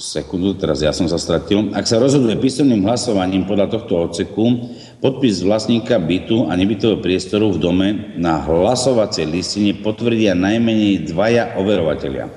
sekundu, 0.00 0.56
teraz 0.56 0.80
ja 0.80 0.96
som 0.96 1.04
sa 1.12 1.20
stratil. 1.20 1.76
Ak 1.76 1.84
sa 1.84 2.00
rozhoduje 2.00 2.40
písomným 2.40 2.88
hlasovaním 2.88 3.44
podľa 3.44 3.76
tohto 3.76 4.08
odseku, 4.08 4.72
Podpis 4.96 5.44
vlastníka 5.44 6.00
bytu 6.00 6.48
a 6.48 6.56
nebytového 6.56 7.04
priestoru 7.04 7.52
v 7.52 7.60
dome 7.60 7.88
na 8.16 8.40
hlasovacej 8.40 9.28
listine 9.28 9.76
potvrdia 9.76 10.32
najmenej 10.32 11.12
dvaja 11.12 11.60
overovateľia, 11.60 12.32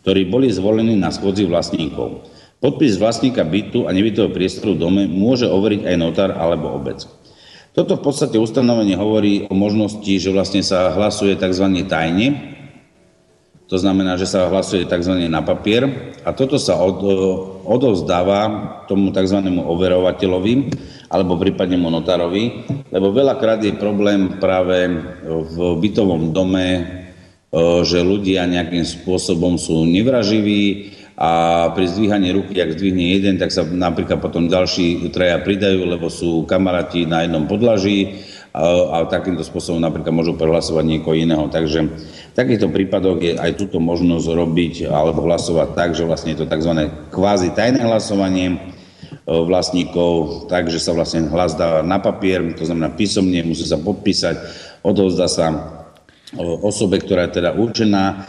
ktorí 0.00 0.24
boli 0.32 0.48
zvolení 0.48 0.96
na 0.96 1.12
schôdzi 1.12 1.44
vlastníkov. 1.44 2.24
Podpis 2.64 2.96
vlastníka 2.96 3.44
bytu 3.44 3.84
a 3.84 3.92
nebytového 3.92 4.32
priestoru 4.32 4.72
v 4.72 4.82
dome 4.88 5.02
môže 5.04 5.44
overiť 5.44 5.84
aj 5.84 5.96
notár 6.00 6.30
alebo 6.32 6.72
obec. 6.72 7.04
Toto 7.76 8.00
v 8.00 8.04
podstate 8.04 8.40
ustanovenie 8.40 8.96
hovorí 8.96 9.48
o 9.48 9.54
možnosti, 9.56 10.08
že 10.08 10.32
vlastne 10.32 10.64
sa 10.64 10.92
hlasuje 10.96 11.36
tzv. 11.36 11.66
tajne, 11.88 12.51
to 13.72 13.80
znamená, 13.80 14.20
že 14.20 14.28
sa 14.28 14.52
hlasuje 14.52 14.84
tzv. 14.84 15.16
na 15.32 15.40
papier 15.40 16.12
a 16.28 16.36
toto 16.36 16.60
sa 16.60 16.76
od, 16.76 17.00
odovzdáva 17.64 18.40
tomu 18.84 19.16
tzv. 19.16 19.48
overovateľovi 19.48 20.54
alebo 21.08 21.40
prípadne 21.40 21.80
monotárovi, 21.80 22.68
lebo 22.92 23.16
veľakrát 23.16 23.64
je 23.64 23.72
problém 23.72 24.36
práve 24.36 24.92
v 25.24 25.56
bytovom 25.80 26.36
dome, 26.36 26.68
e, 26.68 26.82
že 27.88 28.04
ľudia 28.04 28.44
nejakým 28.44 28.84
spôsobom 28.84 29.56
sú 29.56 29.88
nevraživí 29.88 30.92
a 31.16 31.68
pri 31.72 31.88
zdvíhaní 31.88 32.28
ruky, 32.32 32.60
ak 32.60 32.76
zdvihne 32.76 33.16
jeden, 33.16 33.40
tak 33.40 33.52
sa 33.56 33.64
napríklad 33.64 34.20
potom 34.20 34.52
ďalší 34.52 35.08
traja 35.12 35.40
pridajú, 35.40 35.84
lebo 35.88 36.12
sú 36.12 36.44
kamaráti 36.44 37.08
na 37.08 37.24
jednom 37.24 37.48
podlaží 37.48 38.20
a, 38.52 38.64
a 38.92 38.96
takýmto 39.08 39.40
spôsobom 39.40 39.80
napríklad 39.80 40.12
môžu 40.12 40.36
prehlasovať 40.36 40.84
niekoho 40.84 41.16
iného. 41.16 41.48
Takže 41.48 41.88
v 42.32 42.34
takýchto 42.36 42.68
prípadoch 42.68 43.18
je 43.20 43.32
aj 43.36 43.56
túto 43.56 43.80
možnosť 43.80 44.26
robiť 44.28 44.74
alebo 44.92 45.24
hlasovať 45.24 45.68
tak, 45.72 45.90
že 45.96 46.04
vlastne 46.04 46.36
je 46.36 46.44
to 46.44 46.46
tzv. 46.48 46.92
kvázi 47.08 47.56
tajné 47.56 47.80
hlasovanie, 47.80 48.72
vlastníkov, 49.26 50.46
takže 50.50 50.82
sa 50.82 50.96
vlastne 50.96 51.30
hlas 51.30 51.54
dá 51.54 51.84
na 51.84 52.02
papier, 52.02 52.42
to 52.58 52.66
znamená 52.66 52.90
písomne, 52.90 53.46
musí 53.46 53.62
sa 53.62 53.78
podpísať, 53.78 54.34
odovzdá 54.82 55.30
sa 55.30 55.46
osobe, 56.64 56.98
ktorá 56.98 57.28
je 57.28 57.38
teda 57.38 57.54
určená 57.54 58.26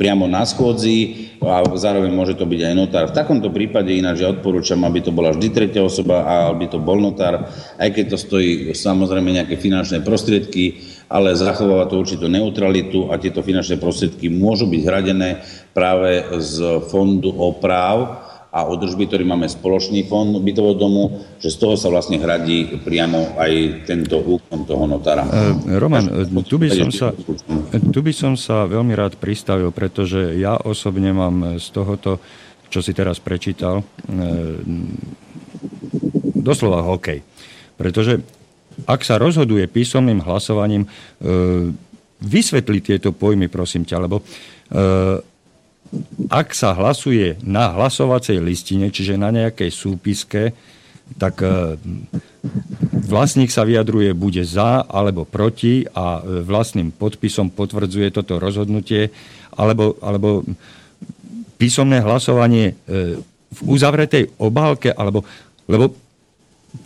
priamo 0.00 0.24
na 0.24 0.48
schôdzi 0.48 1.28
a 1.44 1.60
zároveň 1.76 2.08
môže 2.08 2.32
to 2.32 2.48
byť 2.48 2.60
aj 2.72 2.74
notár. 2.74 3.04
V 3.12 3.16
takomto 3.20 3.52
prípade 3.52 3.92
ináč 3.92 4.24
ja 4.24 4.32
odporúčam, 4.32 4.80
aby 4.88 5.04
to 5.04 5.12
bola 5.12 5.36
vždy 5.36 5.52
tretia 5.52 5.84
osoba 5.84 6.24
a 6.24 6.34
aby 6.48 6.72
to 6.72 6.80
bol 6.80 6.96
notár, 6.96 7.44
aj 7.76 7.88
keď 7.92 8.16
to 8.16 8.16
stojí 8.16 8.72
samozrejme 8.72 9.28
nejaké 9.28 9.60
finančné 9.60 10.00
prostriedky, 10.00 10.80
ale 11.12 11.36
zachováva 11.36 11.84
to 11.84 12.00
určitú 12.00 12.32
neutralitu 12.32 13.12
a 13.12 13.20
tieto 13.20 13.44
finančné 13.44 13.76
prostriedky 13.76 14.32
môžu 14.32 14.64
byť 14.72 14.80
hradené 14.88 15.44
práve 15.76 16.24
z 16.40 16.80
fondu 16.88 17.36
oprav, 17.36 18.29
a 18.50 18.66
održby, 18.66 19.06
ktorý 19.06 19.22
máme 19.22 19.46
spoločný 19.46 20.10
fond 20.10 20.34
bytového 20.42 20.74
domu, 20.74 21.22
že 21.38 21.54
z 21.54 21.56
toho 21.62 21.74
sa 21.78 21.86
vlastne 21.86 22.18
hradí 22.18 22.82
priamo 22.82 23.38
aj 23.38 23.86
tento 23.86 24.18
úkon 24.18 24.66
toho 24.66 24.90
notára. 24.90 25.22
E, 25.22 25.78
Roman, 25.78 26.26
tu 26.42 26.58
by, 26.58 26.66
som 26.66 26.90
sa, 26.90 27.14
tu 27.70 28.00
by 28.02 28.10
som 28.10 28.34
sa 28.34 28.66
veľmi 28.66 28.90
rád 28.98 29.22
pristavil, 29.22 29.70
pretože 29.70 30.34
ja 30.34 30.58
osobne 30.58 31.14
mám 31.14 31.62
z 31.62 31.66
tohoto, 31.70 32.18
čo 32.66 32.82
si 32.82 32.90
teraz 32.90 33.22
prečítal, 33.22 33.82
e, 33.82 33.84
doslova 36.42 36.82
hokej. 36.82 37.22
Pretože 37.78 38.18
ak 38.84 39.06
sa 39.06 39.20
rozhoduje 39.20 39.70
písomným 39.70 40.26
hlasovaním, 40.26 40.86
e, 40.86 40.88
vysvetli 42.20 42.82
tieto 42.84 43.14
pojmy, 43.14 43.48
prosím 43.48 43.86
ťa, 43.86 43.96
lebo 44.02 44.20
e, 44.20 44.24
ak 46.30 46.54
sa 46.54 46.74
hlasuje 46.78 47.34
na 47.42 47.74
hlasovacej 47.74 48.38
listine, 48.38 48.94
čiže 48.94 49.18
na 49.18 49.34
nejakej 49.34 49.70
súpiske, 49.74 50.54
tak 51.18 51.42
e, 51.42 51.74
vlastník 53.10 53.50
sa 53.50 53.66
vyjadruje 53.66 54.14
bude 54.14 54.46
za 54.46 54.86
alebo 54.86 55.26
proti 55.26 55.82
a 55.90 56.22
e, 56.22 56.46
vlastným 56.46 56.94
podpisom 56.94 57.50
potvrdzuje 57.50 58.14
toto 58.14 58.38
rozhodnutie, 58.38 59.10
alebo, 59.58 59.98
alebo 59.98 60.46
písomné 61.58 61.98
hlasovanie 61.98 62.78
e, 62.86 63.18
v 63.50 63.60
uzavretej 63.66 64.38
obálke, 64.38 64.94
alebo, 64.94 65.26
lebo 65.66 65.90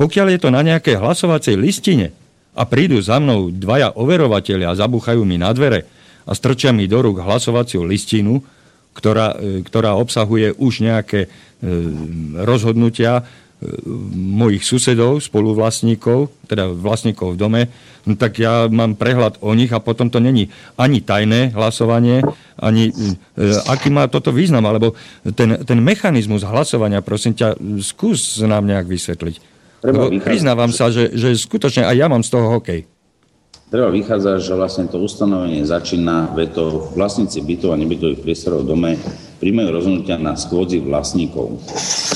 pokiaľ 0.01 0.27
je 0.33 0.41
to 0.41 0.49
na 0.49 0.65
nejakej 0.65 0.97
hlasovacej 0.97 1.61
listine 1.61 2.17
a 2.57 2.65
prídu 2.65 2.97
za 3.05 3.21
mnou 3.21 3.53
dvaja 3.53 3.93
overovateľia 3.93 4.73
a 4.73 4.79
zabuchajú 4.81 5.21
mi 5.29 5.37
na 5.37 5.53
dvere 5.53 5.85
a 6.25 6.33
strčia 6.33 6.73
mi 6.73 6.89
do 6.89 7.05
rúk 7.05 7.21
hlasovaciu 7.21 7.85
listinu, 7.85 8.41
ktorá, 8.95 9.37
e, 9.37 9.61
ktorá 9.67 9.99
obsahuje 9.99 10.55
už 10.55 10.87
nejaké 10.87 11.27
e, 11.27 11.29
rozhodnutia 12.47 13.21
e, 13.21 13.23
mojich 14.15 14.63
susedov, 14.63 15.19
spoluvlastníkov, 15.19 16.31
teda 16.47 16.71
vlastníkov 16.71 17.35
v 17.35 17.41
dome, 17.41 17.63
no 18.07 18.15
tak 18.15 18.39
ja 18.39 18.71
mám 18.71 18.95
prehľad 18.95 19.43
o 19.43 19.51
nich 19.53 19.75
a 19.75 19.83
potom 19.83 20.09
to 20.09 20.23
není 20.23 20.49
ani 20.79 21.03
tajné 21.03 21.51
hlasovanie, 21.53 22.23
ani 22.55 22.95
aký 23.67 23.91
má 23.91 24.07
toto 24.07 24.31
význam, 24.31 24.63
alebo 24.69 24.95
ten, 25.35 25.59
ten 25.65 25.79
mechanizmus 25.83 26.47
hlasovania, 26.47 27.03
prosím 27.03 27.35
ťa, 27.35 27.59
skús 27.83 28.39
nám 28.45 28.69
nejak 28.69 28.87
vysvetliť. 28.87 29.37
Lebo 29.85 30.09
priznávam 30.21 30.73
sa, 30.73 30.89
že, 30.89 31.13
že 31.13 31.37
skutočne 31.37 31.85
aj 31.85 31.97
ja 31.97 32.07
mám 32.09 32.25
z 32.25 32.33
toho 32.33 32.47
hokej. 32.57 32.89
Treba 33.73 33.91
vychádzať, 33.91 34.39
že 34.45 34.55
vlastne 34.55 34.87
to 34.87 35.01
ustanovenie 35.03 35.65
začína 35.65 36.37
vetou 36.37 36.93
vlastníci 36.93 37.41
bytov 37.43 37.75
a 37.75 37.81
nebytových 37.81 38.21
priestorov 38.23 38.63
v 38.63 38.71
dome 38.71 38.91
príjmajú 39.45 39.69
rozhodnutia 39.77 40.17
na 40.17 40.39
schôdzi 40.39 40.81
vlastníkov. 40.81 41.61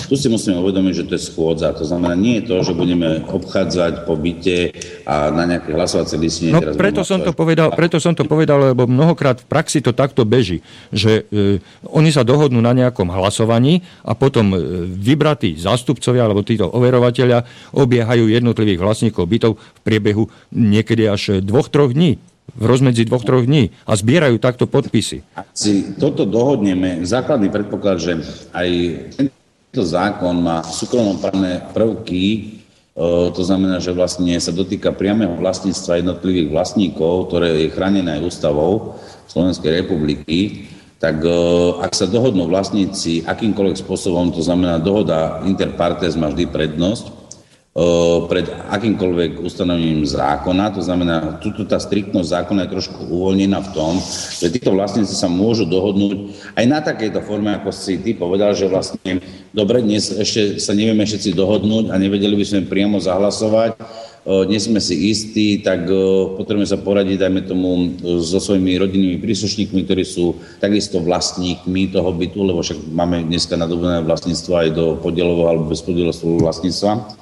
Tu 0.09 0.15
si 0.17 0.33
musíme 0.33 0.57
uvedomiť, 0.65 1.05
že 1.05 1.07
to 1.09 1.13
je 1.19 1.27
schôdza. 1.29 1.77
To 1.77 1.85
znamená, 1.85 2.17
nie 2.17 2.41
je 2.41 2.49
to, 2.49 2.57
že 2.65 2.73
budeme 2.73 3.21
obchádzať 3.29 4.09
po 4.09 4.17
byte 4.17 4.73
a 5.09 5.33
na 5.33 5.49
nejaké 5.49 5.73
hlasovacie 5.73 6.21
listine. 6.21 6.53
No, 6.53 6.61
preto, 6.77 7.01
som 7.01 7.25
to 7.25 7.33
povedal, 7.33 7.73
preto 7.73 7.97
som 7.97 8.13
to 8.13 8.29
povedal, 8.29 8.77
lebo 8.77 8.85
mnohokrát 8.85 9.41
v 9.41 9.49
praxi 9.49 9.81
to 9.81 9.97
takto 9.97 10.29
beží, 10.29 10.61
že 10.93 11.25
e, 11.33 11.65
oni 11.89 12.13
sa 12.13 12.29
dohodnú 12.29 12.61
na 12.61 12.77
nejakom 12.77 13.09
hlasovaní 13.09 13.81
a 14.05 14.13
potom 14.13 14.53
e, 14.53 14.85
vybratí 14.85 15.57
zástupcovia 15.57 16.29
alebo 16.29 16.45
títo 16.45 16.69
overovateľia 16.69 17.49
obiehajú 17.73 18.29
jednotlivých 18.29 18.85
vlastníkov 18.85 19.25
bytov 19.25 19.53
v 19.57 19.81
priebehu 19.81 20.29
niekedy 20.53 21.09
až 21.09 21.41
dvoch, 21.41 21.73
troch 21.73 21.97
dní 21.97 22.21
v 22.53 22.65
rozmedzi 22.69 23.09
dvoch, 23.09 23.25
troch 23.25 23.49
dní 23.49 23.73
a 23.89 23.97
zbierajú 23.97 24.37
takto 24.37 24.69
podpisy. 24.69 25.25
Ak 25.37 25.57
si 25.57 25.97
toto 25.97 26.29
dohodneme, 26.29 27.01
základný 27.09 27.49
predpoklad, 27.49 27.97
že 27.97 28.13
aj 28.53 28.71
tento 29.17 29.83
zákon 29.85 30.37
má 30.37 30.61
súkromnoprávne 30.65 31.73
prvky, 31.73 32.58
to 33.31 33.43
znamená, 33.47 33.79
že 33.79 33.95
vlastne 33.95 34.35
sa 34.43 34.51
dotýka 34.51 34.91
priameho 34.91 35.39
vlastníctva 35.39 36.03
jednotlivých 36.03 36.51
vlastníkov, 36.51 37.31
ktoré 37.31 37.55
je 37.63 37.71
chránené 37.71 38.19
aj 38.19 38.27
ústavou 38.27 38.99
Slovenskej 39.31 39.87
republiky, 39.87 40.67
tak 40.99 41.23
ak 41.79 41.95
sa 41.95 42.11
dohodnú 42.11 42.51
vlastníci 42.51 43.23
akýmkoľvek 43.23 43.79
spôsobom, 43.87 44.35
to 44.35 44.43
znamená 44.43 44.83
dohoda 44.83 45.47
interpartes 45.47 46.19
má 46.19 46.27
vždy 46.27 46.51
prednosť, 46.51 47.15
pred 48.27 48.51
akýmkoľvek 48.75 49.39
ustanovením 49.39 50.03
zákona. 50.03 50.75
To 50.75 50.83
znamená, 50.83 51.39
tuto 51.39 51.63
tá 51.63 51.79
striktnosť 51.79 52.27
zákona 52.27 52.67
je 52.67 52.75
trošku 52.75 53.07
uvoľnená 53.07 53.63
v 53.63 53.71
tom, 53.71 54.03
že 54.35 54.51
títo 54.51 54.75
vlastníci 54.75 55.15
sa 55.15 55.31
môžu 55.31 55.63
dohodnúť 55.63 56.35
aj 56.59 56.65
na 56.67 56.83
takejto 56.83 57.23
forme, 57.23 57.55
ako 57.55 57.71
si 57.71 58.03
ty 58.03 58.19
povedal, 58.19 58.51
že 58.59 58.67
vlastne 58.67 59.23
dobre, 59.55 59.79
dnes 59.87 60.11
ešte 60.11 60.59
sa 60.59 60.75
nevieme 60.75 61.07
všetci 61.07 61.39
dohodnúť 61.39 61.95
a 61.95 62.01
nevedeli 62.03 62.35
by 62.35 62.45
sme 62.47 62.67
priamo 62.67 62.99
zahlasovať, 62.99 63.79
nie 64.51 64.59
sme 64.61 64.83
si 64.83 65.15
istí, 65.15 65.63
tak 65.63 65.87
potrebujeme 66.35 66.67
sa 66.67 66.83
poradiť, 66.83 67.17
dajme 67.17 67.47
tomu, 67.47 67.95
so 68.21 68.43
svojimi 68.43 68.75
rodinnými 68.77 69.17
príslušníkmi, 69.23 69.87
ktorí 69.87 70.03
sú 70.03 70.35
takisto 70.59 70.99
vlastníkmi 70.99 71.95
toho 71.95 72.11
bytu, 72.11 72.43
lebo 72.43 72.59
však 72.61 72.91
máme 72.91 73.25
dneska 73.25 73.55
nadobudné 73.55 74.03
vlastníctvo 74.03 74.53
aj 74.53 74.69
do 74.75 74.85
podielového 74.99 75.47
alebo 75.47 75.71
bezpodielového 75.71 76.43
vlastníctva 76.43 77.15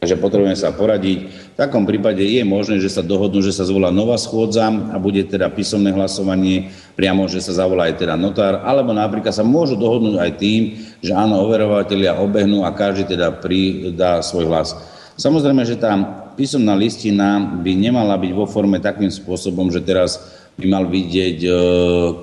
Takže 0.00 0.16
potrebujeme 0.16 0.56
sa 0.56 0.72
poradiť. 0.72 1.18
V 1.28 1.56
takom 1.60 1.84
prípade 1.84 2.24
je 2.24 2.40
možné, 2.40 2.80
že 2.80 2.88
sa 2.88 3.04
dohodnú, 3.04 3.44
že 3.44 3.52
sa 3.52 3.68
zvolá 3.68 3.92
nová 3.92 4.16
schôdza 4.16 4.72
a 4.72 4.96
bude 4.96 5.20
teda 5.28 5.52
písomné 5.52 5.92
hlasovanie, 5.92 6.72
priamo, 6.96 7.28
že 7.28 7.44
sa 7.44 7.52
zavolá 7.52 7.92
aj 7.92 8.00
teda 8.00 8.16
notár, 8.16 8.64
alebo 8.64 8.96
napríklad 8.96 9.36
sa 9.36 9.44
môžu 9.44 9.76
dohodnúť 9.76 10.16
aj 10.16 10.30
tým, 10.40 10.80
že 11.04 11.12
áno, 11.12 11.44
overovateľia 11.44 12.16
obehnú 12.16 12.64
a 12.64 12.72
každý 12.72 13.12
teda 13.12 13.44
pridá 13.44 14.24
svoj 14.24 14.48
hlas. 14.48 14.72
Samozrejme, 15.20 15.68
že 15.68 15.76
tá 15.76 15.92
písomná 16.32 16.72
listina 16.72 17.36
by 17.60 17.72
nemala 17.76 18.16
byť 18.16 18.32
vo 18.32 18.48
forme 18.48 18.80
takým 18.80 19.12
spôsobom, 19.12 19.68
že 19.68 19.84
teraz 19.84 20.16
by 20.56 20.64
mal 20.64 20.88
vidieť 20.88 21.38
e, 21.44 21.50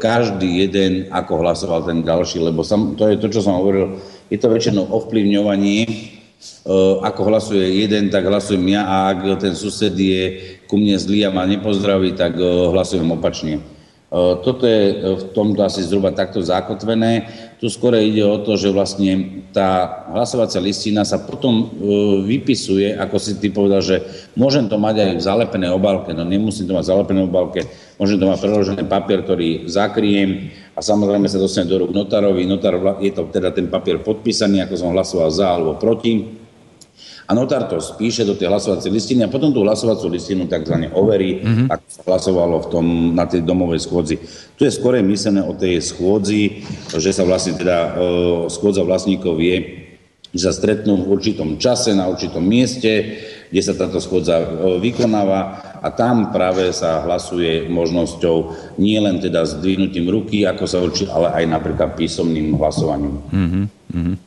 každý 0.02 0.66
jeden, 0.66 1.14
ako 1.14 1.46
hlasoval 1.46 1.86
ten 1.86 2.02
ďalší, 2.02 2.42
lebo 2.42 2.66
sam, 2.66 2.98
to 2.98 3.06
je 3.06 3.22
to, 3.22 3.30
čo 3.30 3.46
som 3.46 3.62
hovoril, 3.62 4.02
je 4.34 4.38
to 4.42 4.50
väčšinou 4.50 4.90
ovplyvňovanie 4.90 6.17
ako 7.02 7.22
hlasuje 7.34 7.82
jeden, 7.82 8.14
tak 8.14 8.28
hlasujem 8.28 8.62
ja 8.70 8.86
a 8.86 8.96
ak 9.16 9.42
ten 9.42 9.56
sused 9.58 9.96
je 9.96 10.24
ku 10.68 10.76
mne 10.78 11.00
zlý 11.00 11.26
a 11.26 11.34
ma 11.34 11.48
nepozdraví, 11.48 12.14
tak 12.14 12.38
eh, 12.38 12.46
hlasujem 12.46 13.08
opačne. 13.10 13.64
Eh, 14.08 14.34
toto 14.44 14.68
je 14.68 15.16
v 15.18 15.24
tomto 15.32 15.64
asi 15.64 15.82
zhruba 15.84 16.12
takto 16.12 16.44
zakotvené. 16.44 17.28
Tu 17.58 17.74
skôr 17.74 17.98
ide 17.98 18.22
o 18.22 18.38
to, 18.38 18.54
že 18.54 18.70
vlastne 18.70 19.42
tá 19.50 20.06
hlasovacia 20.14 20.62
listina 20.62 21.02
sa 21.02 21.18
potom 21.18 21.74
vypisuje, 22.22 22.94
ako 22.94 23.18
si 23.18 23.42
ty 23.42 23.50
povedal, 23.50 23.82
že 23.82 24.06
môžem 24.38 24.70
to 24.70 24.78
mať 24.78 24.96
aj 25.02 25.12
v 25.18 25.26
zalepenej 25.26 25.74
obálke, 25.74 26.14
no 26.14 26.22
nemusím 26.22 26.70
to 26.70 26.78
mať 26.78 26.86
v 26.86 26.92
zalepenej 26.94 27.24
obálke, 27.26 27.66
môžem 27.98 28.22
to 28.22 28.30
mať 28.30 28.40
preložený 28.46 28.84
papier, 28.86 29.26
ktorý 29.26 29.66
zakriem 29.66 30.54
a 30.78 30.86
samozrejme 30.86 31.26
sa 31.26 31.42
dostane 31.42 31.66
do 31.66 31.82
rúk 31.82 31.98
notárovi. 31.98 32.46
Notár, 32.46 33.02
je 33.02 33.10
to 33.10 33.26
teda 33.34 33.50
ten 33.50 33.66
papier 33.74 34.06
podpísaný, 34.06 34.62
ako 34.62 34.74
som 34.78 34.94
hlasoval 34.94 35.30
za 35.34 35.58
alebo 35.58 35.82
proti 35.82 36.46
a 37.28 37.36
notár 37.36 37.68
to 37.68 37.84
spíše 37.84 38.24
do 38.24 38.40
tej 38.40 38.48
hlasovacej 38.48 38.88
listiny 38.88 39.28
a 39.28 39.32
potom 39.32 39.52
tú 39.52 39.60
hlasovacú 39.60 40.08
listinu 40.08 40.48
tzv. 40.48 40.88
overí, 40.96 41.44
mm-hmm. 41.44 41.68
ako 41.68 41.86
sa 41.92 42.02
hlasovalo 42.08 42.56
v 42.64 42.68
tom, 42.72 42.86
na 43.12 43.28
tej 43.28 43.44
domovej 43.44 43.84
schôdzi. 43.84 44.16
Tu 44.56 44.64
je 44.64 44.72
skôr 44.72 44.96
myslené 45.04 45.44
o 45.44 45.52
tej 45.52 45.84
schôdzi, 45.84 46.64
že 46.96 47.12
sa 47.12 47.28
vlastne 47.28 47.60
teda 47.60 47.78
e, 47.84 47.90
schôdza 48.48 48.80
vlastníkov 48.88 49.36
vie, 49.44 49.56
že 50.32 50.48
sa 50.48 50.56
stretnú 50.56 51.04
v 51.04 51.20
určitom 51.20 51.60
čase, 51.60 51.92
na 51.92 52.08
určitom 52.08 52.40
mieste, 52.40 53.20
kde 53.52 53.62
sa 53.64 53.76
táto 53.76 54.00
schôdza 54.00 54.40
e, 54.40 54.48
vykonáva 54.80 55.60
a 55.84 55.92
tam 55.92 56.32
práve 56.32 56.72
sa 56.72 57.04
hlasuje 57.04 57.68
možnosťou 57.68 58.56
nie 58.80 59.04
len 59.04 59.20
teda 59.20 59.44
zdvihnutím 59.44 60.08
ruky, 60.08 60.48
ako 60.48 60.64
sa 60.64 60.80
určí, 60.80 61.04
ale 61.12 61.44
aj 61.44 61.44
napríklad 61.44 62.00
písomným 62.00 62.56
hlasovaním. 62.56 63.20
Mm-hmm. 63.36 64.16
E, 64.16 64.27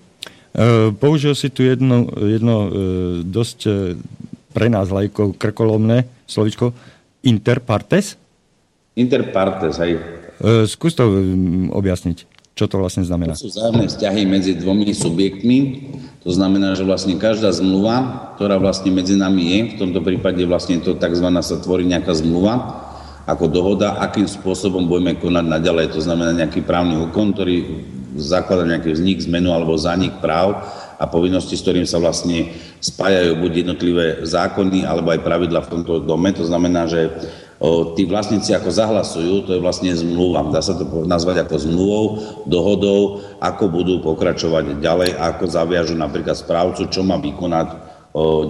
použil 0.98 1.34
si 1.38 1.48
tu 1.50 1.62
jedno, 1.62 2.10
jedno 2.18 2.56
e, 2.66 2.70
dosť 3.22 3.58
e, 3.66 3.70
pre 4.50 4.66
nás 4.66 4.90
lajkov 4.90 5.38
krkolomné 5.38 6.10
slovičko 6.26 6.74
interpartes? 7.22 8.18
Interpartes, 8.98 9.78
hej. 9.78 10.02
Skús 10.66 10.96
to 10.96 11.04
objasniť, 11.70 12.24
čo 12.56 12.64
to 12.64 12.80
vlastne 12.80 13.04
znamená. 13.04 13.36
To 13.36 13.46
sú 13.46 13.52
vzájomné 13.52 13.92
vzťahy 13.92 14.22
medzi 14.24 14.56
dvomi 14.56 14.88
subjektmi. 14.90 15.58
To 16.24 16.32
znamená, 16.32 16.72
že 16.74 16.82
vlastne 16.88 17.20
každá 17.20 17.52
zmluva, 17.52 18.32
ktorá 18.40 18.56
vlastne 18.56 18.88
medzi 18.88 19.20
nami 19.20 19.42
je, 19.52 19.58
v 19.76 19.78
tomto 19.78 20.00
prípade 20.00 20.40
vlastne 20.48 20.80
to 20.80 20.96
tzv. 20.96 21.28
sa 21.44 21.56
tvorí 21.60 21.84
nejaká 21.84 22.16
zmluva, 22.16 22.56
ako 23.28 23.52
dohoda, 23.52 24.00
akým 24.00 24.26
spôsobom 24.26 24.88
budeme 24.88 25.14
konať 25.20 25.44
naďalej. 25.44 25.92
To 25.94 26.00
znamená 26.00 26.32
nejaký 26.34 26.64
právny 26.64 26.98
úkon, 26.98 27.36
ktorý 27.36 27.56
zaklada 28.18 28.66
nejaký 28.66 28.96
vznik, 28.96 29.22
zmenu 29.22 29.54
alebo 29.54 29.78
zanik 29.78 30.18
práv 30.18 30.58
a 30.98 31.04
povinnosti, 31.06 31.54
s 31.54 31.62
ktorým 31.62 31.86
sa 31.86 32.02
vlastne 32.02 32.50
spájajú 32.80 33.36
buď 33.38 33.52
jednotlivé 33.64 34.06
zákony 34.24 34.88
alebo 34.88 35.12
aj 35.12 35.24
pravidla 35.24 35.60
v 35.64 35.70
tomto 35.78 36.02
dome. 36.02 36.32
To 36.34 36.44
znamená, 36.44 36.88
že 36.88 37.08
tí 37.96 38.08
vlastníci 38.08 38.56
ako 38.56 38.72
zahlasujú, 38.72 39.34
to 39.44 39.50
je 39.56 39.60
vlastne 39.60 39.92
zmluva. 39.92 40.48
Dá 40.48 40.64
sa 40.64 40.76
to 40.76 41.04
nazvať 41.04 41.44
ako 41.44 41.56
zmluvou, 41.60 42.04
dohodou, 42.48 43.20
ako 43.36 43.64
budú 43.68 43.94
pokračovať 44.00 44.80
ďalej, 44.80 45.16
ako 45.16 45.44
zaviažu 45.44 45.92
napríklad 45.92 46.40
správcu, 46.40 46.88
čo 46.88 47.04
má 47.04 47.20
vykonať 47.20 47.68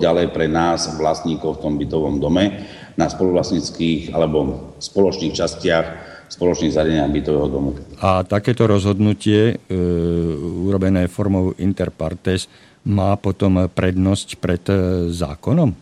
ďalej 0.00 0.32
pre 0.32 0.48
nás, 0.48 0.88
vlastníkov 0.96 1.58
v 1.58 1.62
tom 1.62 1.74
bytovom 1.76 2.16
dome 2.16 2.64
na 2.96 3.10
spoluvlastnických 3.10 4.14
alebo 4.14 4.72
spoločných 4.80 5.36
častiach 5.36 5.86
spoločných 6.30 6.72
zariadeniach 6.72 7.10
bytového 7.10 7.48
domu. 7.50 7.70
A 7.98 8.22
takéto 8.22 8.70
rozhodnutie 8.70 9.58
e, 9.58 9.74
urobené 10.64 11.10
formou 11.10 11.52
interpartes 11.58 12.46
má 12.86 13.18
potom 13.18 13.66
prednosť 13.66 14.38
pred 14.38 14.62
e, 14.70 15.10
zákonom? 15.10 15.74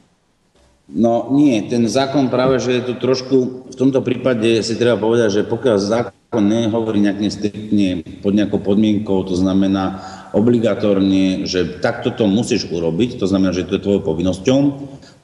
No 0.89 1.29
nie, 1.37 1.61
ten 1.69 1.85
zákon 1.85 2.33
práve, 2.33 2.57
že 2.65 2.81
je 2.81 2.83
tu 2.89 2.95
trošku, 2.97 3.69
v 3.69 3.77
tomto 3.77 4.01
prípade 4.01 4.65
si 4.65 4.73
treba 4.81 4.97
povedať, 4.97 5.29
že 5.29 5.43
pokiaľ 5.45 5.77
zákon 5.77 6.41
nehovorí 6.41 7.05
nejakým 7.05 7.29
striktne 7.29 7.89
pod 8.25 8.33
nejakou 8.33 8.57
podmienkou, 8.65 9.21
to 9.29 9.37
znamená 9.37 10.01
obligatórne, 10.33 11.45
že 11.45 11.81
takto 11.85 12.09
to 12.09 12.25
musíš 12.25 12.65
urobiť, 12.73 13.21
to 13.21 13.29
znamená, 13.29 13.53
že 13.53 13.69
to 13.69 13.77
je 13.77 13.85
tvojou 13.85 14.01
povinnosťou, 14.01 14.59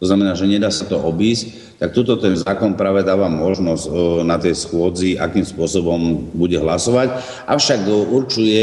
to 0.05 0.13
znamená, 0.13 0.37
že 0.37 0.45
nedá 0.45 0.69
sa 0.69 0.85
to 0.85 1.01
obísť, 1.01 1.81
tak 1.81 1.97
tuto 1.97 2.21
ten 2.21 2.37
zákon 2.37 2.77
práve 2.77 3.01
dáva 3.01 3.33
možnosť 3.33 3.89
na 4.21 4.37
tej 4.37 4.53
schôdzi, 4.53 5.17
akým 5.17 5.49
spôsobom 5.49 6.29
bude 6.37 6.61
hlasovať, 6.61 7.25
avšak 7.49 7.89
určuje 7.89 8.63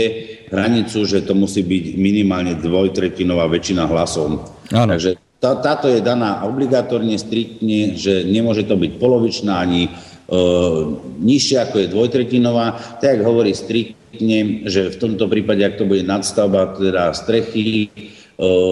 hranicu, 0.53 1.01
že 1.01 1.25
to 1.25 1.33
musí 1.33 1.65
byť 1.65 1.97
minimálne 1.97 2.53
dvojtretinová 2.61 3.49
väčšina 3.49 3.89
hlasov. 3.89 4.53
Áno. 4.69 4.93
Takže 4.93 5.17
tá, 5.41 5.57
táto 5.57 5.89
je 5.89 6.05
daná 6.05 6.45
obligatórne, 6.45 7.17
striktne, 7.17 7.97
že 7.97 8.21
nemôže 8.21 8.61
to 8.69 8.77
byť 8.77 9.01
polovičná 9.01 9.65
ani 9.65 9.89
e, 9.89 9.91
nižšia 11.25 11.65
ako 11.65 11.81
je 11.81 11.87
dvojtretinová. 11.89 12.77
Tak 13.01 13.25
hovorí 13.25 13.57
striktne, 13.57 14.69
že 14.69 14.93
v 14.93 14.99
tomto 15.01 15.25
prípade, 15.25 15.65
ak 15.65 15.81
to 15.81 15.89
bude 15.89 16.05
nadstavba 16.05 16.77
teda 16.77 17.17
strechy, 17.17 17.89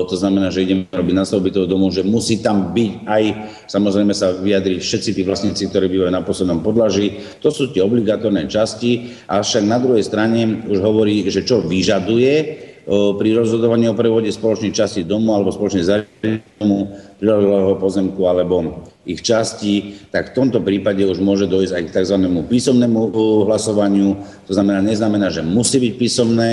to 0.09 0.15
znamená, 0.17 0.49
že 0.49 0.65
ideme 0.65 0.89
robiť 0.89 1.13
nastavby 1.13 1.53
toho 1.53 1.69
domu, 1.69 1.93
že 1.93 2.01
musí 2.01 2.41
tam 2.41 2.73
byť 2.73 2.91
aj, 3.05 3.23
samozrejme 3.69 4.17
sa 4.17 4.33
vyjadriť 4.33 4.81
všetci 4.81 5.09
tí 5.13 5.21
vlastníci, 5.21 5.69
ktorí 5.69 5.85
bývajú 5.93 6.09
na 6.09 6.25
poslednom 6.25 6.65
podlaží. 6.65 7.21
To 7.45 7.53
sú 7.53 7.69
tie 7.69 7.85
obligatórne 7.85 8.49
časti, 8.49 9.13
avšak 9.29 9.69
na 9.69 9.77
druhej 9.77 10.01
strane 10.01 10.65
už 10.65 10.81
hovorí, 10.81 11.29
že 11.29 11.45
čo 11.45 11.61
vyžaduje 11.61 12.65
pri 12.89 13.29
rozhodovaní 13.37 13.85
o 13.85 13.93
prevode 13.93 14.33
spoločných 14.33 14.73
častí 14.73 15.05
domu 15.05 15.37
alebo 15.37 15.53
spoločných 15.53 15.85
zariadení 15.85 16.41
domu, 16.57 16.89
prilahlého 17.21 17.77
pozemku 17.77 18.25
alebo 18.25 18.81
ich 19.05 19.21
časti, 19.21 20.01
tak 20.09 20.33
v 20.33 20.35
tomto 20.41 20.63
prípade 20.63 21.05
už 21.05 21.21
môže 21.21 21.45
dojsť 21.45 21.73
aj 21.75 21.83
k 21.85 21.93
tzv. 22.01 22.15
písomnému 22.49 22.99
hlasovaniu. 23.45 24.17
To 24.49 24.51
znamená, 24.55 24.81
neznamená, 24.81 25.29
že 25.29 25.45
musí 25.45 25.77
byť 25.77 25.93
písomné, 26.01 26.49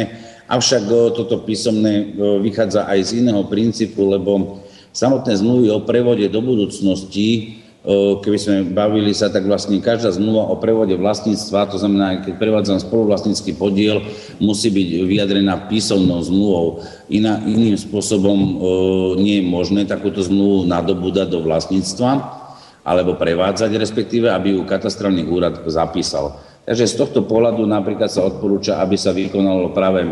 Avšak 0.46 0.86
toto 1.18 1.42
písomné 1.42 2.14
vychádza 2.42 2.86
aj 2.86 2.98
z 3.02 3.10
iného 3.26 3.42
princípu, 3.50 3.98
lebo 4.06 4.62
samotné 4.94 5.34
zmluvy 5.34 5.74
o 5.74 5.82
prevode 5.82 6.22
do 6.30 6.38
budúcnosti, 6.38 7.58
keby 8.22 8.38
sme 8.38 8.56
bavili 8.66 9.14
sa, 9.14 9.30
tak 9.30 9.46
vlastne 9.46 9.78
každá 9.78 10.10
zmluva 10.10 10.50
o 10.50 10.58
prevode 10.58 10.98
vlastníctva, 10.98 11.70
to 11.70 11.78
znamená, 11.78 12.18
keď 12.22 12.34
prevádzam 12.34 12.82
spoluvlastnícky 12.82 13.54
podiel, 13.54 14.02
musí 14.42 14.74
byť 14.74 14.88
vyjadrená 15.06 15.70
písomnou 15.70 16.18
zmluvou. 16.22 16.82
Iná, 17.06 17.38
iným 17.46 17.78
spôsobom 17.78 18.38
nie 19.22 19.38
je 19.38 19.46
možné 19.46 19.86
takúto 19.86 20.18
zmluvu 20.22 20.66
nadobúdať 20.66 21.30
do 21.30 21.46
vlastníctva 21.46 22.42
alebo 22.86 23.18
prevádzať, 23.18 23.70
respektíve, 23.78 24.30
aby 24.30 24.54
ju 24.54 24.66
katastrálny 24.66 25.26
úrad 25.26 25.62
zapísal. 25.66 26.38
Takže 26.66 26.90
z 26.90 26.98
tohto 26.98 27.22
pohľadu 27.22 27.62
napríklad 27.62 28.10
sa 28.10 28.26
odporúča, 28.26 28.82
aby 28.82 28.98
sa 28.98 29.14
vykonalo 29.14 29.70
práve 29.70 30.02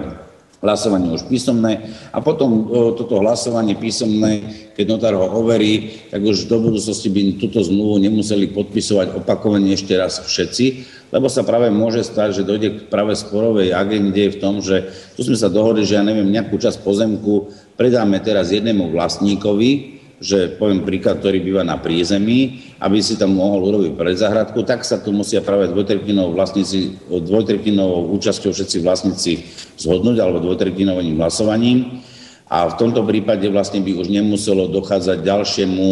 hlasovanie 0.64 1.12
už 1.12 1.28
písomné. 1.28 1.92
A 2.08 2.24
potom 2.24 2.72
toto 2.96 3.20
hlasovanie 3.20 3.76
písomné, 3.76 4.42
keď 4.72 4.86
notár 4.88 5.14
ho 5.20 5.28
overí, 5.44 6.08
tak 6.08 6.24
už 6.24 6.48
do 6.48 6.56
budúcnosti 6.58 7.12
by 7.12 7.36
túto 7.36 7.60
zmluvu 7.60 8.00
nemuseli 8.00 8.50
podpisovať 8.56 9.20
opakovane 9.20 9.76
ešte 9.76 9.92
raz 9.94 10.24
všetci, 10.24 10.66
lebo 11.12 11.28
sa 11.28 11.44
práve 11.44 11.68
môže 11.68 12.02
stať, 12.02 12.42
že 12.42 12.48
dojde 12.48 12.68
k 12.72 12.78
práve 12.88 13.14
sporovej 13.14 13.76
agende 13.76 14.32
v 14.32 14.40
tom, 14.40 14.64
že 14.64 14.90
tu 15.14 15.22
sme 15.22 15.36
sa 15.38 15.52
dohodli, 15.52 15.84
že 15.84 16.00
ja 16.00 16.02
neviem, 16.02 16.26
nejakú 16.26 16.56
časť 16.58 16.82
pozemku 16.82 17.52
predáme 17.76 18.18
teraz 18.24 18.50
jednému 18.50 18.90
vlastníkovi, 18.90 20.00
že 20.22 20.56
poviem 20.56 20.86
príklad, 20.86 21.18
ktorý 21.18 21.42
býva 21.42 21.62
na 21.66 21.76
prízemí, 21.76 22.72
aby 22.78 22.98
si 23.02 23.18
tam 23.18 23.34
mohol 23.34 23.66
urobiť 23.70 23.92
predzahradku, 23.98 24.62
tak 24.62 24.86
sa 24.86 25.02
tu 25.02 25.10
musia 25.10 25.42
práve 25.42 25.68
dvojtretinovou 25.74 26.32
vlastníci, 26.32 26.96
dvojtretinovou 27.10 28.14
účasťou 28.14 28.54
všetci 28.54 28.76
vlastníci 28.80 29.32
zhodnúť 29.78 30.16
alebo 30.22 30.38
dvojtretinovým 30.40 31.18
hlasovaním. 31.18 32.00
A 32.46 32.68
v 32.70 32.76
tomto 32.76 33.02
prípade 33.02 33.48
vlastne 33.50 33.80
by 33.82 33.98
už 33.98 34.12
nemuselo 34.12 34.68
dochádzať 34.70 35.24
ďalšiemu 35.24 35.88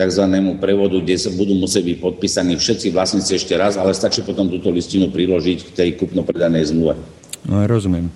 tzv. 0.00 0.24
prevodu, 0.56 0.96
kde 0.96 1.16
sa 1.20 1.30
budú 1.30 1.52
musieť 1.52 1.84
byť 1.92 1.96
podpísaní 2.00 2.56
všetci 2.56 2.88
vlastníci 2.90 3.36
ešte 3.36 3.54
raz, 3.54 3.76
ale 3.76 3.92
stačí 3.92 4.24
potom 4.24 4.48
túto 4.48 4.72
listinu 4.72 5.12
priložiť 5.12 5.58
k 5.60 5.70
tej 5.76 5.88
kupno-predanej 6.00 6.72
zmluve. 6.72 6.96
No, 7.44 7.68
rozumiem. 7.68 8.08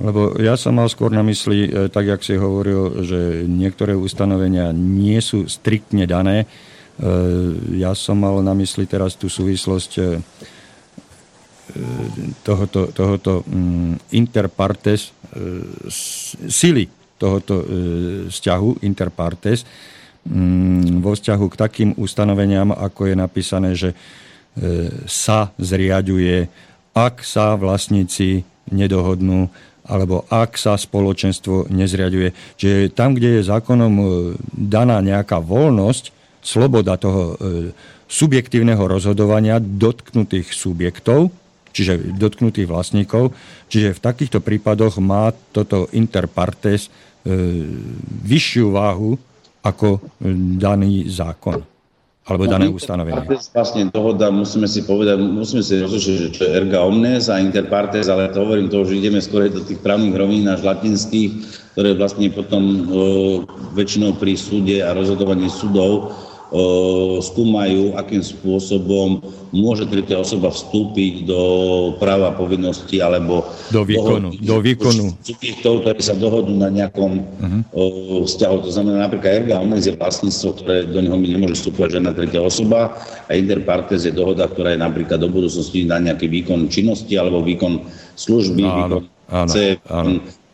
Lebo 0.00 0.40
ja 0.40 0.56
som 0.56 0.80
mal 0.80 0.88
skôr 0.88 1.12
na 1.12 1.20
mysli, 1.20 1.68
e, 1.68 1.92
tak 1.92 2.08
jak 2.08 2.24
si 2.24 2.40
hovoril, 2.40 3.04
že 3.04 3.44
niektoré 3.44 3.92
ustanovenia 3.92 4.72
nie 4.72 5.20
sú 5.20 5.44
striktne 5.44 6.08
dané. 6.08 6.44
E, 6.44 6.46
ja 7.76 7.92
som 7.92 8.16
mal 8.16 8.40
na 8.40 8.56
mysli 8.56 8.88
teraz 8.88 9.20
tú 9.20 9.28
súvislosť 9.28 9.92
e, 10.00 10.04
tohoto, 12.40 12.88
tohoto 12.92 13.44
mm, 13.44 14.12
interpartes, 14.16 15.12
sily 16.44 16.84
tohoto 17.16 17.64
vzťahu 18.28 18.84
interpartes 18.84 19.64
mm, 20.28 21.00
vo 21.00 21.16
vzťahu 21.16 21.44
k 21.48 21.56
takým 21.56 21.90
ustanoveniam, 21.96 22.68
ako 22.76 23.08
je 23.08 23.14
napísané, 23.16 23.70
že 23.72 23.96
sa 25.08 25.48
zriaďuje, 25.56 26.44
ak 26.92 27.24
sa 27.24 27.56
vlastníci 27.56 28.44
nedohodnú 28.68 29.48
alebo 29.92 30.24
ak 30.32 30.56
sa 30.56 30.80
spoločenstvo 30.80 31.68
nezriaduje. 31.68 32.32
Čiže 32.56 32.96
tam, 32.96 33.12
kde 33.12 33.38
je 33.38 33.48
zákonom 33.52 33.92
e, 33.92 34.04
daná 34.56 35.04
nejaká 35.04 35.36
voľnosť, 35.44 36.16
sloboda 36.40 36.96
toho 36.96 37.22
e, 37.22 37.34
subjektívneho 38.08 38.80
rozhodovania 38.88 39.60
dotknutých 39.60 40.56
subjektov, 40.56 41.28
čiže 41.76 42.16
dotknutých 42.16 42.68
vlastníkov, 42.72 43.36
čiže 43.68 43.92
v 43.92 44.00
takýchto 44.00 44.40
prípadoch 44.40 44.96
má 45.04 45.36
toto 45.52 45.92
interpartes 45.92 46.88
e, 46.88 46.90
vyššiu 48.24 48.66
váhu 48.72 49.20
ako 49.60 50.00
daný 50.58 51.06
zákon 51.06 51.71
alebo 52.22 52.46
dané 52.46 52.70
no, 52.70 52.78
ustanovenie. 52.78 53.26
Vlastne 53.50 53.90
dohoda, 53.90 54.30
musíme 54.30 54.70
si 54.70 54.86
povedať, 54.86 55.18
musíme 55.18 55.58
si 55.58 55.82
rozlišiť, 55.82 56.14
že 56.14 56.28
čo 56.30 56.42
je 56.46 56.54
erga 56.54 56.86
omnes 56.86 57.26
a 57.26 57.42
interpartes, 57.42 58.06
ale 58.06 58.30
to 58.30 58.46
hovorím 58.46 58.70
toho, 58.70 58.86
že 58.86 59.02
ideme 59.02 59.18
skôr 59.18 59.50
do 59.50 59.58
tých 59.58 59.82
právnych 59.82 60.14
rovín 60.14 60.46
až 60.46 60.62
latinských, 60.62 61.42
ktoré 61.74 61.98
vlastne 61.98 62.30
potom 62.30 62.62
e, 62.62 62.80
väčšinou 63.74 64.14
pri 64.22 64.38
súde 64.38 64.86
a 64.86 64.94
rozhodovaní 64.94 65.50
súdov 65.50 66.14
skúmajú, 67.24 67.96
akým 67.96 68.20
spôsobom 68.20 69.24
môže 69.56 69.88
tretia 69.88 70.20
osoba 70.20 70.52
vstúpiť 70.52 71.24
do 71.24 71.40
práva 71.96 72.36
povinnosti 72.36 73.00
alebo 73.00 73.48
do 73.72 73.84
výkonu. 73.88 74.36
Do 74.36 74.60
výkonu. 74.60 75.16
Subjektov, 75.24 75.80
ktorí 75.84 76.00
sa 76.04 76.12
dohodnú 76.12 76.60
na 76.60 76.68
nejakom 76.68 77.24
uh-huh. 77.24 77.62
vzťahu. 78.28 78.56
To 78.68 78.70
znamená 78.70 79.08
napríklad 79.08 79.44
erga 79.44 79.64
omnes 79.64 79.88
je 79.88 79.96
vlastníctvo, 79.96 80.48
ktoré 80.60 80.76
do 80.88 81.00
neho 81.00 81.16
mi 81.16 81.32
nemôže 81.32 81.56
vstúpať 81.56 81.96
žiadna 81.96 82.12
tretia 82.12 82.44
osoba 82.44 83.00
a 83.28 83.32
interpartes 83.32 84.04
je 84.04 84.12
dohoda, 84.12 84.44
ktorá 84.44 84.76
je 84.76 84.80
napríklad 84.84 85.24
do 85.24 85.32
budúcnosti 85.32 85.88
na 85.88 86.04
nejaký 86.04 86.28
výkon 86.28 86.68
činnosti 86.68 87.16
alebo 87.16 87.40
výkon 87.40 87.80
služby, 88.16 88.60
áno, 88.60 88.76
výkon 88.76 89.02
áno, 89.32 89.52
áno 89.88 90.12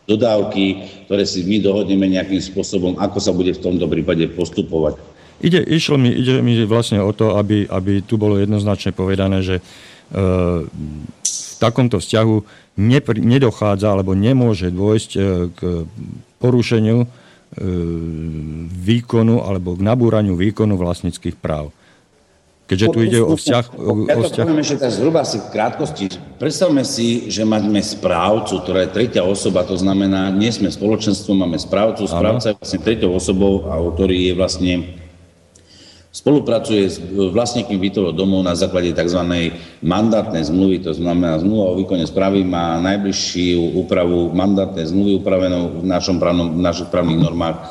dodávky, 0.09 0.65
ktoré 1.05 1.29
si 1.29 1.45
my 1.45 1.61
dohodneme 1.61 2.09
nejakým 2.09 2.41
spôsobom, 2.41 2.97
ako 2.97 3.19
sa 3.21 3.29
bude 3.37 3.53
v 3.53 3.61
tomto 3.61 3.85
prípade 3.85 4.25
postupovať. 4.33 4.97
Ide, 5.39 5.63
išlo 5.63 5.95
mi, 5.99 6.11
ide 6.11 6.43
mi 6.43 6.59
vlastne 6.67 6.99
o 6.99 7.15
to, 7.15 7.39
aby, 7.39 7.71
aby 7.71 8.03
tu 8.03 8.19
bolo 8.19 8.43
jednoznačne 8.43 8.91
povedané, 8.91 9.39
že 9.47 9.57
e, 9.59 9.63
v 10.67 11.53
takomto 11.63 12.03
vzťahu 12.03 12.37
nepr- 12.75 13.23
nedochádza 13.23 13.95
alebo 13.95 14.19
nemôže 14.19 14.75
dôjsť 14.75 15.11
e, 15.15 15.21
k 15.55 15.61
porušeniu 16.43 17.03
e, 17.03 17.07
výkonu 18.67 19.47
alebo 19.47 19.79
k 19.79 19.81
nabúraniu 19.87 20.35
výkonu 20.35 20.75
vlastníckých 20.75 21.39
práv. 21.39 21.71
Keďže 22.69 22.87
tu 22.93 22.99
ide 23.01 23.21
o 23.25 23.33
vzťah... 23.33 23.65
Ja 24.13 24.15
to 24.21 24.29
vzťah... 24.29 24.45
poviem 24.45 24.61
ešte 24.61 24.77
tak 24.77 24.93
zhruba 24.93 25.25
si 25.25 25.41
v 25.41 25.49
krátkosti. 25.49 26.05
Predstavme 26.37 26.85
si, 26.85 27.33
že 27.33 27.49
máme 27.49 27.81
správcu, 27.81 28.61
ktorá 28.61 28.85
je 28.85 28.93
tretia 28.93 29.25
osoba, 29.25 29.65
to 29.65 29.73
znamená, 29.81 30.29
nie 30.29 30.53
sme 30.53 30.69
spoločenstvo, 30.69 31.33
máme 31.33 31.57
správcu. 31.57 32.05
Správca 32.05 32.53
je 32.53 32.61
vlastne 32.61 32.81
tretiou 32.85 33.17
osobou, 33.17 33.65
a 33.73 33.81
ktorý 33.81 34.21
je 34.21 34.35
vlastne 34.37 34.73
Spolupracuje 36.19 36.83
s 36.91 36.99
vlastníkmi 37.15 37.79
bytového 37.79 38.11
domov 38.11 38.43
na 38.43 38.59
základe 38.59 38.91
tzv. 38.91 39.23
mandátnej 39.79 40.43
zmluvy, 40.51 40.83
to 40.83 40.91
znamená 40.91 41.39
zmluva 41.39 41.71
o 41.71 41.79
výkone 41.79 42.03
správy 42.11 42.43
má 42.43 42.75
najbližšiu 42.83 43.79
úpravu 43.79 44.35
mandátnej 44.35 44.91
zmluvy 44.91 45.23
upravenú 45.23 45.79
v, 45.79 45.87
našom 45.87 46.19
právnom, 46.19 46.59
v 46.59 46.61
našich 46.65 46.91
právnych 46.91 47.23
normách 47.23 47.71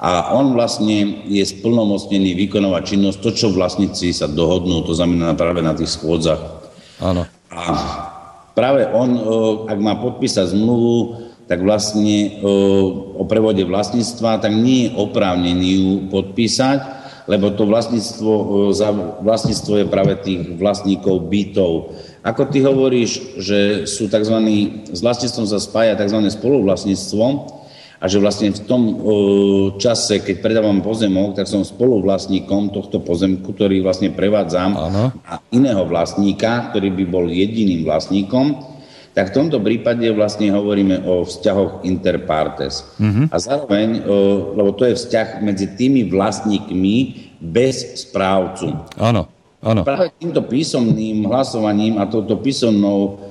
a 0.00 0.32
on 0.32 0.56
vlastne 0.56 1.28
je 1.28 1.44
splnomocnený 1.44 2.32
vykonovať 2.48 2.82
činnosť, 2.82 3.18
to, 3.20 3.30
čo 3.36 3.46
vlastníci 3.52 4.16
sa 4.16 4.32
dohodnú, 4.32 4.84
to 4.84 4.92
znamená 4.92 5.32
práve 5.32 5.60
na 5.60 5.76
tých 5.76 5.96
schôdzach. 5.96 6.40
Áno. 7.00 7.24
A 7.48 7.62
práve 8.52 8.84
on, 8.90 9.10
ak 9.68 9.78
má 9.80 9.96
podpísať 10.00 10.52
zmluvu, 10.52 11.24
tak 11.48 11.60
vlastne 11.60 12.40
o 13.16 13.24
prevode 13.28 13.64
vlastníctva, 13.64 14.40
tak 14.40 14.52
nie 14.52 14.88
je 14.88 14.94
oprávnený 14.96 15.68
ju 15.76 15.90
podpísať, 16.08 17.03
lebo 17.24 17.52
to 17.56 17.64
vlastníctvo, 17.64 18.32
e, 18.72 18.82
vlastníctvo 19.24 19.72
je 19.80 19.86
práve 19.88 20.14
tých 20.20 20.42
vlastníkov 20.60 21.28
bytov. 21.28 21.96
Ako 22.24 22.48
ty 22.48 22.64
hovoríš, 22.64 23.40
že 23.40 23.88
sú 23.88 24.08
tzv. 24.08 24.36
s 24.92 25.00
vlastníctvom 25.00 25.46
sa 25.48 25.58
spája 25.60 25.96
tzv. 25.96 26.20
spoluvlastníctvo 26.28 27.24
a 28.00 28.04
že 28.04 28.20
vlastne 28.20 28.52
v 28.52 28.60
tom 28.68 28.82
e, 28.84 28.92
čase, 29.80 30.20
keď 30.20 30.44
predávam 30.44 30.84
pozemok, 30.84 31.40
tak 31.40 31.48
som 31.48 31.64
spoluvlastníkom 31.64 32.76
tohto 32.76 33.00
pozemku, 33.00 33.56
ktorý 33.56 33.80
vlastne 33.80 34.12
prevádzam 34.12 34.70
ano. 34.76 35.04
a 35.24 35.40
iného 35.48 35.88
vlastníka, 35.88 36.68
ktorý 36.68 36.92
by 36.92 37.04
bol 37.08 37.24
jediným 37.32 37.88
vlastníkom 37.88 38.73
tak 39.14 39.30
v 39.30 39.36
tomto 39.38 39.62
prípade 39.62 40.02
vlastne 40.10 40.50
hovoríme 40.50 41.06
o 41.06 41.22
vzťahoch 41.22 41.86
interpartes. 41.86 42.82
Uh-huh. 42.98 43.30
A 43.30 43.36
zároveň, 43.38 44.02
lebo 44.58 44.74
to 44.74 44.90
je 44.90 44.98
vzťah 44.98 45.38
medzi 45.38 45.70
tými 45.78 46.10
vlastníkmi 46.10 46.96
bez 47.38 48.04
správcu. 48.04 48.74
Áno, 48.98 49.30
áno. 49.62 49.80
Práve 49.86 50.10
týmto 50.18 50.42
písomným 50.42 51.30
hlasovaním 51.30 52.02
a 52.02 52.10
touto 52.10 52.42
písomnou 52.42 53.22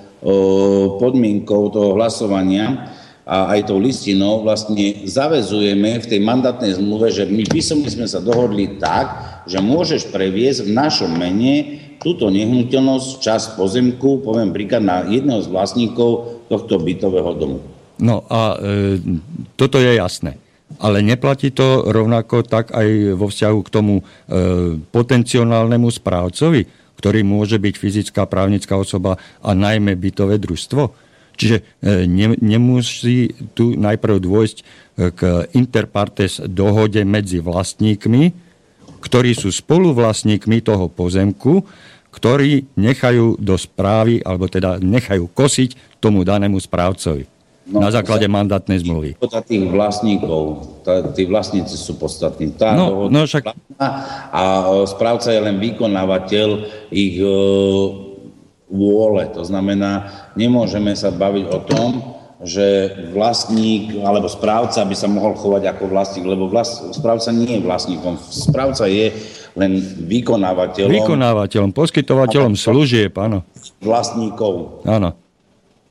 podmienkou 1.03 1.67
toho 1.67 1.99
hlasovania 1.99 2.87
a 3.27 3.51
aj 3.55 3.67
tou 3.67 3.75
listinou 3.75 4.39
vlastne 4.39 5.03
zavezujeme 5.03 5.99
v 5.99 6.05
tej 6.07 6.19
mandátnej 6.23 6.79
zmluve, 6.79 7.11
že 7.11 7.27
my 7.27 7.43
písomne 7.43 7.91
sme 7.91 8.07
sa 8.07 8.23
dohodli 8.23 8.79
tak, 8.79 9.43
že 9.51 9.59
môžeš 9.59 10.11
previesť 10.15 10.63
v 10.63 10.71
našom 10.71 11.11
mene 11.11 11.82
túto 12.03 12.27
nehnuteľnosť, 12.27 13.09
čas 13.23 13.55
pozemku, 13.55 14.21
poviem 14.21 14.51
príklad, 14.51 14.83
na 14.83 15.07
jedného 15.07 15.39
z 15.39 15.47
vlastníkov 15.47 16.43
tohto 16.51 16.77
bytového 16.77 17.31
domu. 17.33 17.57
No 17.97 18.27
a 18.27 18.59
e, 18.59 18.99
toto 19.55 19.79
je 19.79 19.95
jasné. 19.95 20.37
Ale 20.81 21.05
neplatí 21.05 21.53
to 21.53 21.85
rovnako 21.87 22.43
tak 22.43 22.73
aj 22.73 23.15
vo 23.15 23.29
vzťahu 23.29 23.59
k 23.63 23.69
tomu 23.71 23.95
e, 23.99 24.03
potenciálnemu 24.83 25.87
správcovi, 25.87 26.67
ktorý 26.99 27.19
môže 27.23 27.59
byť 27.59 27.75
fyzická 27.77 28.27
právnická 28.27 28.75
osoba 28.75 29.19
a 29.39 29.51
najmä 29.55 29.95
bytové 29.95 30.39
družstvo. 30.39 30.91
Čiže 31.33 31.57
e, 31.59 32.07
ne, 32.07 32.37
nemusí 32.37 33.33
tu 33.57 33.73
najprv 33.73 34.21
dôjsť 34.21 34.57
e, 34.59 34.63
k 35.13 35.21
interpartes 35.57 36.41
dohode 36.45 37.01
medzi 37.05 37.41
vlastníkmi, 37.41 38.23
ktorí 39.03 39.35
sú 39.35 39.51
spoluvlastníkmi 39.51 40.63
toho 40.63 40.87
pozemku 40.87 41.65
ktorí 42.13 42.69
nechajú 42.77 43.41
do 43.41 43.57
správy, 43.57 44.21
alebo 44.21 44.45
teda 44.45 44.77
nechajú 44.77 45.25
kosiť 45.33 45.97
tomu 45.97 46.21
danému 46.21 46.61
správcovi. 46.61 47.25
No, 47.63 47.79
na 47.79 47.95
základe 47.95 48.27
mandátnej 48.27 48.83
zmluvy. 48.83 49.15
tých 49.47 49.63
vlastníkov, 49.71 50.67
tá, 50.83 50.99
tí 51.15 51.23
vlastníci 51.23 51.79
sú 51.79 51.95
podstatní. 51.95 52.51
Tá 52.59 52.75
no, 52.75 53.07
no 53.07 53.23
však... 53.23 53.55
A 54.35 54.67
správca 54.83 55.31
je 55.31 55.39
len 55.39 55.63
vykonávateľ 55.63 56.49
ich 56.91 57.23
e, 57.23 57.31
vôle. 58.67 59.23
To 59.31 59.47
znamená, 59.47 60.11
nemôžeme 60.35 60.91
sa 60.91 61.07
baviť 61.07 61.45
o 61.55 61.59
tom, 61.63 61.89
že 62.43 62.91
vlastník 63.15 64.03
alebo 64.03 64.27
správca 64.27 64.83
by 64.83 64.95
sa 64.99 65.07
mohol 65.07 65.31
chovať 65.39 65.63
ako 65.71 65.83
vlastník, 65.87 66.27
lebo 66.27 66.51
vlast, 66.51 66.91
správca 66.91 67.31
nie 67.31 67.57
je 67.57 67.63
vlastníkom. 67.63 68.19
Správca 68.19 68.91
je 68.91 69.15
len 69.53 69.77
vykonávateľom. 70.09 70.89
Vykonávateľom, 70.89 71.71
poskytovateľom 71.73 72.53
služieb, 72.57 73.13
áno. 73.21 73.45
Vlastníkov. 73.81 74.85
Áno. 74.85 75.13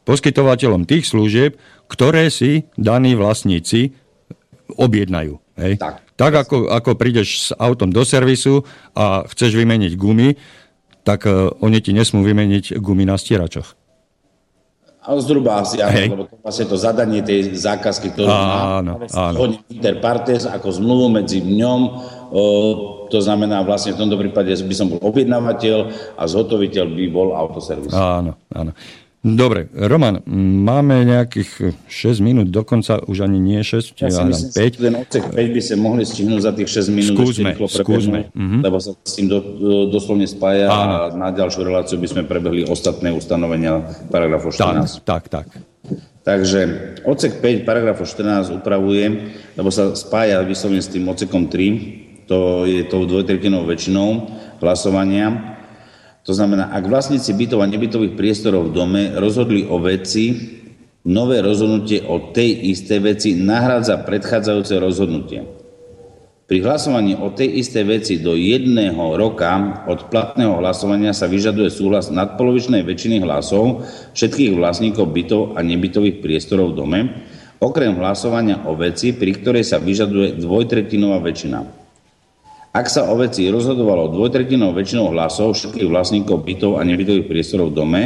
Poskytovateľom 0.02 0.82
tých 0.82 1.06
služieb, 1.06 1.58
ktoré 1.86 2.26
si 2.32 2.66
daní 2.74 3.14
vlastníci 3.14 3.94
objednajú. 4.74 5.38
Hej? 5.60 5.78
Tak. 5.78 5.94
tak 6.18 6.32
ako, 6.32 6.72
ako 6.72 6.90
prídeš 6.98 7.28
s 7.38 7.48
autom 7.54 7.92
do 7.92 8.02
servisu 8.02 8.66
a 8.96 9.22
chceš 9.30 9.54
vymeniť 9.54 9.92
gumy, 9.94 10.34
tak 11.06 11.26
uh, 11.26 11.50
oni 11.62 11.78
ti 11.82 11.94
nesmú 11.94 12.22
vymeniť 12.26 12.78
gumy 12.78 13.06
na 13.06 13.18
stieračoch. 13.18 13.78
Ale 15.02 15.18
zhruba 15.18 15.58
asi, 15.66 15.82
áno, 15.82 16.14
lebo 16.14 16.24
to 16.30 16.38
vlastne 16.38 16.66
to 16.70 16.78
zadanie 16.78 17.26
tej 17.26 17.58
zákazky, 17.58 18.14
ktorú 18.14 18.30
áno, 18.30 19.02
má 19.02 19.10
áno. 19.34 19.58
interpartes 19.66 20.46
ako 20.46 20.78
zmluvu 20.78 21.10
medzi 21.10 21.42
ňom, 21.42 21.80
o, 21.82 22.21
to 23.12 23.18
znamená 23.20 23.60
vlastne 23.60 23.92
v 23.92 24.00
tomto 24.00 24.16
prípade 24.16 24.48
by 24.48 24.74
som 24.74 24.88
bol 24.88 25.00
objednávateľ 25.04 25.76
a 26.16 26.22
zhotoviteľ 26.24 26.84
by 26.88 27.04
bol 27.12 27.36
autoservis. 27.36 27.92
Áno, 27.92 28.40
áno. 28.48 28.72
Dobre, 29.22 29.70
Roman, 29.70 30.18
máme 30.66 31.06
nejakých 31.06 31.78
6 31.86 32.26
minút, 32.26 32.50
dokonca 32.50 32.98
už 33.06 33.22
ani 33.22 33.38
nie 33.38 33.62
6, 33.62 33.94
ja 34.02 34.10
ja 34.10 34.26
myslím, 34.26 34.50
5. 34.50 34.82
Ten 34.82 34.94
odsek 34.98 35.22
5 35.30 35.54
by 35.54 35.60
sa 35.62 35.74
mohli 35.78 36.02
stihnúť 36.02 36.40
za 36.42 36.50
tých 36.50 36.66
6 36.66 36.90
minút 36.90 37.22
skúsme, 37.22 37.54
skúsme. 37.54 38.20
Mm-hmm. 38.34 38.60
lebo 38.66 38.82
sa 38.82 38.98
s 38.98 39.12
tým 39.14 39.30
do, 39.30 39.38
doslovne 39.94 40.26
spája 40.26 40.66
Áno. 40.66 40.74
a 40.74 40.98
na 41.14 41.30
ďalšiu 41.30 41.62
reláciu 41.62 42.02
by 42.02 42.08
sme 42.10 42.22
prebehli 42.26 42.66
ostatné 42.66 43.14
ustanovenia 43.14 43.86
paragrafu 44.10 44.50
14. 44.50 45.06
Tak, 45.06 45.30
tak, 45.30 45.46
tak. 45.46 45.46
Takže 46.26 46.60
odsek 47.06 47.38
5 47.38 47.62
paragrafu 47.62 48.02
14 48.02 48.50
upravuje, 48.58 49.38
lebo 49.54 49.70
sa 49.70 49.94
spája 49.94 50.42
vyslovene 50.42 50.82
s 50.82 50.90
tým 50.90 51.06
odsekom 51.06 51.46
3, 51.46 52.11
to 52.26 52.68
je 52.68 52.86
tou 52.86 53.06
dvojtretinou 53.06 53.66
väčšinou 53.66 54.08
hlasovania, 54.62 55.52
to 56.22 56.30
znamená, 56.30 56.70
ak 56.70 56.86
vlastníci 56.86 57.34
bytov 57.34 57.66
a 57.66 57.70
nebytových 57.70 58.14
priestorov 58.14 58.70
v 58.70 58.74
dome 58.78 59.02
rozhodli 59.18 59.66
o 59.66 59.82
veci, 59.82 60.38
nové 61.02 61.42
rozhodnutie 61.42 62.06
o 62.06 62.30
tej 62.30 62.70
istej 62.70 63.00
veci 63.02 63.34
nahrádza 63.34 64.06
predchádzajúce 64.06 64.74
rozhodnutie. 64.78 65.42
Pri 66.46 66.62
hlasovaní 66.62 67.18
o 67.18 67.32
tej 67.34 67.58
istej 67.58 67.84
veci 67.90 68.14
do 68.22 68.38
jedného 68.38 69.18
roka 69.18 69.82
od 69.90 70.12
platného 70.14 70.62
hlasovania 70.62 71.10
sa 71.10 71.26
vyžaduje 71.26 71.72
súhlas 71.74 72.12
nadpolovičnej 72.14 72.86
väčšiny 72.86 73.24
hlasov 73.26 73.82
všetkých 74.14 74.54
vlastníkov 74.54 75.10
bytov 75.10 75.58
a 75.58 75.64
nebytových 75.64 76.22
priestorov 76.22 76.74
v 76.74 76.78
dome, 76.78 77.00
okrem 77.58 77.98
hlasovania 77.98 78.62
o 78.70 78.78
veci, 78.78 79.10
pri 79.10 79.42
ktorej 79.42 79.66
sa 79.66 79.82
vyžaduje 79.82 80.38
dvojtretinová 80.38 81.18
väčšina. 81.18 81.81
Ak 82.72 82.88
sa 82.88 83.04
o 83.12 83.20
veci 83.20 83.52
rozhodovalo 83.52 84.08
dvojtretinou 84.16 84.72
väčšinou 84.72 85.12
hlasov 85.12 85.60
všetkých 85.60 85.92
vlastníkov 85.92 86.40
bytov 86.40 86.80
a 86.80 86.88
nebytových 86.88 87.28
priestorov 87.28 87.68
v 87.68 87.76
dome, 87.76 88.02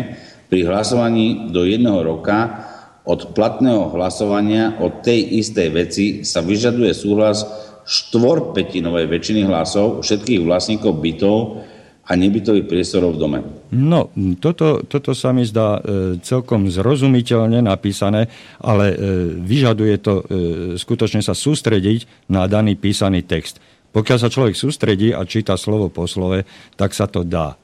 pri 0.51 0.67
hlasovaní 0.67 1.55
do 1.55 1.63
jedného 1.63 2.03
roka 2.03 2.67
od 3.07 3.31
platného 3.31 3.95
hlasovania 3.95 4.75
o 4.83 4.91
tej 4.91 5.39
istej 5.39 5.69
veci 5.71 6.05
sa 6.27 6.43
vyžaduje 6.43 6.91
súhlas 6.91 7.47
štvorpetinovej 7.87 9.07
väčšiny 9.07 9.47
hlasov 9.47 10.03
všetkých 10.03 10.43
vlastníkov 10.43 10.99
bytov 10.99 11.63
a 12.07 12.13
nebytových 12.19 12.67
priestorov 12.67 13.15
v 13.15 13.21
dome. 13.23 13.39
No, 13.71 14.11
toto, 14.43 14.83
toto 14.87 15.15
sa 15.15 15.31
mi 15.31 15.47
zdá 15.47 15.79
e, 15.79 15.81
celkom 16.23 16.71
zrozumiteľne 16.71 17.63
napísané, 17.67 18.31
ale 18.63 18.95
e, 18.95 18.97
vyžaduje 19.43 19.95
to 20.03 20.15
e, 20.15 20.23
skutočne 20.79 21.23
sa 21.23 21.35
sústrediť 21.35 22.31
na 22.31 22.47
daný 22.51 22.79
písaný 22.79 23.27
text. 23.27 23.59
Pokiaľ 23.97 24.19
sa 24.21 24.29
človek 24.29 24.53
sústredí 24.53 25.17
a 25.17 25.25
číta 25.25 25.57
slovo 25.57 25.89
po 25.89 26.05
slove, 26.05 26.45
tak 26.77 26.93
sa 26.93 27.09
to 27.09 27.25
dá. 27.25 27.57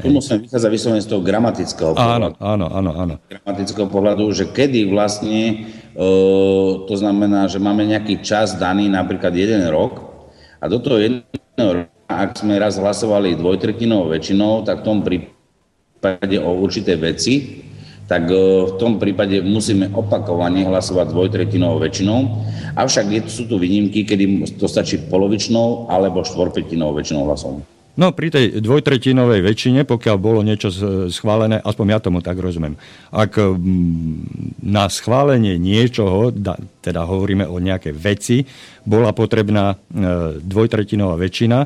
Tu 0.00 0.08
musíme 0.08 0.44
vychádzať 0.44 0.70
vyslovene 0.72 1.04
z 1.04 1.08
toho 1.08 1.20
gramatického 1.20 1.92
pohľadu. 1.92 2.16
Áno, 2.16 2.28
áno, 2.40 2.66
áno, 2.72 2.90
áno. 2.96 3.14
Gramatického 3.28 3.88
pohľadu, 3.88 4.28
že 4.32 4.48
kedy 4.48 4.88
vlastne, 4.88 5.68
e, 5.92 6.08
to 6.84 6.94
znamená, 6.96 7.48
že 7.48 7.60
máme 7.60 7.84
nejaký 7.84 8.24
čas 8.24 8.56
daný, 8.56 8.88
napríklad 8.88 9.36
jeden 9.36 9.68
rok, 9.68 10.00
a 10.60 10.68
do 10.68 10.80
toho 10.80 10.96
jedného 10.96 11.84
roka, 11.84 11.92
ak 12.08 12.40
sme 12.40 12.56
raz 12.56 12.80
hlasovali 12.80 13.36
dvojtretinovou 13.36 14.12
väčšinou, 14.16 14.64
tak 14.64 14.80
v 14.80 14.86
tom 14.88 14.98
prípade 15.04 16.36
o 16.40 16.56
určité 16.56 16.96
veci, 16.96 17.64
tak 18.06 18.30
e, 18.30 18.38
v 18.70 18.72
tom 18.78 19.02
prípade 19.02 19.42
musíme 19.42 19.90
opakovane 19.90 20.62
hlasovať 20.66 21.10
dvojtretinovou 21.10 21.82
väčšinou. 21.82 22.18
Avšak 22.78 23.26
sú 23.26 23.50
tu 23.50 23.58
výnimky, 23.58 24.06
kedy 24.06 24.56
to 24.56 24.70
stačí 24.70 25.02
polovičnou 25.10 25.90
alebo 25.90 26.22
štvorpetinovou 26.22 26.98
väčšinou 27.02 27.26
hlasov. 27.26 27.66
No 27.96 28.12
pri 28.12 28.28
tej 28.28 28.60
dvojtretinovej 28.60 29.40
väčšine, 29.40 29.88
pokiaľ 29.88 30.16
bolo 30.20 30.44
niečo 30.44 30.68
schválené, 31.08 31.64
aspoň 31.64 31.96
ja 31.96 31.98
tomu 32.04 32.20
tak 32.20 32.36
rozumiem, 32.36 32.76
ak 33.08 33.40
na 34.60 34.84
schválenie 34.92 35.56
niečoho, 35.56 36.28
teda 36.84 37.08
hovoríme 37.08 37.48
o 37.48 37.56
nejakej 37.56 37.94
veci, 37.96 38.44
bola 38.84 39.16
potrebná 39.16 39.72
e, 39.72 39.76
dvojtretinová 40.44 41.16
väčšina, 41.16 41.58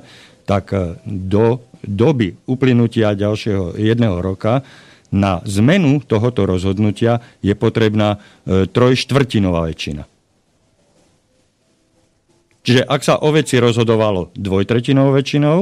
tak 0.47 0.71
e, 0.71 1.03
do 1.03 1.67
doby 1.83 2.39
uplynutia 2.47 3.19
ďalšieho 3.19 3.75
jedného 3.75 4.23
roka 4.23 4.63
na 5.11 5.43
zmenu 5.45 6.01
tohoto 6.07 6.47
rozhodnutia 6.47 7.21
je 7.43 7.55
potrebná 7.59 8.23
e, 8.47 8.67
trojštvrtinová 8.71 9.67
väčšina. 9.71 10.07
Čiže 12.61 12.83
ak 12.87 13.01
sa 13.03 13.19
o 13.19 13.29
veci 13.35 13.59
rozhodovalo 13.59 14.31
dvojtretinovou 14.39 15.17
väčšinou, 15.17 15.59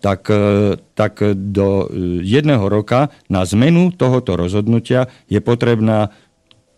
tak, 0.00 0.30
e, 0.30 0.78
tak 0.96 1.20
do 1.36 1.84
e, 1.84 2.24
jedného 2.24 2.64
roka 2.66 3.12
na 3.28 3.44
zmenu 3.44 3.92
tohoto 3.92 4.38
rozhodnutia 4.38 5.12
je 5.28 5.42
potrebná 5.44 6.14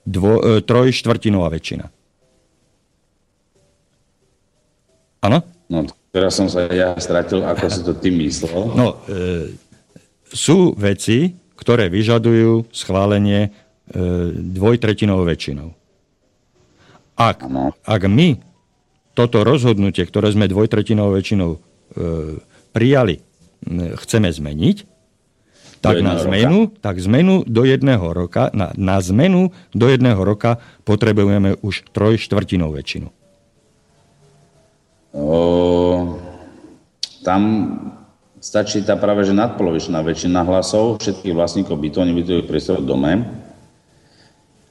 dvo, 0.03 0.63
trojštvrtinová 0.65 1.53
väčšina. 1.53 1.87
Áno? 5.21 5.45
No, 5.69 5.85
teraz 6.11 6.35
som 6.35 6.49
sa 6.49 6.65
ja 6.73 6.97
stratil, 6.97 7.45
ako 7.45 7.65
si 7.69 7.81
to 7.85 7.93
ty 7.93 8.09
myslel. 8.09 8.73
No, 8.73 9.05
e, 9.05 9.53
sú 10.33 10.73
veci, 10.75 11.37
ktoré 11.61 11.93
vyžadujú 11.93 12.73
schválenie 12.73 13.47
e, 13.47 13.51
dvojtretinovou 14.33 15.29
väčšinou. 15.29 15.77
Ak, 17.21 17.45
ak 17.85 18.03
my 18.09 18.41
toto 19.13 19.45
rozhodnutie, 19.45 20.09
ktoré 20.09 20.33
sme 20.33 20.49
dvojtretinovou 20.49 21.21
väčšinou 21.21 21.51
e, 21.53 21.59
prijali, 22.73 23.21
chceme 24.01 24.33
zmeniť, 24.33 24.89
tak 25.81 26.05
na 26.05 26.21
zmenu, 26.21 26.69
tak 26.81 27.01
zmenu 27.01 27.45
do 27.49 27.65
jedného 27.65 28.05
roka, 28.13 28.53
na, 28.53 28.73
na 28.77 29.01
zmenu 29.01 29.53
do 29.73 29.89
jedného 29.89 30.21
roka 30.21 30.61
potrebujeme 30.85 31.57
už 31.65 31.89
trojštvrtinou 31.93 32.73
väčšinu. 32.73 33.09
O, 35.17 36.17
tam 37.25 37.41
stačí 38.41 38.81
tá 38.81 38.97
práve 38.97 39.23
že 39.29 39.37
nadpolovičná 39.37 40.01
väčšina 40.01 40.43
hlasov 40.49 40.99
všetkých 41.05 41.37
vlastníkov 41.37 41.77
bytov 41.77 42.09
nebytových 42.09 42.49
priestorov 42.49 42.83
v 42.83 42.89
dome. 42.89 43.13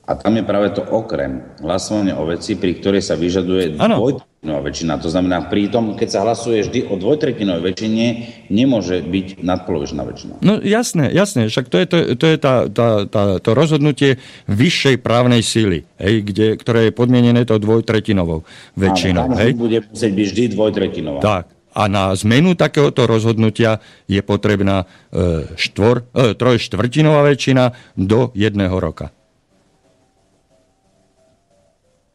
A 0.10 0.18
tam 0.18 0.34
je 0.34 0.42
práve 0.42 0.74
to 0.74 0.82
okrem 0.82 1.46
hlasovania 1.62 2.18
o 2.18 2.26
veci, 2.26 2.58
pri 2.58 2.82
ktorej 2.82 3.06
sa 3.06 3.14
vyžaduje 3.14 3.78
dvoj, 3.78 4.26
No 4.40 4.64
väčšina. 4.64 4.96
To 5.04 5.12
znamená, 5.12 5.52
pri 5.52 5.68
tom, 5.68 6.00
keď 6.00 6.08
sa 6.16 6.24
hlasuje 6.24 6.64
vždy 6.64 6.88
o 6.88 6.96
dvojtretinovej 6.96 7.60
väčšine, 7.60 8.06
nemôže 8.48 9.04
byť 9.04 9.44
nadpolovičná 9.44 10.00
väčšina. 10.08 10.34
No 10.40 10.64
jasné, 10.64 11.12
jasné. 11.12 11.52
Však 11.52 11.68
to 11.68 11.76
je, 11.84 11.86
to, 11.86 11.98
to, 12.16 12.26
je 12.26 12.38
tá, 12.40 12.72
tá, 12.72 13.04
tá, 13.04 13.24
to 13.44 13.52
rozhodnutie 13.52 14.16
vyššej 14.48 15.04
právnej 15.04 15.44
síly, 15.44 15.84
hej, 16.00 16.24
kde, 16.24 16.56
ktoré 16.56 16.88
je 16.88 16.96
podmienené 16.96 17.44
to 17.44 17.60
dvojtretinovou 17.60 18.48
väčšinou. 18.80 19.28
Áno, 19.28 19.36
hej? 19.44 19.60
bude 19.60 19.84
musieť 19.92 20.12
byť 20.16 20.26
vždy 20.32 20.44
dvojtretinová. 20.56 21.20
Tak. 21.20 21.59
A 21.74 21.86
na 21.86 22.12
zmenu 22.18 22.58
takéhoto 22.58 23.06
rozhodnutia 23.06 23.78
je 24.10 24.20
potrebná 24.26 24.90
e, 25.14 25.46
štvor, 25.54 26.10
e, 26.12 26.34
trojštvrtinová 26.34 27.22
väčšina 27.30 27.94
do 27.94 28.34
jedného 28.34 28.74
roka. 28.74 29.14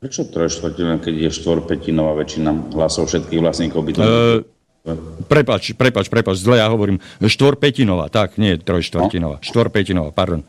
Prečo 0.03 0.29
trojštvrtina, 0.29 1.01
keď 1.01 1.15
je 1.17 1.31
štvorpetinová 1.33 2.13
väčšina 2.19 2.77
hlasov 2.77 3.09
všetkých 3.09 3.41
vlastníkov 3.41 3.81
bytov? 3.89 4.05
E, 4.05 4.13
prepač, 5.31 5.73
prepač, 5.73 6.13
prepač, 6.13 6.37
zle 6.43 6.61
ja 6.61 6.69
hovorím. 6.69 7.01
Štvorpetinová, 7.25 8.13
tak, 8.13 8.37
nie 8.37 8.61
trojštvrtinová. 8.61 9.41
No? 9.41 9.45
Štvorpetinová, 9.45 10.11
pardon. 10.13 10.45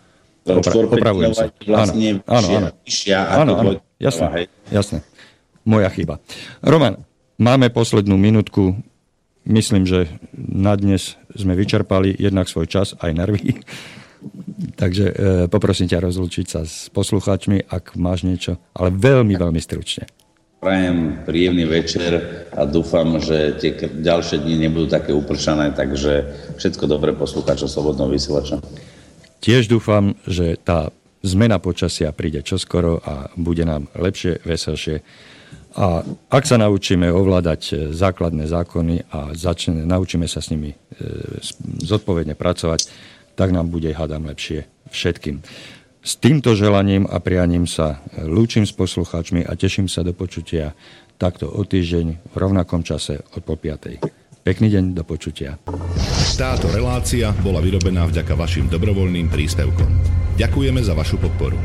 Opra- 0.46 0.86
opravujem 0.86 1.34
sa. 1.34 1.50
Vlastne 1.66 2.22
áno, 2.30 2.48
áno, 2.54 2.68
vyššia 2.86 3.18
áno, 3.34 3.52
áno, 3.58 3.72
jasné, 3.98 4.46
jasné. 4.70 5.02
Moja 5.66 5.90
chyba. 5.90 6.22
Roman, 6.62 7.02
máme 7.42 7.74
poslednú 7.74 8.14
minútku. 8.14 8.78
Myslím, 9.46 9.86
že 9.86 10.10
na 10.36 10.74
dnes 10.74 11.22
sme 11.38 11.54
vyčerpali 11.54 12.18
jednak 12.18 12.50
svoj 12.50 12.66
čas, 12.66 12.98
aj 12.98 13.14
nervy. 13.14 13.62
Takže 14.82 15.06
e, 15.06 15.14
poprosím 15.46 15.86
ťa 15.86 16.02
rozlučiť 16.02 16.46
sa 16.50 16.66
s 16.66 16.90
poslucháčmi, 16.90 17.70
ak 17.70 17.94
máš 17.94 18.26
niečo, 18.26 18.58
ale 18.74 18.90
veľmi, 18.90 19.38
veľmi 19.38 19.62
stručne. 19.62 20.10
Prajem 20.66 21.22
príjemný 21.30 21.70
večer 21.70 22.42
a 22.50 22.66
dúfam, 22.66 23.22
že 23.22 23.54
tie 23.62 23.78
ďalšie 23.78 24.42
dni 24.42 24.66
nebudú 24.66 24.90
také 24.90 25.14
upršané, 25.14 25.78
takže 25.78 26.26
všetko 26.58 26.90
dobré 26.90 27.14
poslucháčov 27.14 27.70
Slobodného 27.70 28.10
vysielača. 28.10 28.58
Tiež 29.46 29.70
dúfam, 29.70 30.18
že 30.26 30.58
tá 30.58 30.90
zmena 31.22 31.62
počasia 31.62 32.10
príde 32.10 32.42
čoskoro 32.42 32.98
a 33.06 33.30
bude 33.38 33.62
nám 33.62 33.94
lepšie, 33.94 34.42
veselšie. 34.42 35.06
A 35.76 36.08
ak 36.32 36.44
sa 36.48 36.56
naučíme 36.56 37.12
ovládať 37.12 37.92
základné 37.92 38.48
zákony 38.48 39.12
a 39.12 39.36
začne, 39.36 39.84
naučíme 39.84 40.24
sa 40.24 40.40
s 40.40 40.48
nimi 40.56 40.72
e, 40.72 40.78
zodpovedne 41.84 42.32
pracovať, 42.40 42.88
tak 43.36 43.52
nám 43.52 43.68
bude, 43.68 43.92
hádam, 43.92 44.24
lepšie 44.32 44.64
všetkým. 44.88 45.44
S 46.06 46.16
týmto 46.16 46.56
želaním 46.56 47.10
a 47.10 47.20
prianím 47.20 47.68
sa 47.68 48.00
lúčim 48.24 48.64
s 48.64 48.72
poslucháčmi 48.72 49.44
a 49.44 49.58
teším 49.60 49.92
sa 49.92 50.06
do 50.06 50.16
počutia 50.16 50.72
takto 51.20 51.52
o 51.52 51.66
týždeň 51.66 52.32
v 52.32 52.36
rovnakom 52.36 52.86
čase 52.86 53.20
od 53.36 53.42
po 53.44 53.60
5. 53.60 54.06
Pekný 54.46 54.68
deň, 54.70 54.94
do 54.94 55.02
počutia. 55.02 55.58
Táto 56.38 56.70
relácia 56.70 57.34
bola 57.42 57.58
vyrobená 57.58 58.06
vďaka 58.06 58.38
vašim 58.38 58.70
dobrovoľným 58.70 59.34
príspevkom. 59.34 59.90
Ďakujeme 60.38 60.80
za 60.86 60.94
vašu 60.94 61.18
podporu. 61.18 61.58